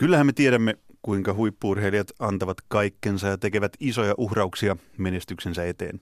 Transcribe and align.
Kyllähän 0.00 0.26
me 0.26 0.32
tiedämme, 0.32 0.78
kuinka 1.02 1.34
huippuurheilijat 1.34 2.12
antavat 2.18 2.56
kaikkensa 2.68 3.26
ja 3.26 3.38
tekevät 3.38 3.76
isoja 3.80 4.14
uhrauksia 4.18 4.76
menestyksensä 4.98 5.64
eteen. 5.64 6.00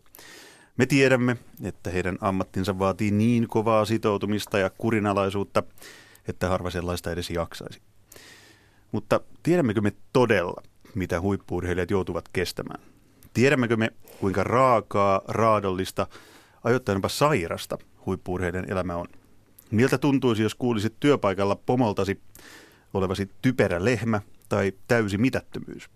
Me 0.77 0.87
tiedämme, 0.87 1.37
että 1.65 1.91
heidän 1.91 2.19
ammattinsa 2.21 2.79
vaatii 2.79 3.11
niin 3.11 3.49
kovaa 3.49 3.85
sitoutumista 3.85 4.59
ja 4.59 4.71
kurinalaisuutta, 4.71 5.63
että 6.29 6.49
harva 6.49 6.71
sellaista 6.71 7.11
edes 7.11 7.31
jaksaisi. 7.31 7.81
Mutta 8.93 9.21
tiedämmekö 9.43 9.81
me 9.81 9.93
todella, 10.13 10.63
mitä 10.95 11.21
huippuurheilijat 11.21 11.91
joutuvat 11.91 12.29
kestämään? 12.33 12.81
Tiedämmekö 13.35 13.77
me, 13.77 13.91
kuinka 14.21 14.45
raakaa, 14.45 15.23
raadollista, 15.29 16.07
ajoittain 16.65 16.97
jopa 16.97 17.09
sairasta 17.09 17.79
huippuurheilijan 18.07 18.71
elämä 18.71 18.97
on? 18.97 19.07
Miltä 19.71 19.99
tuntuisi, 19.99 20.43
jos 20.43 20.55
kuulisit 20.55 20.95
työpaikalla 21.01 21.57
pomoltasi 21.57 22.21
olevasi 22.95 23.31
typerä 23.43 23.85
lehmä 23.85 24.21
tai 24.49 24.73
täysi 24.89 25.19
mitättömyys? 25.19 25.91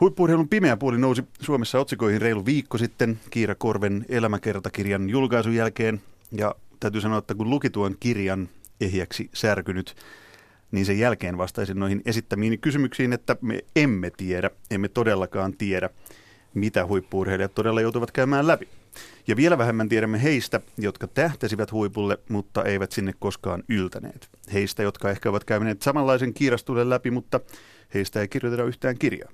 Huippuurheilun 0.00 0.48
pimeä 0.48 0.76
puoli 0.76 0.98
nousi 0.98 1.24
Suomessa 1.40 1.80
otsikoihin 1.80 2.20
reilu 2.20 2.46
viikko 2.46 2.78
sitten 2.78 3.20
Kiira 3.30 3.54
Korven 3.54 4.06
elämäkertakirjan 4.08 5.10
julkaisun 5.10 5.54
jälkeen. 5.54 6.00
Ja 6.32 6.54
täytyy 6.80 7.00
sanoa, 7.00 7.18
että 7.18 7.34
kun 7.34 7.50
luki 7.50 7.70
tuon 7.70 7.96
kirjan 8.00 8.48
ehjäksi 8.80 9.30
särkynyt, 9.34 9.96
niin 10.72 10.86
sen 10.86 10.98
jälkeen 10.98 11.38
vastaisin 11.38 11.78
noihin 11.78 12.02
esittämiin 12.04 12.60
kysymyksiin, 12.60 13.12
että 13.12 13.36
me 13.40 13.64
emme 13.76 14.10
tiedä, 14.16 14.50
emme 14.70 14.88
todellakaan 14.88 15.52
tiedä, 15.52 15.90
mitä 16.54 16.86
huippuurheilijat 16.86 17.54
todella 17.54 17.80
joutuvat 17.80 18.10
käymään 18.10 18.46
läpi. 18.46 18.68
Ja 19.26 19.36
vielä 19.36 19.58
vähemmän 19.58 19.88
tiedämme 19.88 20.22
heistä, 20.22 20.60
jotka 20.78 21.06
tähtäsivät 21.06 21.72
huipulle, 21.72 22.18
mutta 22.28 22.64
eivät 22.64 22.92
sinne 22.92 23.12
koskaan 23.18 23.62
yltäneet. 23.68 24.28
Heistä, 24.52 24.82
jotka 24.82 25.10
ehkä 25.10 25.30
ovat 25.30 25.44
käyneet 25.44 25.82
samanlaisen 25.82 26.34
kiirastuuden 26.34 26.90
läpi, 26.90 27.10
mutta 27.10 27.40
heistä 27.94 28.20
ei 28.20 28.28
kirjoiteta 28.28 28.64
yhtään 28.64 28.98
kirjaa. 28.98 29.30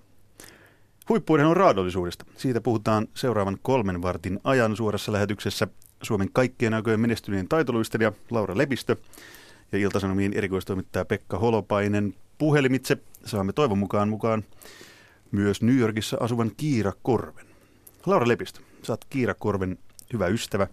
Huippuurheilun 1.08 1.56
raadollisuudesta. 1.56 2.24
Siitä 2.36 2.60
puhutaan 2.60 3.08
seuraavan 3.14 3.58
kolmen 3.62 4.02
vartin 4.02 4.40
ajan 4.44 4.76
suorassa 4.76 5.12
lähetyksessä 5.12 5.68
Suomen 6.02 6.28
kaikkien 6.32 6.74
aikojen 6.74 7.00
menestyneen 7.00 7.48
taitoluistelija 7.48 8.12
Laura 8.30 8.58
Lepistö 8.58 8.96
ja 9.72 9.78
Iltasanomien 9.78 10.32
erikoistoimittaja 10.32 11.04
Pekka 11.04 11.38
Holopainen. 11.38 12.14
Puhelimitse 12.38 12.98
saamme 13.24 13.52
toivon 13.52 13.78
mukaan 13.78 14.08
mukaan 14.08 14.44
myös 15.30 15.62
New 15.62 15.76
Yorkissa 15.76 16.16
asuvan 16.20 16.50
Kiira 16.56 16.92
Korven. 17.02 17.51
Laura 18.06 18.28
Lepistö, 18.28 18.60
sä 18.82 18.92
oot 18.92 19.04
Kiira 19.04 19.34
Korven 19.34 19.78
hyvä 20.12 20.26
ystävä. 20.26 20.66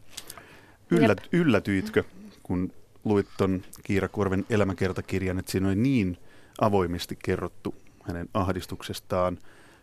Yllät, 0.91 1.21
yllätyitkö, 1.31 2.03
kun 2.43 2.73
luit 3.05 3.27
ton 3.37 3.61
Kiira 3.83 4.07
Korven 4.07 4.45
elämäkertakirjan, 4.49 5.39
että 5.39 5.51
siinä 5.51 5.67
oli 5.67 5.75
niin 5.75 6.17
avoimesti 6.61 7.17
kerrottu 7.23 7.75
hänen 8.03 8.29
ahdistuksestaan, 8.33 9.37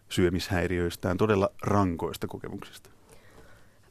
syömishäiriöistään, 0.08 1.16
todella 1.16 1.50
rankoista 1.62 2.26
kokemuksista? 2.26 2.90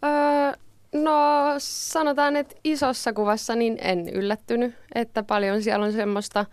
Öö, 0.04 0.60
no 0.94 1.22
sanotaan, 1.58 2.36
että 2.36 2.56
isossa 2.64 3.14
kuvassa 3.14 3.56
niin 3.56 3.78
en 3.82 4.10
yllättynyt, 4.10 4.76
että 4.96 5.24
paljon 5.24 5.62
siellä 5.62 5.86
on 5.86 5.94
semmoista, 5.94 6.46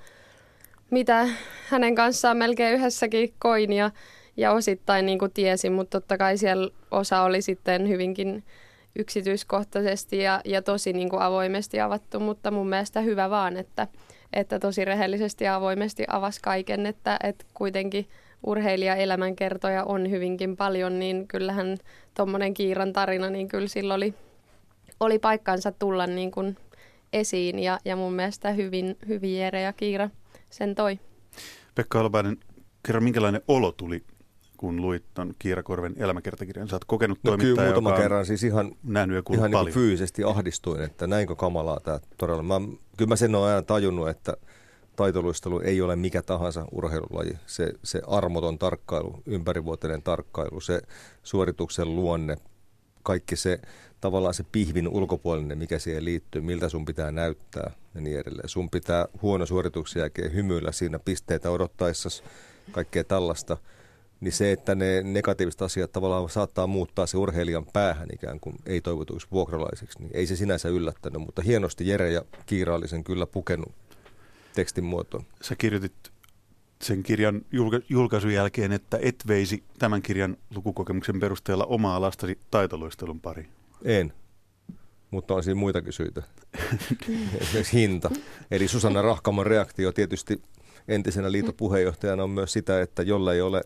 mitä 0.90 1.28
hänen 1.68 1.94
kanssaan 1.94 2.36
melkein 2.36 2.74
yhdessäkin 2.74 3.34
koin 3.38 3.72
ja, 3.72 3.90
ja 4.36 4.52
osittain 4.52 5.06
niin 5.06 5.18
kuin 5.18 5.32
tiesin, 5.32 5.72
mutta 5.72 6.00
totta 6.00 6.18
kai 6.18 6.36
siellä 6.36 6.70
osa 6.90 7.22
oli 7.22 7.42
sitten 7.42 7.88
hyvinkin 7.88 8.44
yksityiskohtaisesti 8.96 10.18
ja, 10.18 10.40
ja 10.44 10.62
tosi 10.62 10.92
niin 10.92 11.10
kuin 11.10 11.22
avoimesti 11.22 11.80
avattu, 11.80 12.20
mutta 12.20 12.50
mun 12.50 12.68
mielestä 12.68 13.00
hyvä 13.00 13.30
vaan, 13.30 13.56
että, 13.56 13.88
että 14.32 14.58
tosi 14.58 14.84
rehellisesti 14.84 15.44
ja 15.44 15.54
avoimesti 15.54 16.04
avasi 16.08 16.40
kaiken, 16.42 16.86
että, 16.86 17.18
että 17.22 17.44
kuitenkin– 17.54 18.08
urheilija-elämänkertoja 18.46 19.84
on 19.84 20.10
hyvinkin 20.10 20.56
paljon, 20.56 20.98
niin 20.98 21.28
kyllähän 21.28 21.76
tuommoinen 22.16 22.54
Kiiran 22.54 22.92
tarina, 22.92 23.30
niin 23.30 23.48
kyllä 23.48 23.68
sillä 23.68 23.94
oli, 23.94 24.14
oli 25.00 25.18
paikkansa 25.18 25.72
tulla 25.72 26.06
niin 26.06 26.30
kuin 26.30 26.56
esiin 27.12 27.58
ja, 27.58 27.78
ja 27.84 27.96
mun 27.96 28.12
mielestä 28.12 28.50
hyvin, 28.50 28.96
hyvin 29.08 29.38
Jere 29.38 29.60
ja 29.60 29.72
Kiira 29.72 30.10
sen 30.50 30.74
toi. 30.74 30.98
Pekka 31.74 32.00
Albainen, 32.00 32.36
kerro 32.86 33.00
minkälainen 33.00 33.42
olo 33.48 33.72
tuli 33.72 34.02
kun 34.62 34.82
luit 34.82 35.04
tuon 35.14 35.34
Kiira 35.38 35.62
Korven 35.62 35.94
elämäkertakirjan? 35.96 36.68
Sä 36.68 36.76
oot 36.76 36.84
kokenut 36.84 37.18
no, 37.22 37.30
toimittaja, 37.30 37.54
kyllä 37.54 37.66
muutama 37.66 37.96
kerran 37.96 38.26
siis 38.26 38.44
ihan, 38.44 38.72
nähnyt 38.82 39.16
ja 39.16 39.34
ihan 39.34 39.50
niin 39.50 39.74
fyysisesti 39.74 40.24
ahdistuin, 40.24 40.82
että 40.82 41.06
näinkö 41.06 41.36
kamalaa 41.36 41.80
tämä 41.80 42.00
todella. 42.16 42.42
Mä, 42.42 42.60
kyllä 42.96 43.08
mä 43.08 43.16
sen 43.16 43.34
olen 43.34 43.48
aina 43.48 43.62
tajunnut, 43.62 44.08
että– 44.08 44.36
taitoluistelu 44.96 45.60
ei 45.60 45.80
ole 45.80 45.96
mikä 45.96 46.22
tahansa 46.22 46.66
urheilulaji. 46.72 47.38
Se, 47.46 47.72
se 47.84 48.02
armoton 48.06 48.58
tarkkailu, 48.58 49.22
ympärivuotinen 49.26 50.02
tarkkailu, 50.02 50.60
se 50.60 50.80
suorituksen 51.22 51.96
luonne, 51.96 52.36
kaikki 53.02 53.36
se 53.36 53.60
tavallaan 54.00 54.34
se 54.34 54.44
pihvin 54.52 54.88
ulkopuolinen, 54.88 55.58
mikä 55.58 55.78
siihen 55.78 56.04
liittyy, 56.04 56.42
miltä 56.42 56.68
sun 56.68 56.84
pitää 56.84 57.12
näyttää 57.12 57.70
ja 57.94 58.00
niin 58.00 58.18
edelleen. 58.18 58.48
Sun 58.48 58.70
pitää 58.70 59.06
huono 59.22 59.46
suorituksen 59.46 60.00
jälkeen 60.00 60.34
hymyillä 60.34 60.72
siinä 60.72 60.98
pisteitä 60.98 61.50
odottaessa, 61.50 62.08
kaikkea 62.72 63.04
tällaista. 63.04 63.56
Niin 64.22 64.32
se, 64.32 64.52
että 64.52 64.74
ne 64.74 65.02
negatiiviset 65.02 65.62
asiat 65.62 65.92
tavallaan 65.92 66.28
saattaa 66.28 66.66
muuttaa 66.66 67.06
se 67.06 67.18
urheilijan 67.18 67.66
päähän 67.72 68.08
ikään 68.12 68.40
kuin 68.40 68.56
ei 68.66 68.80
toivotuiksi 68.80 69.28
vuokralaiseksi, 69.32 69.98
niin 69.98 70.10
ei 70.14 70.26
se 70.26 70.36
sinänsä 70.36 70.68
yllättänyt, 70.68 71.22
mutta 71.22 71.42
hienosti 71.42 71.88
Jere 71.88 72.12
ja 72.12 72.22
Kiira 72.46 72.74
oli 72.74 72.88
sen 72.88 73.04
kyllä 73.04 73.26
pukenut 73.26 73.72
tekstin 74.54 74.84
muotoon. 74.84 75.24
Sä 75.40 75.56
kirjoitit 75.56 75.92
sen 76.82 77.02
kirjan 77.02 77.42
julka- 77.52 77.86
julkaisun 77.88 78.32
jälkeen, 78.32 78.72
että 78.72 78.98
et 79.02 79.24
veisi 79.26 79.64
tämän 79.78 80.02
kirjan 80.02 80.36
lukukokemuksen 80.54 81.20
perusteella 81.20 81.64
omaa 81.64 82.00
lastasi 82.00 82.38
taitoluistelun 82.50 83.20
pari. 83.20 83.48
En, 83.84 84.12
mutta 85.10 85.34
on 85.34 85.42
siinä 85.42 85.60
muitakin 85.60 85.92
syitä. 85.92 86.22
Esimerkiksi 87.40 87.72
hinta. 87.72 88.10
Eli 88.50 88.68
Susanna 88.68 89.02
Rahkamon 89.02 89.46
reaktio 89.46 89.92
tietysti 89.92 90.42
entisenä 90.88 91.32
liitopuheenjohtajana 91.32 92.24
on 92.24 92.30
myös 92.30 92.52
sitä, 92.52 92.82
että 92.82 93.02
jolla 93.02 93.32
ei 93.32 93.40
ole 93.40 93.62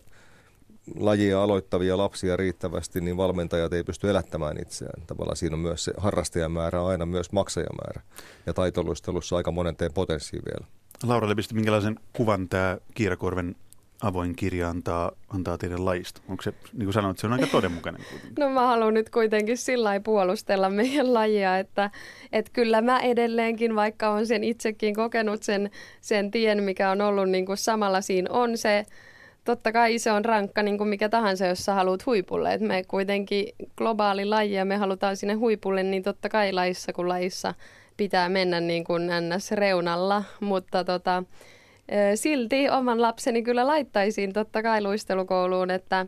lajia 0.95 1.43
aloittavia 1.43 1.97
lapsia 1.97 2.37
riittävästi, 2.37 3.01
niin 3.01 3.17
valmentajat 3.17 3.73
ei 3.73 3.83
pysty 3.83 4.09
elättämään 4.09 4.61
itseään. 4.61 5.03
Tavallaan 5.07 5.37
siinä 5.37 5.55
on 5.55 5.59
myös 5.59 5.83
se 5.83 5.93
harrastajamäärä, 5.97 6.85
aina 6.85 7.05
myös 7.05 7.31
maksajamäärä. 7.31 8.01
Ja 8.45 8.53
taitoluistelussa 8.53 9.37
aika 9.37 9.51
monen 9.51 9.75
teen 9.75 9.93
potenssi 9.93 10.37
vielä. 10.45 10.67
Laura 11.03 11.29
Lepisti, 11.29 11.55
minkälaisen 11.55 11.99
kuvan 12.13 12.49
tämä 12.49 12.77
Kiirakorven 12.95 13.55
avoin 14.01 14.35
kirja 14.35 14.69
antaa, 14.69 15.11
antaa 15.29 15.57
teidän 15.57 15.85
lajista? 15.85 16.21
Onko 16.29 16.43
se, 16.43 16.53
niin 16.73 16.85
kuin 16.85 16.93
sanoit, 16.93 17.17
se 17.17 17.27
on 17.27 17.33
aika 17.33 17.47
todenmukainen 17.47 18.01
kuitenkin? 18.09 18.35
No 18.39 18.49
mä 18.49 18.67
haluan 18.67 18.93
nyt 18.93 19.09
kuitenkin 19.09 19.57
sillä 19.57 19.99
puolustella 19.99 20.69
meidän 20.69 21.13
lajia, 21.13 21.57
että, 21.57 21.91
että 22.31 22.51
kyllä 22.53 22.81
mä 22.81 22.99
edelleenkin, 22.99 23.75
vaikka 23.75 24.09
on 24.09 24.27
sen 24.27 24.43
itsekin 24.43 24.95
kokenut 24.95 25.43
sen, 25.43 25.71
sen 26.01 26.31
tien, 26.31 26.63
mikä 26.63 26.91
on 26.91 27.01
ollut 27.01 27.29
niin 27.29 27.45
kuin 27.45 27.57
samalla 27.57 28.01
siinä 28.01 28.29
on 28.31 28.57
se, 28.57 28.85
totta 29.47 29.71
kai 29.71 29.99
se 29.99 30.11
on 30.11 30.25
rankka 30.25 30.63
niin 30.63 30.77
kuin 30.77 30.87
mikä 30.87 31.09
tahansa, 31.09 31.45
jos 31.45 31.59
sä 31.59 31.73
haluat 31.73 32.05
huipulle. 32.05 32.53
Et 32.53 32.61
me 32.61 32.83
kuitenkin 32.87 33.47
globaali 33.77 34.25
laji 34.25 34.53
ja 34.53 34.65
me 34.65 34.77
halutaan 34.77 35.17
sinne 35.17 35.33
huipulle, 35.33 35.83
niin 35.83 36.03
totta 36.03 36.29
kai 36.29 36.53
lajissa 36.53 36.93
kuin 36.93 37.09
lajissa– 37.09 37.53
pitää 37.97 38.29
mennä 38.29 38.59
niin 38.59 38.83
kuin 38.83 39.07
NS-reunalla, 39.07 40.23
mutta 40.39 40.83
tota, 40.83 41.23
silti 42.15 42.69
oman 42.69 43.01
lapseni 43.01 43.43
kyllä 43.43 43.67
laittaisiin 43.67 44.33
totta 44.33 44.63
kai 44.63 44.81
luistelukouluun, 44.81 45.71
että 45.71 46.05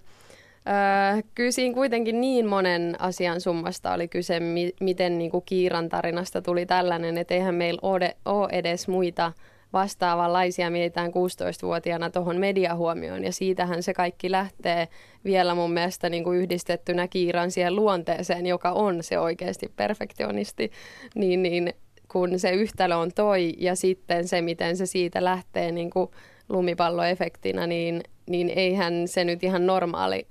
kyllä 1.35 1.51
siinä 1.51 1.73
kuitenkin 1.73 2.22
niin 2.22 2.45
monen 2.45 2.95
asian 2.99 3.41
summasta 3.41 3.94
oli 3.94 4.07
kyse, 4.07 4.39
mi- 4.39 4.73
miten 4.79 5.17
niin 5.17 5.31
kuin 5.31 5.44
Kiiran 5.45 5.89
tarinasta 5.89 6.41
tuli 6.41 6.66
tällainen, 6.66 7.17
että 7.17 7.33
eihän 7.33 7.55
meillä 7.55 7.79
ole 8.25 8.49
edes 8.51 8.88
muita 8.88 9.31
vastaavanlaisia 9.74 10.69
mietitään 10.69 11.11
16-vuotiaana 11.11 12.09
tuohon 12.09 12.38
mediahuomioon 12.38 13.23
ja 13.23 13.32
siitähän 13.32 13.84
se 13.84 13.93
kaikki 13.93 14.32
lähtee 14.32 14.88
vielä 15.26 15.55
mun 15.55 15.72
mielestä 15.72 16.09
niin 16.09 16.23
kuin 16.23 16.40
yhdistettynä 16.40 17.08
Kiiran 17.08 17.52
siihen 17.52 17.76
luonteeseen, 17.76 18.46
joka 18.46 18.72
on 18.72 19.03
se 19.03 19.20
oikeasti 19.20 19.72
perfektionisti, 19.76 20.72
niin, 21.16 21.43
niin 21.43 21.73
kun 22.11 22.40
se 22.40 22.52
yhtälö 22.52 22.96
on 22.96 23.11
toi 23.16 23.53
ja 23.58 23.76
sitten 23.76 24.28
se, 24.28 24.41
miten 24.41 24.78
se 24.78 24.85
siitä 24.85 25.23
lähtee 25.23 25.72
niin 25.72 25.90
kuin 25.90 26.09
lumipalloefektinä, 26.49 27.67
niin, 27.67 28.03
niin 28.29 28.49
eihän 28.55 29.08
se 29.08 29.23
nyt 29.23 29.43
ihan 29.43 29.66
normaali 29.66 30.28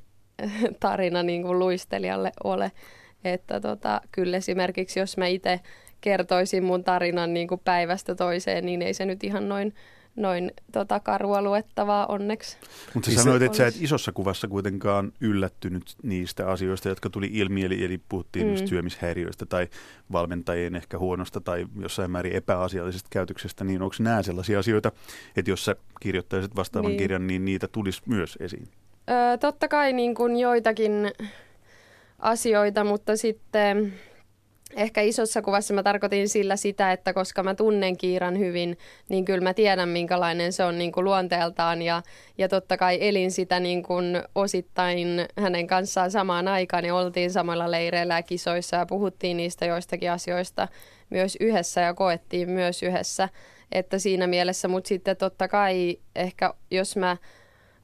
tarina 0.81 1.23
niin 1.23 1.43
kuin 1.43 1.59
luistelijalle 1.59 2.33
ole. 2.45 2.73
Että 3.25 3.61
tota, 3.61 4.01
kyllä 4.13 4.37
esimerkiksi, 4.37 5.01
jos 5.01 5.17
mä 5.17 5.27
itse 5.27 5.61
kertoisin 6.01 6.65
mun 6.65 6.85
tarinan 6.85 7.35
niin 7.35 7.49
kuin 7.49 7.61
päivästä 7.65 8.15
toiseen, 8.15 8.67
niin 8.67 8.83
ei 8.83 8.95
se 8.95 9.05
nyt 9.07 9.25
ihan 9.25 9.49
noin, 9.49 9.75
noin 10.17 10.53
tota, 10.73 11.01
karua 11.01 11.43
luettavaa 11.43 12.07
onneksi. 12.07 12.57
Mutta 12.95 13.11
sä 13.11 13.23
sanoit, 13.23 13.43
että 13.43 13.57
sä 13.59 13.67
et 13.67 13.75
isossa 13.81 14.13
kuvassa 14.13 14.49
kuitenkaan 14.49 15.13
yllättynyt 15.21 15.83
niistä 16.03 16.49
asioista, 16.51 16.89
jotka 16.89 17.11
tuli 17.11 17.31
ilmi, 17.33 17.65
eli, 17.65 17.85
eli 17.85 18.01
puhuttiin 18.09 18.47
mm. 18.47 18.67
Syömishäiriöistä 18.67 19.47
tai 19.47 19.69
valmentajien 20.13 20.75
ehkä 20.75 20.99
huonosta 20.99 21.41
tai 21.41 21.67
jossain 21.81 22.11
määrin 22.11 22.33
epäasiallisesta 22.33 23.09
käytöksestä, 23.13 23.65
niin 23.65 23.83
onko 23.83 23.95
nämä 23.99 24.23
sellaisia 24.23 24.59
asioita, 24.59 24.93
että 25.37 25.51
jos 25.51 25.65
sä 25.65 25.77
kirjoittaisit 26.01 26.57
vastaavan 26.57 26.89
Niin. 26.91 26.99
kirjan, 26.99 27.27
niin 27.27 27.45
niitä 27.45 27.69
tulisi 27.69 28.03
myös 28.07 28.39
esiin? 28.41 28.69
Öö, 29.11 29.37
totta 29.37 29.69
kai 29.69 29.93
niin 29.93 30.15
kuin 30.15 30.37
joitakin 30.37 31.11
asioita, 32.19 32.85
mutta 32.85 33.17
sitten 33.17 33.95
ehkä 34.77 35.01
isossa 35.01 35.43
kuvassa 35.43 35.75
mä 35.75 35.83
tarkoitin 35.83 36.29
sillä 36.29 36.57
sitä, 36.57 36.93
että 36.93 37.13
koska 37.13 37.43
mä 37.43 37.55
tunnen 37.55 37.97
Kiiran 37.97 38.39
hyvin, 38.39 38.79
niin 39.09 39.25
kyllä 39.25 39.41
mä 39.41 39.55
tiedän 39.55 39.89
minkälainen 39.89 40.53
se 40.53 40.65
on 40.65 40.79
niin 40.79 40.93
kuin 40.93 41.05
luonteeltaan 41.05 41.83
ja, 41.83 42.03
ja 42.39 42.49
totta 42.49 42.77
kai 42.77 42.99
elin 43.01 43.31
sitä 43.31 43.61
niin 43.61 43.83
kuin 43.83 44.23
osittain 44.35 45.09
hänen 45.37 45.67
kanssaan 45.67 46.11
samaan 46.11 46.49
aikaan 46.49 46.85
ja 46.85 46.95
oltiin 46.95 47.31
samalla 47.31 47.71
leireillä 47.71 48.15
ja 48.15 48.23
kisoissa 48.23 48.77
ja 48.77 48.87
puhuttiin 48.87 49.37
niistä 49.37 49.67
joistakin 49.67 50.11
asioista 50.11 50.69
myös 51.11 51.37
yhdessä 51.41 51.81
ja 51.81 51.95
koettiin 51.95 52.51
myös 52.51 52.83
yhdessä, 52.83 53.29
että 53.73 53.99
siinä 53.99 54.27
mielessä, 54.27 54.69
mutta 54.69 54.89
sitten 54.89 55.17
totta 55.17 55.49
kai 55.49 55.99
ehkä 56.17 56.55
jos 56.71 56.97
mä 56.97 57.17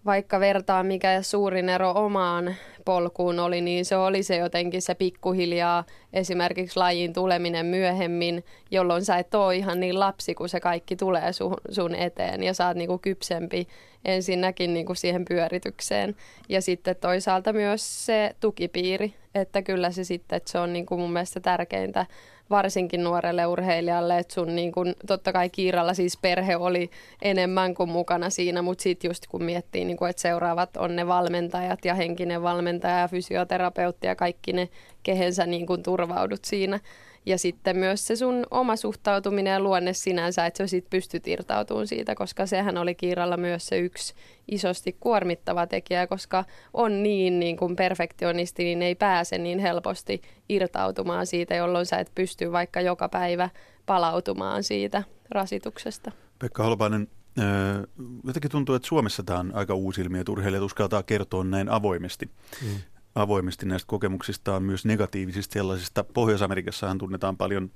vaikka 0.07 0.41
vertaa 0.41 0.83
mikä 0.83 1.23
suurin 1.23 1.69
ero 1.69 1.93
omaan 1.97 2.55
polkuun 2.85 3.39
oli, 3.39 3.61
niin 3.61 3.85
se 3.85 3.97
oli 3.97 4.23
se 4.23 4.37
jotenkin 4.37 4.83
se 4.83 4.95
pikkuhiljaa 4.95 5.85
esimerkiksi 6.13 6.79
lajin 6.79 7.13
tuleminen 7.13 7.67
myöhemmin, 7.67 8.45
jolloin 8.71 9.05
sä 9.05 9.17
et 9.17 9.35
ole 9.35 9.57
ihan 9.57 9.81
niin 9.81 10.01
lapsi, 10.01 10.35
kun 10.35 10.49
se 10.49 10.61
kaikki 10.61 10.97
tulee 10.97 11.33
sun, 11.33 11.57
sun 11.71 11.95
eteen 11.95 12.43
ja 12.43 12.55
sä 12.55 12.67
oot 12.67 12.77
niinku 12.77 12.99
kypsempi 12.99 13.69
ensinnäkin 14.05 14.75
niinku 14.75 14.95
siihen 14.95 15.25
pyöritykseen. 15.25 16.17
Ja 16.49 16.63
sitten 16.63 16.97
toisaalta 16.97 17.53
myös 17.53 18.07
se 18.07 18.37
tukipiiri, 18.41 19.15
että 19.35 19.63
kyllä 19.63 19.91
se 19.91 20.05
sitten, 20.05 20.37
että 20.37 20.51
se 20.51 20.59
on 20.59 20.73
niinku 20.73 20.97
mun 20.97 21.13
mielestä 21.13 21.41
tärkeintä 21.41 22.07
varsinkin 22.51 23.05
nuorelle 23.05 23.47
urheilijalle, 23.47 24.19
että 24.19 24.35
sun 24.35 24.57
niin 24.57 24.73
kun, 24.73 24.95
totta 25.07 25.33
kai 25.33 25.51
Kiiralla 25.51 25.95
siis 25.95 26.17
perhe 26.17 26.57
oli 26.57 26.91
enemmän 27.23 27.75
kuin 27.75 27.91
mukana 27.91 28.31
siinä, 28.31 28.63
mutta 28.63 28.83
sitten 28.83 29.09
just 29.09 29.27
kun 29.27 29.45
miettii, 29.45 29.85
niin 29.85 29.97
kun, 29.97 30.09
että 30.09 30.23
seuraavat 30.23 30.77
on 30.77 30.97
ne 30.97 31.07
valmentajat 31.07 31.85
ja 31.85 31.95
henkinen 31.95 32.43
valmentaja 32.43 32.99
ja 32.99 33.09
fysioterapeutti 33.09 34.07
ja 34.07 34.17
kaikki 34.17 34.53
ne, 34.53 34.69
kehen 35.03 35.35
sä 35.35 35.47
niin 35.47 35.67
kun 35.67 35.83
turvaudut 35.83 36.45
siinä. 36.45 36.81
Ja 37.27 37.39
sitten 37.39 37.77
myös 37.77 38.07
se 38.07 38.17
sun 38.17 38.47
oma 38.51 38.77
suhtautuminen 38.77 39.53
ja 39.53 39.61
luonne 39.61 39.93
sinänsä, 39.93 40.47
että 40.47 40.59
sä 40.59 40.67
sit 40.67 40.91
pystyt 40.91 41.29
irtautumaan 41.29 41.87
siitä, 41.87 42.15
koska 42.15 42.47
sehän 42.47 42.79
oli 42.79 42.95
Kiiralla 42.95 43.37
myös 43.37 43.67
se 43.67 43.79
yksi 43.79 44.15
isosti 44.49 44.97
kuormittava 45.01 45.67
tekijä, 45.67 46.07
koska 46.07 46.45
on 46.75 47.03
niin, 47.03 47.41
niin 47.41 47.57
kuin 47.57 47.77
perfektionisti, 47.77 48.65
niin 48.65 48.83
ei 48.83 48.95
pääse 48.95 49.39
niin 49.39 49.59
helposti 49.59 50.23
irtautumaan 50.49 51.27
siitä, 51.27 51.55
jolloin 51.55 51.87
sä 51.87 51.99
et 51.99 52.13
pysty 52.15 52.53
vaikka 52.53 52.81
joka 52.81 53.09
päivä 53.09 53.51
palautumaan 53.87 54.63
siitä 54.63 55.03
rasituksesta. 55.31 56.13
Pekka 56.39 56.63
Holopainen, 56.63 57.09
öö, 57.39 57.87
jotenkin 58.25 58.51
tuntuu, 58.51 58.75
että 58.75 58.89
Suomessa 58.89 59.23
tämä 59.23 59.39
on 59.39 59.51
aika 59.55 59.75
uusi 59.75 60.01
ilmiö, 60.01 60.21
että 60.21 60.33
urheilijat 60.33 60.65
uskaltaa 60.65 61.03
kertoa 61.03 61.45
näin 61.45 61.69
avoimesti. 61.69 62.31
Mm. 62.63 62.69
Avoimesti 63.15 63.67
näistä 63.67 63.87
kokemuksistaan, 63.87 64.63
myös 64.63 64.85
negatiivisista 64.85 65.53
sellaisista. 65.53 66.05
Pohjois-Amerikassahan 66.05 66.99
tunnetaan 66.99 67.37
paljon, 67.37 67.71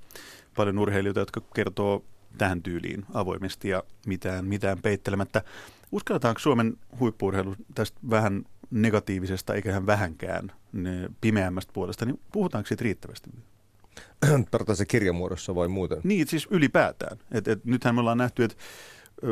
paljon 0.55 0.79
urheilijoita, 0.79 1.19
jotka 1.19 1.41
kertoo 1.55 2.05
tähän 2.37 2.63
tyyliin 2.63 3.05
avoimesti 3.13 3.69
ja 3.69 3.83
mitään, 4.05 4.45
mitään 4.45 4.81
peittelemättä. 4.81 5.41
Uskalletaanko 5.91 6.39
Suomen 6.39 6.77
huippuurheilu 6.99 7.55
tästä 7.75 7.99
vähän 8.09 8.45
negatiivisesta, 8.71 9.53
eikä 9.53 9.69
ihan 9.69 9.85
vähänkään 9.85 10.51
ne 10.73 11.09
pimeämmästä 11.21 11.73
puolesta, 11.73 12.05
niin 12.05 12.19
puhutaanko 12.31 12.67
siitä 12.67 12.83
riittävästi? 12.83 13.29
Tarkoitan 14.51 14.75
se 14.75 14.85
kirjamuodossa 14.85 15.55
vai 15.55 15.67
muuten? 15.67 16.01
Niin, 16.03 16.27
siis 16.27 16.47
ylipäätään. 16.51 17.17
Et, 17.31 17.47
et, 17.47 17.65
nythän 17.65 17.95
me 17.95 18.01
ollaan 18.01 18.17
nähty, 18.17 18.43
että 18.43 18.55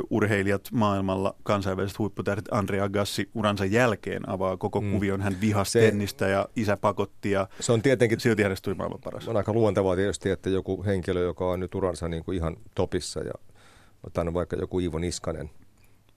urheilijat 0.09 0.61
maailmalla, 0.71 1.35
kansainväliset 1.43 1.99
huipputähdet, 1.99 2.45
Andre 2.51 2.81
Agassi 2.81 3.29
uransa 3.33 3.65
jälkeen 3.65 4.29
avaa 4.29 4.57
koko 4.57 4.81
Mm. 4.81 4.91
kuvion. 4.91 5.21
Hän 5.21 5.41
vihasi 5.41 5.71
Se- 5.71 5.79
tennistä 5.79 6.27
ja 6.27 6.47
isä 6.55 6.77
pakotti 6.77 7.31
ja 7.31 7.47
Se 7.59 7.71
on 7.71 7.81
tietenkin 7.81 8.19
silti 8.19 8.43
hänestä 8.43 8.63
tuli 8.65 8.75
maailman 8.75 8.99
paras. 9.03 9.27
on 9.27 9.37
aika 9.37 9.53
luontevaa 9.53 9.95
tietysti, 9.95 10.29
että 10.29 10.49
joku 10.49 10.83
henkilö, 10.85 11.21
joka 11.21 11.49
on 11.49 11.59
nyt 11.59 11.75
uransa 11.75 12.07
niin 12.07 12.23
kuin 12.23 12.37
ihan 12.37 12.57
topissa 12.75 13.19
ja 13.19 13.33
otan 14.03 14.33
vaikka 14.33 14.55
joku 14.55 14.79
Iivo 14.79 14.99
Niskanen, 14.99 15.49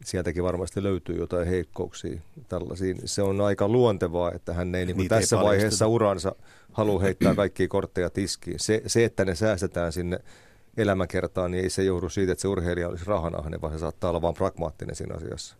sieltäkin 0.04 0.42
varmasti 0.44 0.82
löytyy 0.82 1.16
jotain 1.16 1.48
heikkouksia 1.48 2.20
tällaisiin. 2.48 2.96
Se 3.04 3.22
on 3.22 3.40
aika 3.40 3.68
luontevaa, 3.68 4.32
että 4.32 4.52
hän 4.54 4.74
ei 4.74 4.86
niin 4.86 4.96
kuin 4.96 5.04
ei 5.04 5.08
tässä 5.08 5.36
paljasteta. 5.36 5.48
vaiheessa 5.48 5.86
uransa 5.86 6.34
halua 6.72 7.00
heittää 7.00 7.34
kaikkia 7.34 7.68
kortteja 7.68 8.10
tiskiin. 8.10 8.60
Se, 8.60 8.82
se, 8.86 9.04
että 9.04 9.24
ne 9.24 9.34
säästetään 9.34 9.92
sinne 9.92 10.18
elämäkertaan, 10.80 11.50
niin 11.50 11.64
ei 11.64 11.70
se 11.70 11.84
johdu 11.84 12.08
siitä, 12.08 12.32
että 12.32 12.42
se 12.42 12.48
urheilija 12.48 12.88
olisi 12.88 13.04
rahanahne, 13.06 13.60
vaan 13.60 13.72
se 13.72 13.78
saattaa 13.78 14.10
olla 14.10 14.22
vain 14.22 14.34
pragmaattinen 14.34 14.96
siinä 14.96 15.14
asiassa. 15.14 15.56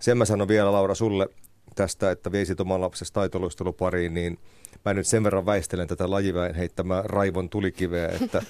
Sen 0.00 0.18
mä 0.18 0.24
sanon 0.24 0.48
vielä, 0.48 0.72
Laura, 0.72 0.94
sulle 0.94 1.28
tästä, 1.74 2.10
että 2.10 2.32
veisit 2.32 2.60
oman 2.60 2.80
lapsesi 2.80 3.12
taitoluistelupariin, 3.12 4.14
niin 4.14 4.38
mä 4.84 4.94
nyt 4.94 5.06
sen 5.06 5.24
verran 5.24 5.46
väistelen 5.46 5.88
tätä 5.88 6.10
lajiväen 6.10 6.54
heittämää 6.54 7.02
raivon 7.02 7.48
tulikiveä, 7.48 8.08
että 8.20 8.42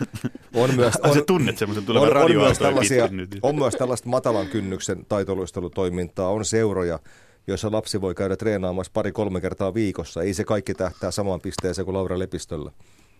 on 0.54 0.74
myös... 0.76 0.94
On, 1.02 1.14
sä 1.14 1.24
tunnet 1.26 1.58
semmoisen 1.58 1.84
tulevan 1.84 2.16
on, 2.16 2.22
on, 2.22 2.36
myös 2.36 2.58
tällaisia, 2.58 3.08
on 3.42 3.56
myös 3.56 3.74
tällaista 3.74 4.08
matalan 4.08 4.46
kynnyksen 4.46 5.06
taitoluistelutoimintaa, 5.08 6.28
on 6.28 6.44
seuroja, 6.44 6.98
joissa 7.46 7.72
lapsi 7.72 8.00
voi 8.00 8.14
käydä 8.14 8.36
treenaamassa 8.36 8.92
pari-kolme 8.94 9.40
kertaa 9.40 9.74
viikossa. 9.74 10.22
Ei 10.22 10.34
se 10.34 10.44
kaikki 10.44 10.74
tähtää 10.74 11.10
samaan 11.10 11.40
pisteeseen 11.40 11.84
kuin 11.84 11.94
Laura 11.94 12.18
Lepistöllä. 12.18 12.70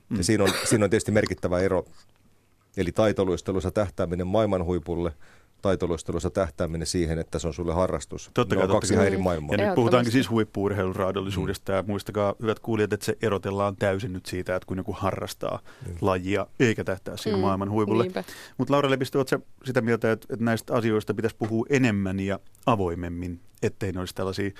Mm. 0.09 0.17
Ja 0.17 0.25
siinä 0.25 0.45
on, 0.45 0.51
siinä 0.65 0.85
on 0.85 0.91
tietysti 0.91 1.13
merkittävä 1.13 1.61
ero. 1.61 1.85
Eli 2.77 2.93
taitoluistelussa 2.93 3.71
tähtääminen 3.71 4.27
maailman 4.27 4.65
huipulle, 4.65 5.13
taitoluistelussa 5.63 6.31
tähtääminen 6.31 6.87
siihen, 6.87 7.19
että 7.19 7.39
se 7.39 7.47
on 7.47 7.55
sulle 7.55 7.75
harrastus. 7.75 8.31
Totta 8.35 8.55
ne 8.55 8.59
kai, 8.59 8.65
on 8.65 8.69
totta 8.69 8.81
kaksi 8.81 8.95
kai. 8.95 9.07
eri 9.07 9.17
Mm. 9.17 9.23
maailmaa. 9.23 9.57
Ja 9.59 9.67
nyt 9.67 9.75
puhutaankin 9.75 10.13
siis 10.13 10.31
huippuurheilun 10.31 10.97
raadollisuudesta 10.97 11.73
ja 11.73 11.85
muistakaa 11.87 12.35
hyvät 12.43 12.59
kuulijat, 12.61 12.93
että 12.93 13.07
se 13.07 13.17
erotellaan 13.23 13.77
täysin 13.77 14.13
nyt 14.13 14.27
siitä, 14.27 14.57
että 14.57 14.67
kun 14.67 14.77
joku 14.77 14.93
harrastaa 14.93 15.61
Mm. 15.87 15.95
lajia 16.01 16.47
eikä 16.61 16.85
tähtää 16.85 17.17
siinä 17.17 17.37
Mm, 17.37 17.41
maailman 17.43 17.71
huipulle. 17.71 18.11
Mutta 18.59 18.73
Laura 18.75 18.91
Lepistö, 18.91 19.19
oletko 19.19 19.39
sitä 19.65 19.81
mieltä, 19.81 20.13
että, 20.13 20.27
että 20.31 20.45
näistä 20.45 20.75
asioista 20.75 21.15
pitäisi 21.15 21.37
puhua 21.37 21.67
enemmän 21.71 22.21
ja 22.21 22.39
avoimemmin, 22.67 23.41
ettei 23.63 23.93
ne 23.93 24.01
olisi 24.01 24.15
tällaisia 24.15 24.51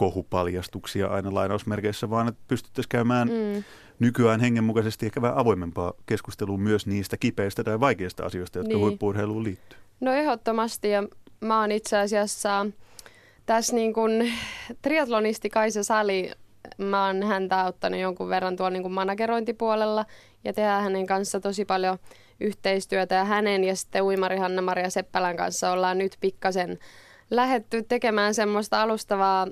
kohupaljastuksia 0.00 1.06
aina 1.06 1.34
lainausmerkeissä, 1.34 2.10
vaan 2.10 2.28
että 2.28 2.40
pystyttäisiin 2.48 2.88
käymään 2.88 3.28
Mm. 3.28 3.64
nykyään 3.98 4.40
hengenmukaisesti 4.40 5.06
ehkä 5.06 5.22
vähän 5.22 5.38
avoimempaa 5.38 5.92
keskustelua 6.06 6.58
myös 6.58 6.86
niistä 6.86 7.16
kipeistä 7.16 7.64
tai 7.64 7.80
vaikeista 7.80 8.24
asioista, 8.26 8.58
jotka 8.58 8.68
Niin. 8.74 8.80
huippuurheiluun 8.80 9.44
liittyy. 9.44 9.78
No 10.00 10.12
ehdottomasti 10.12 10.90
ja 10.90 11.02
mä 11.40 11.60
oon 11.60 11.72
itse 11.72 11.98
asiassa 11.98 12.66
tässä 13.46 13.76
niin 13.76 13.92
kuin 13.92 14.32
triatlonisti 14.82 15.50
Kaisa 15.50 15.84
Sali, 15.84 16.30
mä 16.78 17.06
oon 17.06 17.22
häntä 17.22 17.60
auttanut 17.60 18.00
jonkun 18.00 18.28
verran 18.28 18.56
tuolla 18.56 18.70
niin 18.70 18.82
kuin 18.82 18.92
managerointipuolella 18.92 20.06
ja 20.44 20.52
tehdään 20.52 20.82
hänen 20.82 21.06
kanssa 21.06 21.40
tosi 21.40 21.64
paljon 21.64 21.98
yhteistyötä 22.40 23.14
ja 23.14 23.24
hänen 23.24 23.64
ja 23.64 23.76
sitten 23.76 24.02
uimari 24.02 24.36
Hanna-Maria 24.36 24.90
Seppälän 24.90 25.36
kanssa 25.36 25.70
ollaan 25.72 25.98
nyt 25.98 26.16
pikkasen 26.20 26.78
lähetty 27.30 27.82
tekemään 27.82 28.34
semmoista 28.34 28.82
alustavaa 28.82 29.46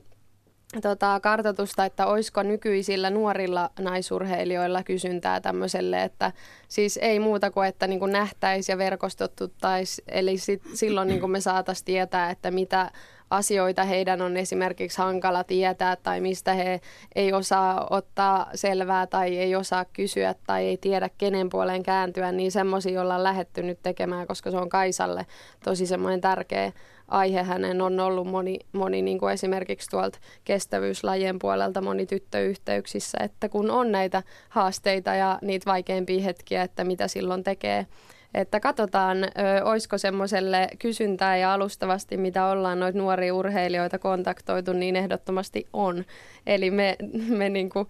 tota, 0.83 1.21
kartoitusta, 1.21 1.85
että 1.85 2.07
olisiko 2.07 2.43
nykyisillä 2.43 3.11
nuorilla 3.11 3.71
naisurheilijoilla 3.81 4.83
kysyntää 4.83 5.41
tämmöiselle, 5.41 6.03
että 6.03 6.33
siis 6.69 6.97
ei 7.03 7.21
muuta 7.21 7.51
kuin, 7.51 7.69
että 7.69 7.87
niin 7.87 8.13
nähtäisiin 8.13 8.75
ja 8.75 8.79
verkostotuttaisiin, 8.79 10.05
eli 10.09 10.39
sit, 10.39 10.63
silloin 10.75 11.09
niin 11.09 11.31
me 11.31 11.41
saataisiin 11.41 11.85
tietää, 11.85 12.31
että 12.31 12.51
mitä 12.51 12.91
asioita 13.31 13.85
heidän 13.85 14.23
on 14.23 14.37
esimerkiksi 14.37 14.99
hankala 14.99 15.45
tietää 15.45 15.97
tai 15.97 16.21
mistä 16.21 16.55
he 16.55 16.81
ei 17.15 17.33
osaa 17.33 17.87
ottaa 17.91 18.51
selvää 18.55 19.07
tai 19.07 19.37
ei 19.37 19.57
osaa 19.57 19.85
kysyä 19.85 20.35
tai 20.47 20.65
ei 20.67 20.77
tiedä 20.77 21.11
kenen 21.19 21.49
puoleen 21.49 21.83
kääntyä, 21.83 22.33
niin 22.33 22.53
semmoisia 22.53 23.03
ollaan 23.03 23.25
lähetty 23.25 23.63
nyt 23.63 23.79
tekemään, 23.83 24.27
koska 24.27 24.51
se 24.51 24.57
on 24.57 24.69
Kaisalle 24.69 25.27
tosi 25.65 25.87
semmoinen 25.87 26.21
tärkeä 26.21 26.73
aihe. 27.09 27.43
Hänen 27.43 27.83
on 27.83 28.01
ollut 28.01 28.27
moni, 28.27 28.59
moni 28.73 29.03
niin 29.03 29.19
kuin 29.19 29.33
esimerkiksi 29.33 29.91
tuolta 29.91 30.19
kestävyyslajien 30.45 31.39
puolelta 31.39 31.81
moni 31.81 32.07
tyttöyhteyksissä, 32.07 33.19
että 33.21 33.49
kun 33.49 33.71
on 33.71 33.93
näitä 33.93 34.23
haasteita 34.49 35.15
ja 35.15 35.39
niitä 35.43 35.71
vaikeimpia 35.71 36.23
hetkiä, 36.23 36.63
että 36.63 36.85
mitä 36.85 37.09
silloin 37.09 37.45
tekee. 37.45 37.87
Että 38.35 38.61
katsotaan, 38.61 39.19
olisiko 39.65 39.99
semmoiselle 39.99 40.69
kysyntää 40.79 41.37
ja 41.37 41.55
alustavasti, 41.55 42.17
mitä 42.17 42.47
ollaan 42.47 42.81
noita 42.81 42.99
nuoria 42.99 43.35
urheilijoita 43.35 43.99
kontaktoitu, 43.99 44.73
niin 44.73 44.97
ehdottomasti 44.97 45.67
on. 45.73 46.05
Eli 46.47 46.71
me, 46.71 46.97
me 47.29 47.49
niinku 47.49 47.89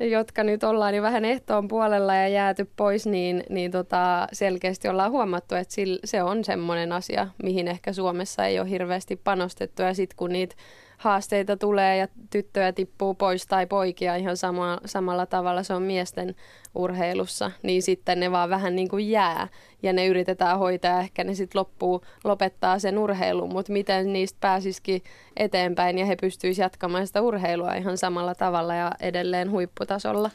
jotka 0.00 0.44
nyt 0.44 0.64
ollaan 0.64 0.92
niin 0.92 1.02
vähän 1.02 1.24
ehtoon 1.24 1.68
puolella 1.68 2.14
ja 2.14 2.28
jääty 2.28 2.70
pois, 2.76 3.06
niin, 3.06 3.44
niin 3.48 3.70
tota, 3.70 4.28
selkeästi 4.32 4.88
ollaan 4.88 5.10
huomattu, 5.10 5.54
että 5.54 5.74
se 6.04 6.22
on 6.22 6.44
semmoinen 6.44 6.92
asia, 6.92 7.28
mihin 7.42 7.68
ehkä 7.68 7.92
Suomessa 7.92 8.46
ei 8.46 8.60
ole 8.60 8.70
hirveästi 8.70 9.16
panostettu. 9.16 9.82
Ja 9.82 9.94
sitten 9.94 10.16
kun 10.16 10.32
niitä 10.32 10.54
haasteita 10.98 11.56
tulee 11.56 11.96
ja 11.96 12.08
tyttöjä 12.30 12.72
tippuu 12.72 13.14
pois 13.14 13.46
tai 13.46 13.66
poikia 13.66 14.16
ihan 14.16 14.36
sama, 14.36 14.78
samalla 14.84 15.26
tavalla 15.26 15.62
se 15.62 15.74
on 15.74 15.82
miesten 15.82 16.34
urheilussa, 16.74 17.50
niin 17.62 17.82
sitten 17.82 18.20
ne 18.20 18.30
vaan 18.30 18.50
vähän 18.50 18.76
niin 18.76 18.88
kuin 18.88 19.10
jää 19.10 19.48
ja 19.82 19.92
ne 19.92 20.06
yritetään 20.06 20.58
hoitaa 20.58 21.00
ehkä 21.00 21.24
ne 21.24 21.34
sitten 21.34 21.58
loppuu, 21.58 22.04
lopettaa 22.24 22.78
sen 22.78 22.98
urheilun, 22.98 23.52
mutta 23.52 23.72
miten 23.72 24.12
niistä 24.12 24.38
pääsisikin 24.40 25.02
eteenpäin 25.36 25.98
ja 25.98 26.06
he 26.06 26.16
pystyisivät 26.16 26.64
jatkamaan 26.64 27.06
sitä 27.06 27.22
urheilua 27.22 27.74
ihan 27.74 27.98
samalla 27.98 28.34
tavalla 28.34 28.74
ja 28.74 28.92
edelleen 29.00 29.50
huipputasolla. 29.50 30.30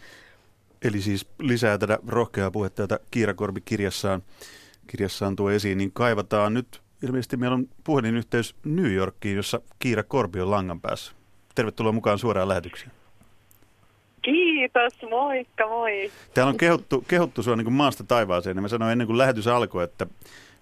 Eli 0.83 1.01
siis 1.01 1.27
lisää 1.39 1.77
tätä 1.77 1.99
rohkeaa 2.07 2.51
puhetta, 2.51 2.81
jota 2.81 2.99
Kiira 3.11 3.33
Korbi 3.33 3.61
kirjassaan, 3.61 4.23
kirjassaan 4.87 5.35
tuo 5.35 5.51
esiin, 5.51 5.77
niin 5.77 5.91
kaivataan 5.91 6.53
nyt 6.53 6.82
ilmeisesti 7.03 7.37
meillä 7.37 7.55
on 7.55 7.67
puhelinyhteys 7.83 8.55
New 8.65 8.93
Yorkiin, 8.93 9.35
jossa 9.35 9.61
Kiira 9.79 10.03
Korbi 10.03 10.41
on 10.41 10.51
langan 10.51 10.81
päässä. 10.81 11.11
Tervetuloa 11.55 11.91
mukaan 11.91 12.19
suoraan 12.19 12.47
lähetykseen. 12.47 12.91
Kiitos, 14.21 14.93
moikka 15.09 15.67
moi. 15.67 16.11
Täällä 16.33 16.49
on 16.49 16.57
kehuttu, 16.57 17.03
kehuttu 17.07 17.43
sua 17.43 17.55
niin 17.55 17.65
kuin 17.65 17.73
maasta 17.73 18.03
taivaaseen. 18.03 18.57
Ja 18.57 18.61
mä 18.61 18.67
sanoin 18.67 18.91
ennen 18.91 19.07
kuin 19.07 19.17
lähetys 19.17 19.47
alkoi, 19.47 19.83
että, 19.83 20.07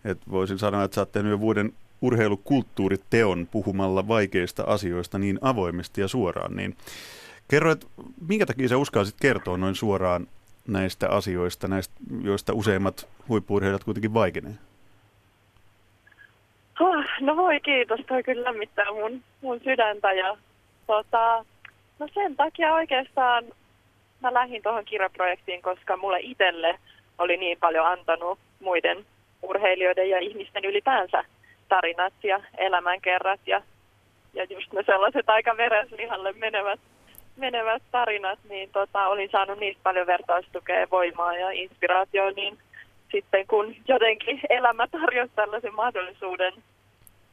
että 0.05 0.31
voisin 0.31 0.59
sanoa, 0.59 0.83
että 0.83 0.95
sä 0.95 1.01
oot 1.01 1.11
tehnyt 1.11 1.31
jo 1.31 1.39
vuoden 1.39 1.73
urheilukulttuuriteon 2.01 3.47
puhumalla 3.51 4.07
vaikeista 4.07 4.63
asioista 4.63 5.19
niin 5.19 5.39
avoimesti 5.41 6.01
ja 6.01 6.07
suoraan. 6.07 6.55
Niin 6.55 6.75
kerro, 7.47 7.71
että 7.71 7.87
minkä 8.27 8.45
takia 8.45 8.67
sä 8.67 8.77
uskalsit 8.77 9.15
kertoa 9.21 9.57
noin 9.57 9.75
suoraan 9.75 10.27
näistä 10.67 11.09
asioista, 11.09 11.67
näistä, 11.67 11.95
joista 12.23 12.53
useimmat 12.53 13.07
huippuurheilijat 13.29 13.83
kuitenkin 13.83 14.13
vaikenee? 14.13 14.53
Oh, 16.79 17.05
no 17.19 17.37
voi 17.37 17.59
kiitos, 17.59 17.99
toi 18.07 18.23
kyllä 18.23 18.43
lämmittää 18.43 18.91
mun, 18.91 19.23
mun 19.41 19.59
sydäntä 19.63 20.13
ja 20.13 20.37
tota, 20.87 21.45
no 21.99 22.07
sen 22.13 22.35
takia 22.35 22.73
oikeastaan 22.73 23.43
mä 24.21 24.33
lähdin 24.33 24.61
tuohon 24.61 24.85
kirjaprojektiin, 24.85 25.61
koska 25.61 25.97
mulle 25.97 26.19
itselle 26.19 26.79
oli 27.17 27.37
niin 27.37 27.57
paljon 27.59 27.85
antanut 27.85 28.39
muiden 28.59 29.05
urheilijoiden 29.41 30.09
ja 30.09 30.19
ihmisten 30.19 30.65
ylipäänsä 30.65 31.23
tarinat 31.69 32.13
ja 32.23 32.41
elämänkerrat 32.57 33.39
ja, 33.45 33.61
ja 34.33 34.43
just 34.49 34.73
ne 34.73 34.83
sellaiset 34.85 35.29
aika 35.29 35.57
vereslihalle 35.57 36.33
menevät, 36.33 36.79
menevät 37.37 37.83
tarinat, 37.91 38.39
niin 38.49 38.69
tota, 38.69 39.07
olin 39.07 39.29
saanut 39.31 39.59
niistä 39.59 39.83
paljon 39.83 40.07
vertaistukea, 40.07 40.87
voimaa 40.91 41.37
ja 41.37 41.51
inspiraatioa, 41.51 42.31
niin 42.31 42.57
sitten 43.11 43.47
kun 43.47 43.75
jotenkin 43.87 44.41
elämä 44.49 44.87
tarjosi 44.87 45.31
tällaisen 45.35 45.75
mahdollisuuden 45.75 46.53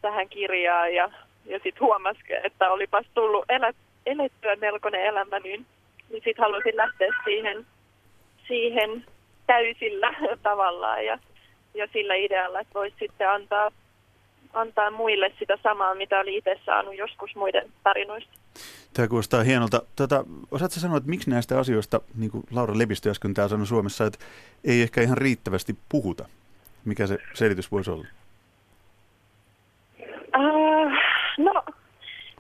tähän 0.02 0.28
kirjaan 0.28 0.94
ja, 0.94 1.10
ja 1.44 1.60
sitten 1.62 1.80
huomasi, 1.80 2.20
että 2.44 2.70
olipas 2.70 3.06
tullut 3.14 3.44
elä, 3.48 3.72
elettyä 4.06 4.56
melkoinen 4.56 5.04
elämä, 5.04 5.38
niin, 5.38 5.66
niin 6.10 6.22
sitten 6.24 6.44
halusin 6.44 6.76
lähteä 6.76 7.08
siihen, 7.24 7.66
siihen 8.48 9.04
täysillä 9.46 10.14
tavallaan 10.42 11.04
ja, 11.04 11.18
ja 11.74 11.88
sillä 11.92 12.14
idealla, 12.14 12.60
että 12.60 12.74
voisi 12.74 12.96
sitten 12.98 13.30
antaa, 13.30 13.70
antaa 14.52 14.90
muille 14.90 15.32
sitä 15.38 15.58
samaa, 15.62 15.94
mitä 15.94 16.20
oli 16.20 16.36
itse 16.36 16.60
saanut 16.66 16.96
joskus 16.96 17.36
muiden 17.36 17.72
tarinoista. 17.84 18.32
Tämä 18.98 19.08
kuulostaa 19.08 19.42
hienolta. 19.42 19.82
Tota, 19.96 20.24
osaatko 20.50 20.80
sanoa, 20.80 20.96
että 20.96 21.10
miksi 21.10 21.30
näistä 21.30 21.58
asioista, 21.58 22.00
niin 22.16 22.30
kuin 22.30 22.44
Laura 22.50 22.78
Lepistö 22.78 23.10
äsken 23.10 23.34
tämä 23.34 23.48
sanoi 23.48 23.66
Suomessa, 23.66 24.04
että 24.06 24.18
ei 24.64 24.82
ehkä 24.82 25.02
ihan 25.02 25.18
riittävästi 25.18 25.76
puhuta? 25.88 26.24
Mikä 26.84 27.06
se 27.06 27.18
selitys 27.34 27.72
voisi 27.72 27.90
olla? 27.90 28.06
Uh, 30.36 30.92
no, 31.38 31.62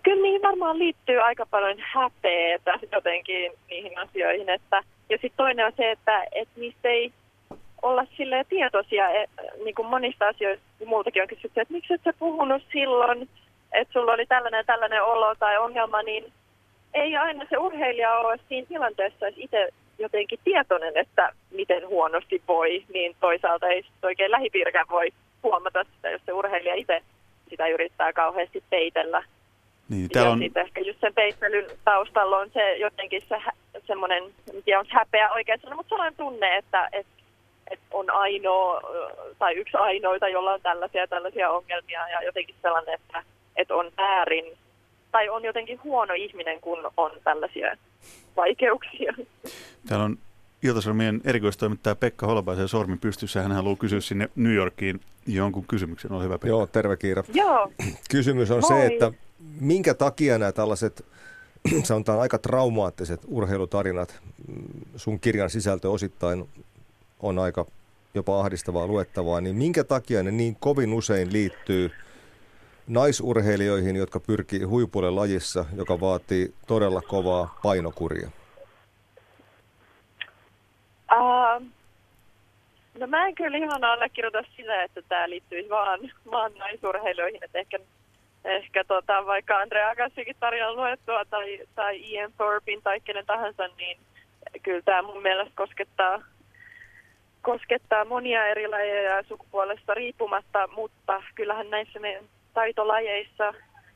kyllä 0.02 0.22
niihin 0.22 0.42
varmaan 0.42 0.78
liittyy 0.78 1.18
aika 1.20 1.46
paljon 1.46 1.78
häpeetä 1.78 2.78
jotenkin 2.92 3.52
niihin 3.70 3.98
asioihin. 3.98 4.48
Että, 4.48 4.82
ja 5.08 5.18
sitten 5.20 5.36
toinen 5.36 5.66
on 5.66 5.72
se, 5.76 5.90
että, 5.90 6.24
että 6.32 6.60
niistä 6.60 6.88
ei 6.88 7.12
olla 7.82 8.06
sille 8.16 8.44
tietoisia 8.48 9.10
e, 9.10 9.26
niin 9.64 9.74
kuin 9.74 9.88
monista 9.88 10.28
asioista, 10.28 10.64
muutakin 10.86 11.22
on 11.22 11.28
kysytty, 11.28 11.60
että 11.60 11.74
miksi 11.74 11.94
et 11.94 12.00
sä 12.04 12.12
puhunut 12.18 12.62
silloin, 12.72 13.28
että 13.72 13.92
sulla 13.92 14.12
oli 14.12 14.26
tällainen 14.26 14.66
tällainen 14.66 15.04
olo 15.04 15.34
tai 15.34 15.58
ongelma, 15.58 16.02
niin 16.02 16.32
ei 16.94 17.16
aina 17.16 17.46
se 17.50 17.58
urheilija 17.58 18.14
ole 18.14 18.38
siinä 18.48 18.68
tilanteessa 18.68 19.26
että 19.26 19.40
itse 19.40 19.68
jotenkin 19.98 20.38
tietoinen, 20.44 20.96
että 20.96 21.32
miten 21.50 21.88
huonosti 21.88 22.42
voi, 22.48 22.84
niin 22.94 23.16
toisaalta 23.20 23.66
ei 23.66 23.84
oikein 24.02 24.30
lähipiirikään 24.30 24.88
voi 24.90 25.10
huomata 25.42 25.84
sitä, 25.84 26.10
jos 26.10 26.22
se 26.26 26.32
urheilija 26.32 26.74
itse 26.74 27.02
sitä 27.50 27.66
yrittää 27.66 28.12
kauheasti 28.12 28.64
peitellä. 28.70 29.22
Niin, 29.88 30.08
ja 30.14 30.30
on... 30.30 30.38
sitten 30.38 30.62
ehkä 30.62 30.80
just 30.80 31.00
sen 31.00 31.14
peittelyn 31.14 31.66
taustalla 31.84 32.38
on 32.38 32.50
se 32.50 32.76
jotenkin 32.76 33.22
se 33.28 33.36
semmoinen, 33.86 34.24
en 34.24 34.62
tiedä 34.64 34.80
onko 34.80 34.90
häpeä 34.94 35.32
oikein 35.32 35.60
sana, 35.60 35.76
mutta 35.76 35.88
sellainen 35.88 36.16
tunne, 36.16 36.56
että 36.56 36.88
et, 36.92 37.06
et 37.70 37.80
on 37.90 38.10
ainoa 38.10 38.80
tai 39.38 39.54
yksi 39.54 39.76
ainoita, 39.76 40.28
jolla 40.28 40.52
on 40.52 40.60
tällaisia 40.60 41.06
tällaisia 41.06 41.50
ongelmia 41.50 42.08
ja 42.08 42.22
jotenkin 42.22 42.54
sellainen, 42.62 42.94
että 42.94 43.22
et 43.56 43.70
on 43.70 43.90
väärin 43.96 44.44
tai 45.12 45.28
on 45.28 45.44
jotenkin 45.44 45.80
huono 45.84 46.14
ihminen, 46.14 46.60
kun 46.60 46.90
on 46.96 47.10
tällaisia 47.24 47.76
vaikeuksia. 48.36 49.14
Täällä 49.88 50.04
on 50.04 50.18
Ilta-Sanomien 50.62 51.20
erikoistoimittaja 51.24 51.96
Pekka 51.96 52.26
Holopaisen 52.26 52.68
sormi 52.68 52.96
pystyssä. 52.96 53.42
Hän 53.42 53.52
haluaa 53.52 53.76
kysyä 53.76 54.00
sinne 54.00 54.28
New 54.36 54.54
Yorkiin 54.54 55.00
jonkun 55.26 55.64
kysymyksen. 55.66 56.12
Ole 56.12 56.24
hyvä, 56.24 56.34
Pekka. 56.34 56.48
Joo, 56.48 56.66
terve 56.66 56.96
Kiira. 56.96 57.24
Joo. 57.34 57.72
Kysymys 58.10 58.50
on 58.50 58.60
Moi. 58.60 58.68
se, 58.68 58.86
että 58.86 59.12
minkä 59.60 59.94
takia 59.94 60.38
nämä 60.38 60.52
tällaiset 60.52 61.04
sanotaan 61.82 62.20
aika 62.20 62.38
traumaattiset 62.38 63.20
urheilutarinat, 63.26 64.20
mm, 64.48 64.64
sun 64.96 65.20
kirjan 65.20 65.50
sisältö 65.50 65.90
osittain 65.90 66.48
on 67.20 67.38
aika 67.38 67.66
jopa 68.14 68.40
ahdistavaa 68.40 68.86
luettavaa, 68.86 69.40
niin 69.40 69.56
minkä 69.56 69.84
takia 69.84 70.22
ne 70.22 70.30
niin 70.30 70.56
kovin 70.60 70.92
usein 70.92 71.32
liittyy 71.32 71.90
naisurheilijoihin, 72.88 73.96
jotka 73.96 74.20
pyrkii 74.20 74.62
huipulle 74.62 75.10
lajissa, 75.10 75.64
joka 75.76 76.00
vaatii 76.00 76.54
todella 76.66 77.02
kovaa 77.02 77.58
painokuria? 77.62 78.30
Uh, 81.12 81.66
no 82.98 83.06
mä 83.06 83.26
en 83.26 83.34
kyllä 83.34 83.58
ihan 83.58 83.84
allekirjoita 83.84 84.42
sitä, 84.56 84.82
että 84.82 85.02
tämä 85.08 85.30
liittyisi 85.30 85.70
vaan, 85.70 86.00
vaan 86.30 86.52
naisurheilijoihin. 86.58 87.44
Että 87.44 87.58
ehkä, 87.58 87.78
ehkä 88.44 88.84
tota, 88.84 89.26
vaikka 89.26 89.58
Andre 89.58 89.84
Agassikin 89.84 90.36
tarinan 90.40 90.76
luettua 90.76 91.24
tai, 91.24 91.60
tai 91.74 92.00
Ian 92.12 92.32
Thorpin 92.36 92.82
tai 92.82 93.00
kenen 93.00 93.26
tahansa, 93.26 93.68
niin 93.78 93.98
kyllä 94.62 94.82
tämä 94.82 95.02
mun 95.02 95.22
mielestä 95.22 95.52
koskettaa, 95.56 96.22
koskettaa 97.42 98.04
monia 98.04 98.46
eri 98.46 98.68
lajeja 98.68 99.22
sukupuolesta 99.22 99.94
riippumatta, 99.94 100.68
mutta 100.76 101.22
kyllähän 101.34 101.70
näissä 101.70 102.00
meidän 102.00 102.24
taitolajeissa, 102.58 103.54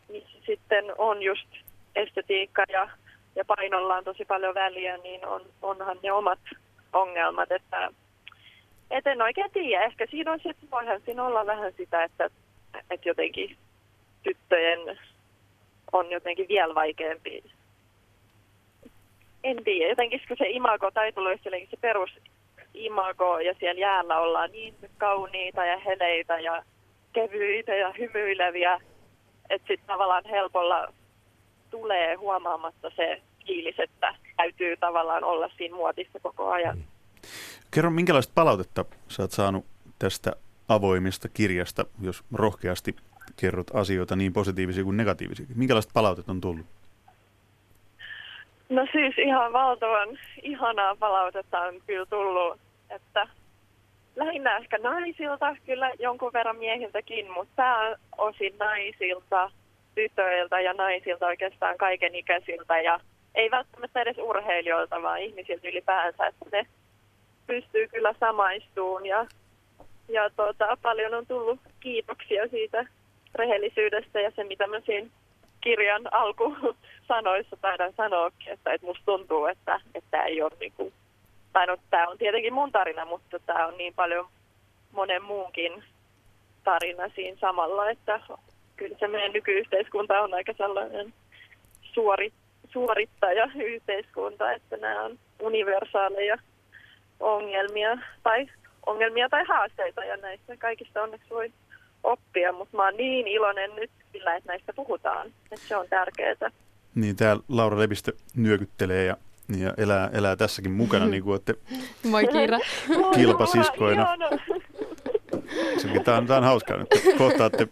missä 0.09 0.39
sitten 0.47 0.85
on 0.99 1.23
just 1.23 1.49
estetiikka 1.97 2.65
ja, 2.69 2.89
ja 3.37 3.45
painolla 3.45 3.97
on 3.97 4.05
tosi 4.05 4.25
paljon 4.25 4.55
väliä, 4.55 4.97
niin 4.97 5.27
on, 5.27 5.43
onhan 5.63 5.99
ne 6.03 6.13
omat 6.13 6.39
ongelmat, 6.93 7.53
että 7.53 7.91
et 8.91 9.07
en 9.07 9.23
oikein 9.23 9.51
tiedä. 9.51 9.85
Ehkä 9.85 10.07
siinä 10.11 10.33
on 10.33 10.41
sitten, 10.43 10.71
voihan 10.71 11.01
siinä 11.05 11.25
olla 11.25 11.47
vähän 11.47 11.73
sitä, 11.77 12.05
että, 12.05 12.31
että 12.91 13.09
jotenkin 13.09 13.57
tyttöjen 14.23 14.99
on 15.93 16.11
jotenkin 16.11 16.49
vielä 16.49 16.75
vaikeampi. 16.75 17.45
En 19.45 19.65
tiedä, 19.65 19.91
jotenkin 19.91 20.21
kun 20.29 20.37
se 20.37 20.49
imago 20.49 20.91
taitoluissa, 20.91 21.51
se 21.71 21.77
perus 21.81 22.11
imago 22.75 23.39
ja 23.39 23.55
siellä 23.59 23.81
jäällä 23.81 24.19
ollaan 24.19 24.53
niin 24.53 24.75
kauniita 24.99 25.65
ja 25.65 25.79
heleitä 25.79 26.39
ja 26.41 26.63
kevyitä 27.13 27.75
ja 27.75 27.95
hymyileviä, 27.99 28.81
että 29.51 29.69
sitten 29.69 29.87
tavallaan 29.87 30.25
helpolla 30.31 30.93
tulee 31.71 32.15
huomaamatta 32.15 32.91
se 32.97 33.23
fiilis, 33.47 33.79
että 33.79 34.15
täytyy 34.37 34.77
tavallaan 34.77 35.25
olla 35.25 35.51
siinä 35.57 35.77
muotissa 35.77 36.21
koko 36.23 36.51
ajan. 36.51 36.79
Kerro, 37.71 37.91
minkälaista 37.91 38.33
palautetta 38.35 38.85
sä 39.09 39.23
oot 39.23 39.31
saanut 39.31 39.65
tästä 39.99 40.33
avoimesta 40.69 41.29
kirjasta, 41.29 41.85
jos 42.01 42.25
rohkeasti 42.35 42.97
kerrot 43.41 43.67
asioita 43.75 44.17
niin 44.17 44.33
positiivisia 44.33 44.85
kuin 44.85 44.97
negatiivisia? 44.97 45.47
Minkälaista 45.55 45.91
palautetta 45.95 46.33
on 46.33 46.41
tullut? 46.41 46.67
No 48.69 48.87
siis 48.93 49.19
ihan 49.19 49.53
valtavan 49.53 50.09
ihanaa 50.43 50.97
palautetta 50.97 51.61
on 51.61 51.75
kyllä 51.87 52.07
tullut, 52.07 52.61
että 52.91 53.29
lähinnä 54.17 54.57
ehkä 54.57 54.79
naisilta, 54.79 55.57
kyllä 55.67 55.91
jonkun 55.99 56.33
verran 56.33 56.57
miehiltäkin, 56.57 57.31
mutta 57.31 57.53
pääosin 57.57 58.59
naisilta, 58.59 59.51
tytöiltä 59.95 60.61
ja 60.61 60.73
naisilta 60.73 61.27
oikeastaan 61.27 61.79
kaiken 61.79 62.15
ikäisiltä. 62.15 62.81
Ja 62.81 63.01
ei 63.35 63.51
välttämättä 63.51 64.01
edes 64.01 64.19
urheilijoilta, 64.19 65.03
vaan 65.03 65.21
ihmisiltä 65.21 65.69
ylipäänsä, 65.69 66.27
että 66.27 66.47
ne 66.53 66.67
pystyy 67.47 67.89
kyllä 67.89 68.15
samaistuun 68.21 69.07
ja, 69.07 69.27
ja 70.09 70.31
tuota, 70.31 70.77
paljon 70.83 71.15
on 71.15 71.27
tullut 71.27 71.61
kiitoksia 71.81 72.49
siitä 72.49 72.87
rehellisyydestä 73.35 74.21
ja 74.21 74.31
se, 74.37 74.45
mitä 74.45 74.67
mä 74.67 74.81
siinä 74.81 75.09
kirjan 75.61 76.03
alkusanoissa 76.15 77.57
taidan 77.61 77.93
sanoa, 77.97 78.31
että, 78.47 78.73
että 78.73 78.87
musta 78.87 79.03
tuntuu, 79.05 79.47
että, 79.47 79.81
että 79.95 80.23
ei 80.25 80.43
ole 80.43 80.53
niin 80.61 80.73
kuin, 80.77 80.93
tai 81.53 81.67
no, 81.67 81.77
tämä 81.91 82.09
on 82.09 82.19
tietenkin 82.19 82.55
mun 82.55 82.73
tarina, 82.73 83.05
mutta 83.05 83.39
tämä 83.39 83.67
on 83.67 83.79
niin 83.79 83.95
paljon 83.95 84.27
monen 84.93 85.23
muunkin 85.23 85.85
tarina 86.65 87.09
siinä 87.15 87.37
samalla, 87.41 87.91
että 87.91 88.21
kyllä 88.77 88.97
se 88.99 89.09
meidän 89.09 89.33
nykyyhteiskunta 89.33 90.21
on 90.21 90.35
aika 90.35 90.53
sellainen 90.53 91.15
suori, 91.83 92.33
suorittaja 92.69 93.51
yhteiskunta, 93.55 94.53
että 94.53 94.77
nämä 94.77 95.03
on 95.03 95.19
universaaleja 95.41 96.39
ongelmia 97.21 97.99
tai 98.23 98.49
ongelmia 98.87 99.29
tai 99.29 99.45
haasteita 99.49 100.05
ja 100.05 100.17
näistä 100.17 100.57
kaikista 100.57 101.03
onneksi 101.03 101.31
voi 101.31 101.53
oppia, 102.05 102.53
mutta 102.53 102.77
mä 102.77 102.85
oon 102.85 102.97
niin 102.97 103.29
iloinen 103.29 103.77
nyt 103.77 103.91
sillä, 104.13 104.37
että 104.37 104.53
näistä 104.53 104.73
puhutaan, 104.73 105.27
että 105.27 105.69
se 105.69 105.77
on 105.77 105.87
tärkeää. 105.91 106.51
Niin, 106.95 107.17
täällä 107.17 107.43
Laura 107.49 107.79
Lepistö 107.79 108.13
nyökyttelee 108.37 109.05
ja, 109.05 109.17
ja 109.61 109.75
elää, 109.77 110.11
elää 110.13 110.37
tässäkin 110.37 110.73
mukana, 110.73 111.07
niin 111.07 111.23
kuin 111.23 111.33
olette 111.33 111.55
Moi 112.11 112.27
Kiira. 112.27 112.59
kilpasiskoina. 113.15 114.07
Tämä 116.05 116.17
on, 116.17 116.27
tämä 116.27 116.37
on 116.39 116.45
hauskaa 116.45 116.77
nyt. 116.77 116.89
Kohtaatte 117.19 117.69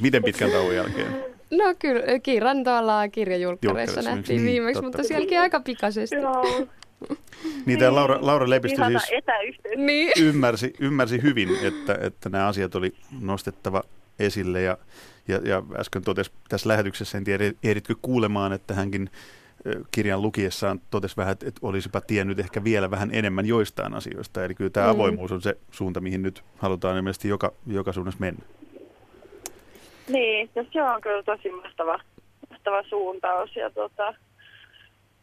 miten 0.00 0.22
pitkän 0.22 0.50
tauon 0.50 0.74
jälkeen? 0.74 1.24
No 1.50 1.64
kyllä, 1.78 2.18
Kiiran 2.22 2.64
tuolla 2.64 3.08
kirjajulkkareissa 3.08 4.02
nähtiin 4.02 4.44
niin, 4.44 4.52
viimeksi, 4.52 4.82
totta. 4.82 4.98
mutta 4.98 5.08
sielläkin 5.08 5.40
aika 5.40 5.60
pikaisesti. 5.60 6.16
Joo. 6.16 6.44
Niin, 7.66 7.78
tämä 7.78 7.94
Laura, 7.94 8.18
Laura 8.20 8.50
Lepistö 8.50 8.80
Ihana 8.80 8.98
siis. 8.98 9.22
Niin. 9.76 10.12
ymmärsi, 10.20 10.72
ymmärsi 10.80 11.22
hyvin, 11.22 11.48
että, 11.62 11.98
että 12.00 12.28
nämä 12.28 12.46
asiat 12.46 12.74
oli 12.74 12.92
nostettava 13.20 13.82
esille 14.18 14.62
ja, 14.62 14.78
ja, 15.28 15.40
ja 15.44 15.62
äsken 15.78 16.02
totesi 16.02 16.30
tässä 16.48 16.68
lähetyksessä, 16.68 17.18
en 17.18 17.24
tiedä 17.24 17.52
ehditkö 17.62 17.94
kuulemaan, 18.02 18.52
että 18.52 18.74
hänkin 18.74 19.10
kirjan 19.90 20.22
lukiessaan 20.22 20.80
totesi 20.90 21.16
vähän, 21.16 21.32
että, 21.32 21.46
olisipa 21.62 22.00
tiennyt 22.00 22.38
ehkä 22.38 22.64
vielä 22.64 22.90
vähän 22.90 23.10
enemmän 23.12 23.46
joistain 23.46 23.94
asioista. 23.94 24.44
Eli 24.44 24.54
kyllä 24.54 24.70
tämä 24.70 24.86
Mm. 24.86 24.92
avoimuus 24.92 25.32
on 25.32 25.40
se 25.42 25.56
suunta, 25.70 26.00
mihin 26.00 26.22
nyt 26.22 26.42
halutaan 26.58 26.96
ilmeisesti 26.96 27.28
joka, 27.28 27.52
joka 27.66 27.92
suunnassa 27.92 28.20
mennä. 28.20 28.42
Niin, 30.08 30.50
ja 30.54 30.64
se 30.72 30.82
on 30.82 31.00
kyllä 31.00 31.22
tosi 31.22 31.50
mahtava, 31.50 32.00
mahtava 32.50 32.82
suuntaus. 32.82 33.56
Ja 33.56 33.70
tota, 33.70 34.14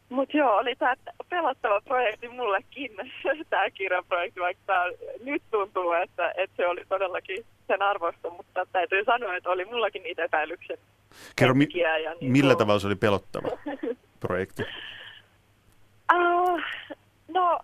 mutta 0.08 0.36
joo, 0.36 0.56
oli 0.56 0.76
tämä 0.76 0.94
pelottava 1.28 1.80
projekti 1.80 2.28
mullekin, 2.28 2.90
tämä 3.50 3.70
kirjaprojekti, 3.70 4.40
vaikka 4.40 4.62
tää, 4.66 4.84
nyt 5.24 5.42
tuntuu, 5.50 5.92
että, 5.92 6.30
että 6.36 6.56
se 6.56 6.66
oli 6.66 6.82
todellakin 6.88 7.44
sen 7.66 7.82
arvosta, 7.82 8.30
mutta 8.30 8.66
täytyy 8.72 9.04
sanoa, 9.04 9.36
että 9.36 9.50
oli 9.50 9.64
mullakin 9.64 10.02
niitä 10.02 10.24
epäilyksen 10.24 10.78
Kerro, 11.36 11.54
mi- 11.54 11.68
ja 12.02 12.14
niin 12.20 12.32
millä 12.32 12.52
kuin- 12.54 12.58
tavalla 12.58 12.80
se 12.80 12.86
oli 12.86 12.96
pelottava 12.96 13.48
projekti? 14.26 14.62
Uh, 16.14 16.60
no, 17.28 17.60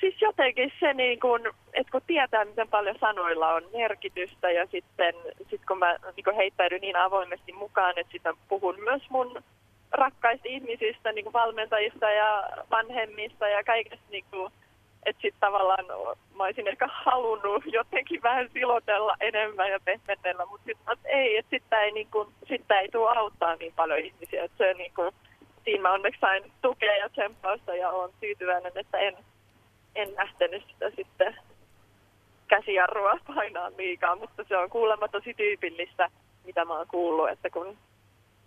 siis 0.00 0.20
jotenkin 0.20 0.72
se, 0.80 0.94
niin 0.94 1.20
kun, 1.20 1.40
että 1.72 1.92
kun 1.92 2.00
tietää, 2.06 2.44
miten 2.44 2.68
paljon 2.68 2.96
sanoilla 3.00 3.54
on 3.54 3.62
merkitystä 3.72 4.50
ja 4.50 4.66
sitten 4.66 5.14
sit 5.50 5.60
kun 5.68 5.78
mä 5.78 5.96
niin 6.16 6.24
kun 6.24 6.36
heittäydyn 6.36 6.80
niin 6.80 6.96
avoimesti 6.96 7.52
mukaan, 7.52 7.98
että 7.98 8.12
sitten 8.12 8.34
puhun 8.48 8.80
myös 8.84 9.02
mun 9.10 9.42
rakkaista 9.92 10.48
ihmisistä, 10.48 11.12
niin 11.12 11.32
valmentajista 11.32 12.10
ja 12.10 12.48
vanhemmista 12.70 13.48
ja 13.48 13.64
kaikesta, 13.64 14.06
niin 14.10 14.24
kuin, 14.30 14.52
että 15.06 15.22
sitten 15.22 15.40
tavallaan 15.40 15.84
mä 16.36 16.44
olisin 16.44 16.68
ehkä 16.68 16.88
halunnut 16.92 17.64
jotenkin 17.66 18.22
vähän 18.22 18.48
silotella 18.52 19.16
enemmän 19.20 19.70
ja 19.70 19.80
pehmennellä, 19.84 20.46
mutta 20.46 20.64
sitten 20.66 20.96
ei, 21.04 21.36
että 21.36 21.50
sitten 21.50 21.78
ei, 21.78 21.92
niin 21.92 22.08
tää 22.68 22.80
ei 22.80 22.88
tule 22.88 23.18
auttaa 23.18 23.56
niin 23.56 23.72
paljon 23.76 23.98
ihmisiä, 23.98 24.44
että 24.44 24.58
se 24.58 24.74
niin 24.74 24.92
kuin, 24.94 25.14
siinä 25.68 25.82
mä 25.82 25.92
onneksi 25.92 26.20
sain 26.20 26.52
tukea 26.62 26.96
ja 26.96 27.08
tsemppausta 27.08 27.74
ja 27.74 27.90
olen 27.90 28.10
tyytyväinen, 28.20 28.72
että 28.74 28.98
en, 28.98 29.16
en 29.94 30.14
lähtenyt 30.14 30.62
sitä 30.72 30.90
sitten 30.96 31.36
käsijarrua 32.48 33.18
painaa 33.26 33.70
liikaa, 33.78 34.16
mutta 34.16 34.44
se 34.48 34.56
on 34.56 34.70
kuulemma 34.70 35.08
tosi 35.08 35.34
tyypillistä, 35.34 36.10
mitä 36.44 36.64
mä 36.64 36.78
oon 36.78 36.86
kuullut, 36.90 37.30
että 37.30 37.50
kun 37.50 37.76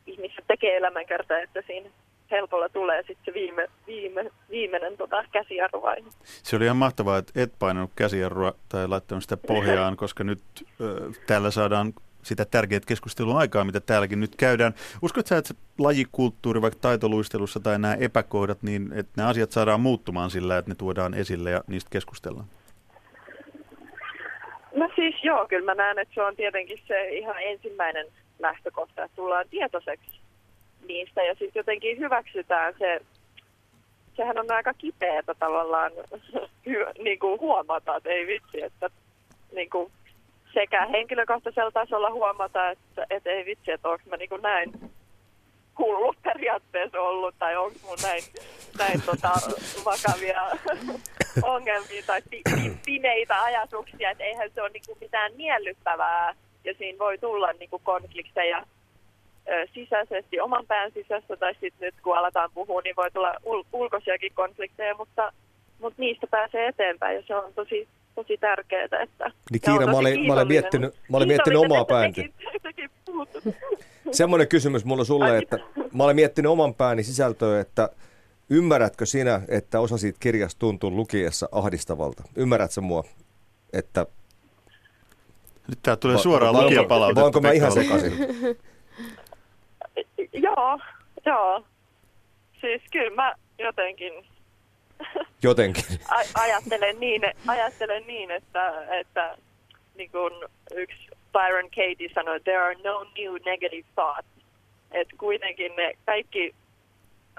ihmiset 0.06 0.46
tekee 0.48 0.78
elämänkertaa, 0.78 1.40
että 1.40 1.64
siinä 1.68 1.90
helpolla 2.32 2.70
tulee 2.70 3.04
sitten 3.08 3.26
se 3.26 3.34
viime, 3.34 3.68
viime, 3.88 4.32
viimeinen 4.50 4.98
tota, 4.98 5.24
käsijarru 5.32 5.86
aina. 5.86 6.08
Se 6.24 6.56
oli 6.56 6.66
ihan 6.66 6.78
mahtavaa, 6.78 7.18
että 7.18 7.44
et 7.44 7.54
painanut 7.60 7.92
käsijarrua 7.96 8.54
tai 8.70 8.88
laittanut 8.88 9.24
sitä 9.24 9.38
pohjaan, 9.38 9.98
koska 9.98 10.24
nyt 10.24 10.42
ö, 10.82 11.12
täällä 11.28 11.52
saadaan 11.52 11.94
sitä 12.24 12.46
tärkeää 12.46 12.82
keskustelua 12.88 13.40
aikaa, 13.40 13.64
mitä 13.64 13.80
täälläkin 13.80 14.20
nyt 14.20 14.36
käydään. 14.36 14.74
Uskotko 15.02 15.28
sä, 15.28 15.38
että 15.38 15.48
se 15.48 15.56
lajikulttuuri, 15.78 16.62
vaikka 16.62 16.80
taitoluistelussa 16.80 17.60
tai 17.60 17.80
nämä 17.80 17.94
epäkohdat, 17.94 18.64
niin 18.64 18.90
että 18.94 19.12
nämä 19.18 19.30
asiat 19.30 19.52
saadaan 19.52 19.82
muuttumaan 19.82 20.30
sillä, 20.30 20.58
että 20.58 20.72
ne 20.72 20.76
tuodaan 20.76 21.14
esille 21.14 21.52
ja 21.52 21.64
niistä 21.68 21.90
keskustellaan? 21.90 22.46
No 24.76 24.90
siis 24.96 25.24
joo, 25.24 25.48
kyllä 25.48 25.66
mä 25.66 25.76
näen, 25.76 26.00
että 26.00 26.14
se 26.14 26.22
on 26.22 26.36
tietenkin 26.36 26.80
se 26.88 27.10
ihan 27.10 27.36
ensimmäinen 27.40 28.08
lähtökohta, 28.40 29.04
että 29.04 29.16
tullaan 29.16 29.46
tietoiseksi 29.50 30.20
niistä 30.88 31.24
ja 31.24 31.34
sitten 31.34 31.60
jotenkin 31.60 32.00
hyväksytään 32.00 32.74
se, 32.80 33.02
sehän 34.18 34.40
on 34.40 34.52
aika 34.52 34.74
kipeätä 34.74 35.34
tavallaan 35.34 35.92
niin 37.04 37.20
kuin 37.20 37.40
huomata, 37.40 37.96
että 37.96 38.10
ei 38.10 38.28
vitsi, 38.28 38.62
että 38.62 38.90
niin 39.56 39.70
kuin 39.70 39.92
sekä 40.54 40.86
henkilökohtaisella 40.86 41.72
tasolla 41.72 42.12
huomata, 42.12 42.70
että, 42.70 43.06
että 43.10 43.30
ei 43.30 43.46
vitsi, 43.46 43.72
että 43.72 43.90
onko 43.90 44.04
mä 44.10 44.18
niin 44.18 44.30
kuin 44.30 44.42
näin 44.42 44.72
hullu 45.80 46.14
periaatteessa 46.24 47.02
ollut 47.02 47.36
tai 47.40 47.58
onko 47.58 47.78
mun 47.84 47.98
näin, 48.04 48.24
näin 48.78 49.02
tota, 49.02 49.32
vakavia 49.86 50.42
ongelmia 51.44 52.04
tai 52.08 52.22
pi- 52.30 52.42
pi- 52.56 52.78
pimeitä 52.86 53.44
ajatuksia, 53.44 54.12
että 54.12 54.24
eihän 54.24 54.52
se 54.56 54.62
ole 54.62 54.70
niin 54.70 54.84
kuin 54.86 54.98
mitään 55.02 55.32
miellyttävää. 55.36 56.36
Ja 56.64 56.74
siinä 56.78 57.00
voi 57.00 57.18
tulla 57.18 57.54
niin 57.54 57.70
konflikteja 57.84 58.66
sisäisesti 59.74 60.40
oman 60.40 60.66
pään 60.68 60.92
sisässä 60.92 61.38
tai 61.38 61.54
sitten 61.54 61.86
nyt 61.86 61.96
kun 62.04 62.18
aletaan 62.18 62.50
puhua, 62.54 62.82
niin 62.82 62.96
voi 62.96 63.12
tulla 63.12 63.34
ul- 63.46 63.66
ulkoisiakin 63.74 64.34
konflikteja, 64.34 64.96
mutta, 64.96 65.34
mutta 65.80 66.02
niistä 66.02 66.28
pääsee 66.28 66.68
eteenpäin 66.68 67.16
ja 67.16 67.24
se 67.28 67.36
on 67.36 67.54
tosi, 67.54 67.88
tosi 68.16 68.38
tärkeää. 68.38 68.84
Että, 69.04 69.32
Niin 69.52 69.62
Kiira, 69.62 69.86
mä 69.86 69.98
olin, 69.98 70.28
mä 70.28 70.34
olin 70.34 70.48
miettinyt, 70.48 70.96
mä 71.10 71.18
olin 71.18 71.28
miettinyt 71.28 71.60
omaa 71.60 71.86
pääntä. 71.86 72.22
puhutte. 73.06 73.42
Semmoinen 74.12 74.48
kysymys 74.48 74.86
mulla 74.86 75.04
sulle, 75.04 75.38
että 75.38 75.58
mä 75.94 76.04
olen 76.04 76.16
miettinyt 76.16 76.52
oman 76.52 76.74
pääni 76.74 77.04
sisältöä, 77.04 77.60
että 77.60 77.90
ymmärrätkö 78.50 79.06
sinä, 79.06 79.42
että 79.48 79.80
osa 79.80 79.98
siitä 79.98 80.18
kirjasta 80.20 80.60
tuntuu 80.60 80.92
lukiessa 80.96 81.50
ahdistavalta? 81.52 82.24
Ymmärrätkö 82.36 82.82
mua, 82.82 83.04
että... 83.74 84.06
Nyt 85.68 85.80
tää 85.84 85.96
tulee 85.96 86.16
Va- 86.16 86.22
suoraan 86.22 86.54
vai- 86.54 86.64
lukijapalautetta. 86.64 87.22
vai 87.22 87.26
onko 87.28 87.42
mä 87.42 87.52
ihan 87.52 87.72
sekaisin? 87.72 88.14
Joo, 90.34 90.80
joo. 91.26 91.64
Siis 92.62 92.82
kyllä 92.92 93.16
mä 93.16 93.36
jotenkin 93.60 94.14
Jotenkin. 95.44 95.84
a- 96.10 96.42
ajattelen 96.42 97.00
niin, 97.00 97.22
ajattelen 97.48 98.08
niin 98.08 98.32
että, 98.32 98.74
että 99.00 99.38
niin 99.96 100.12
kuin 100.12 100.34
yksi 100.76 101.08
Byron 101.34 101.70
Katie 101.70 102.10
sanoi, 102.16 102.40
there 102.40 102.58
are 102.58 102.76
no 102.84 103.04
new 103.18 103.34
negative 103.46 103.88
thoughts. 103.96 104.28
Että 104.92 105.16
kuitenkin 105.18 105.76
ne 105.76 105.94
kaikki 106.06 106.56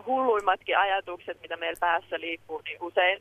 hulluimmatkin 0.06 0.78
ajatukset, 0.78 1.40
mitä 1.42 1.56
meillä 1.56 1.80
päässä 1.80 2.20
liikkuu, 2.20 2.62
niin 2.64 2.78
usein 2.80 3.18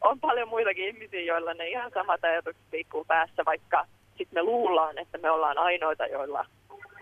on 0.00 0.20
paljon 0.20 0.48
muitakin 0.48 0.88
ihmisiä, 0.88 1.20
joilla 1.20 1.54
ne 1.54 1.68
ihan 1.68 1.90
samat 1.94 2.24
ajatukset 2.24 2.62
liikkuu 2.72 3.04
päässä, 3.04 3.44
vaikka 3.46 3.86
sitten 4.18 4.38
me 4.38 4.42
luullaan, 4.42 4.98
että 4.98 5.18
me 5.18 5.30
ollaan 5.30 5.58
ainoita, 5.58 6.06
joilla 6.06 6.46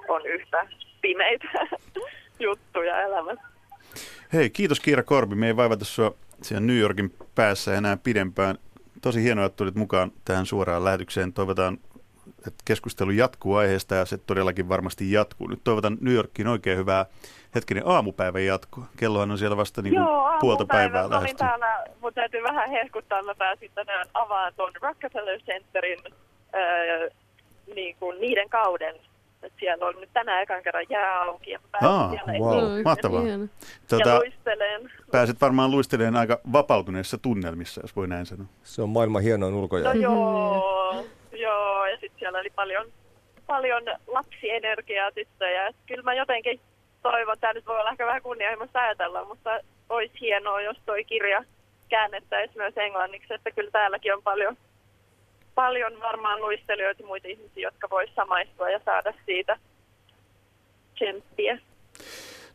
on 0.09 0.26
yhtä 0.26 0.66
pimeitä 1.00 1.48
juttuja 2.40 3.03
elämässä. 3.03 3.42
Hei, 4.33 4.50
kiitos 4.50 4.81
Kiira 4.81 5.03
Korbi. 5.03 5.35
Me 5.35 5.46
ei 5.46 5.57
vaivata 5.57 5.85
sua 5.85 6.14
siellä 6.42 6.66
New 6.66 6.76
Yorkin 6.76 7.14
päässä 7.35 7.74
enää 7.74 7.96
pidempään. 7.96 8.59
Tosi 9.03 9.22
hienoa, 9.22 9.44
että 9.44 9.57
tulit 9.57 9.74
mukaan 9.74 10.12
tähän 10.24 10.46
suoraan 10.46 10.85
lähetykseen. 10.85 11.33
Toivotaan, 11.33 11.79
että 12.46 12.62
keskustelu 12.64 13.11
jatkuu 13.11 13.55
aiheesta 13.55 13.94
ja 13.94 14.05
se 14.05 14.18
todellakin 14.18 14.68
varmasti 14.68 15.12
jatkuu. 15.12 15.46
Nyt 15.46 15.61
toivotan 15.64 15.98
New 16.00 16.14
Yorkiin 16.14 16.48
oikein 16.48 16.79
hyvää 16.79 17.07
hetkinen 17.55 17.83
aamupäivän 17.87 18.44
jatkoa. 18.44 18.87
Kellohan 18.96 19.31
on 19.31 19.38
siellä 19.38 19.57
vasta 19.57 19.83
niin 19.83 19.94
Joo, 19.94 20.07
puolta 20.40 20.62
aamupäivä. 20.62 20.66
päivää 20.68 21.00
Mä 21.00 21.07
olin 21.07 21.12
lähestyy. 21.12 21.38
täällä, 21.48 21.85
mun 22.00 22.14
täytyy 22.14 22.42
vähän 22.42 22.70
hehkuttaa, 22.70 23.22
mä 23.22 23.35
pääsin 23.35 23.70
tänään 23.74 24.07
avaan 24.14 24.53
tuon 24.57 24.72
Rockefeller 24.83 25.40
Centerin 25.40 25.98
öö, 26.55 27.11
niin 27.74 27.96
kuin 28.00 28.20
niiden 28.20 28.48
kauden 28.48 28.94
Et 29.42 29.53
siellä 29.61 29.87
on 29.87 29.94
nyt 30.00 30.11
tänään 30.12 30.42
ekan 30.42 30.62
kerran 30.62 30.87
jää 30.88 31.22
auki 31.22 31.50
ja 31.50 31.59
Aa, 31.83 32.09
wow. 32.09 32.14
esimerkiksi 32.14 32.83
Mahtavaa. 32.85 33.22
Tota, 33.88 34.18
luisteleen. 34.18 34.92
pääset 35.12 35.40
varmaan 35.40 35.70
luistelemaan 35.70 36.16
aika 36.16 36.40
vapautuneissa 36.53 37.18
tunnelmissa, 37.18 37.81
jos 37.81 37.96
voi 37.96 38.09
näin 38.09 38.26
sanoa. 38.26 38.46
Se 38.62 38.83
on 38.83 38.88
maailman 38.88 39.22
hienoin 39.22 39.55
ulkojää. 39.55 39.94
No 39.94 40.00
joo, 40.00 41.05
joo, 41.33 41.87
ja 41.87 41.96
sitten 42.00 42.18
siellä 42.18 42.38
oli 42.38 42.50
paljon, 42.50 42.87
paljon 43.46 43.83
lapsienergiaa 44.07 45.12
tyttöjä. 45.12 45.66
Et 45.66 45.76
Kyllä 45.87 46.03
mä 46.03 46.14
jotenkin 46.14 46.61
toivon, 47.03 47.37
tämä 47.40 47.53
nyt 47.53 47.66
voi 47.66 47.81
olla 47.81 47.90
ehkä 47.90 48.07
vähän 48.07 48.22
kunnianhimoista 48.22 48.81
ajatella, 48.81 49.24
mutta 49.24 49.61
olisi 49.88 50.20
hienoa, 50.20 50.61
jos 50.61 50.76
toi 50.87 51.05
kirja 51.05 51.44
käännettäisiin 51.88 52.59
myös 52.59 52.74
englanniksi, 52.76 53.35
että 53.35 53.50
kyllä 53.50 53.70
täälläkin 53.70 54.14
on 54.14 54.22
paljon, 54.22 54.57
paljon 55.55 56.01
varmaan 56.01 56.41
luistelijoita 56.41 57.03
ja 57.03 57.07
muita 57.07 57.29
ihmisiä, 57.29 57.63
jotka 57.63 57.91
vois 57.91 58.11
samaistua 58.15 58.71
ja 58.71 58.81
saada 58.85 59.13
siitä 59.27 59.59
tsemppiä. 60.95 61.59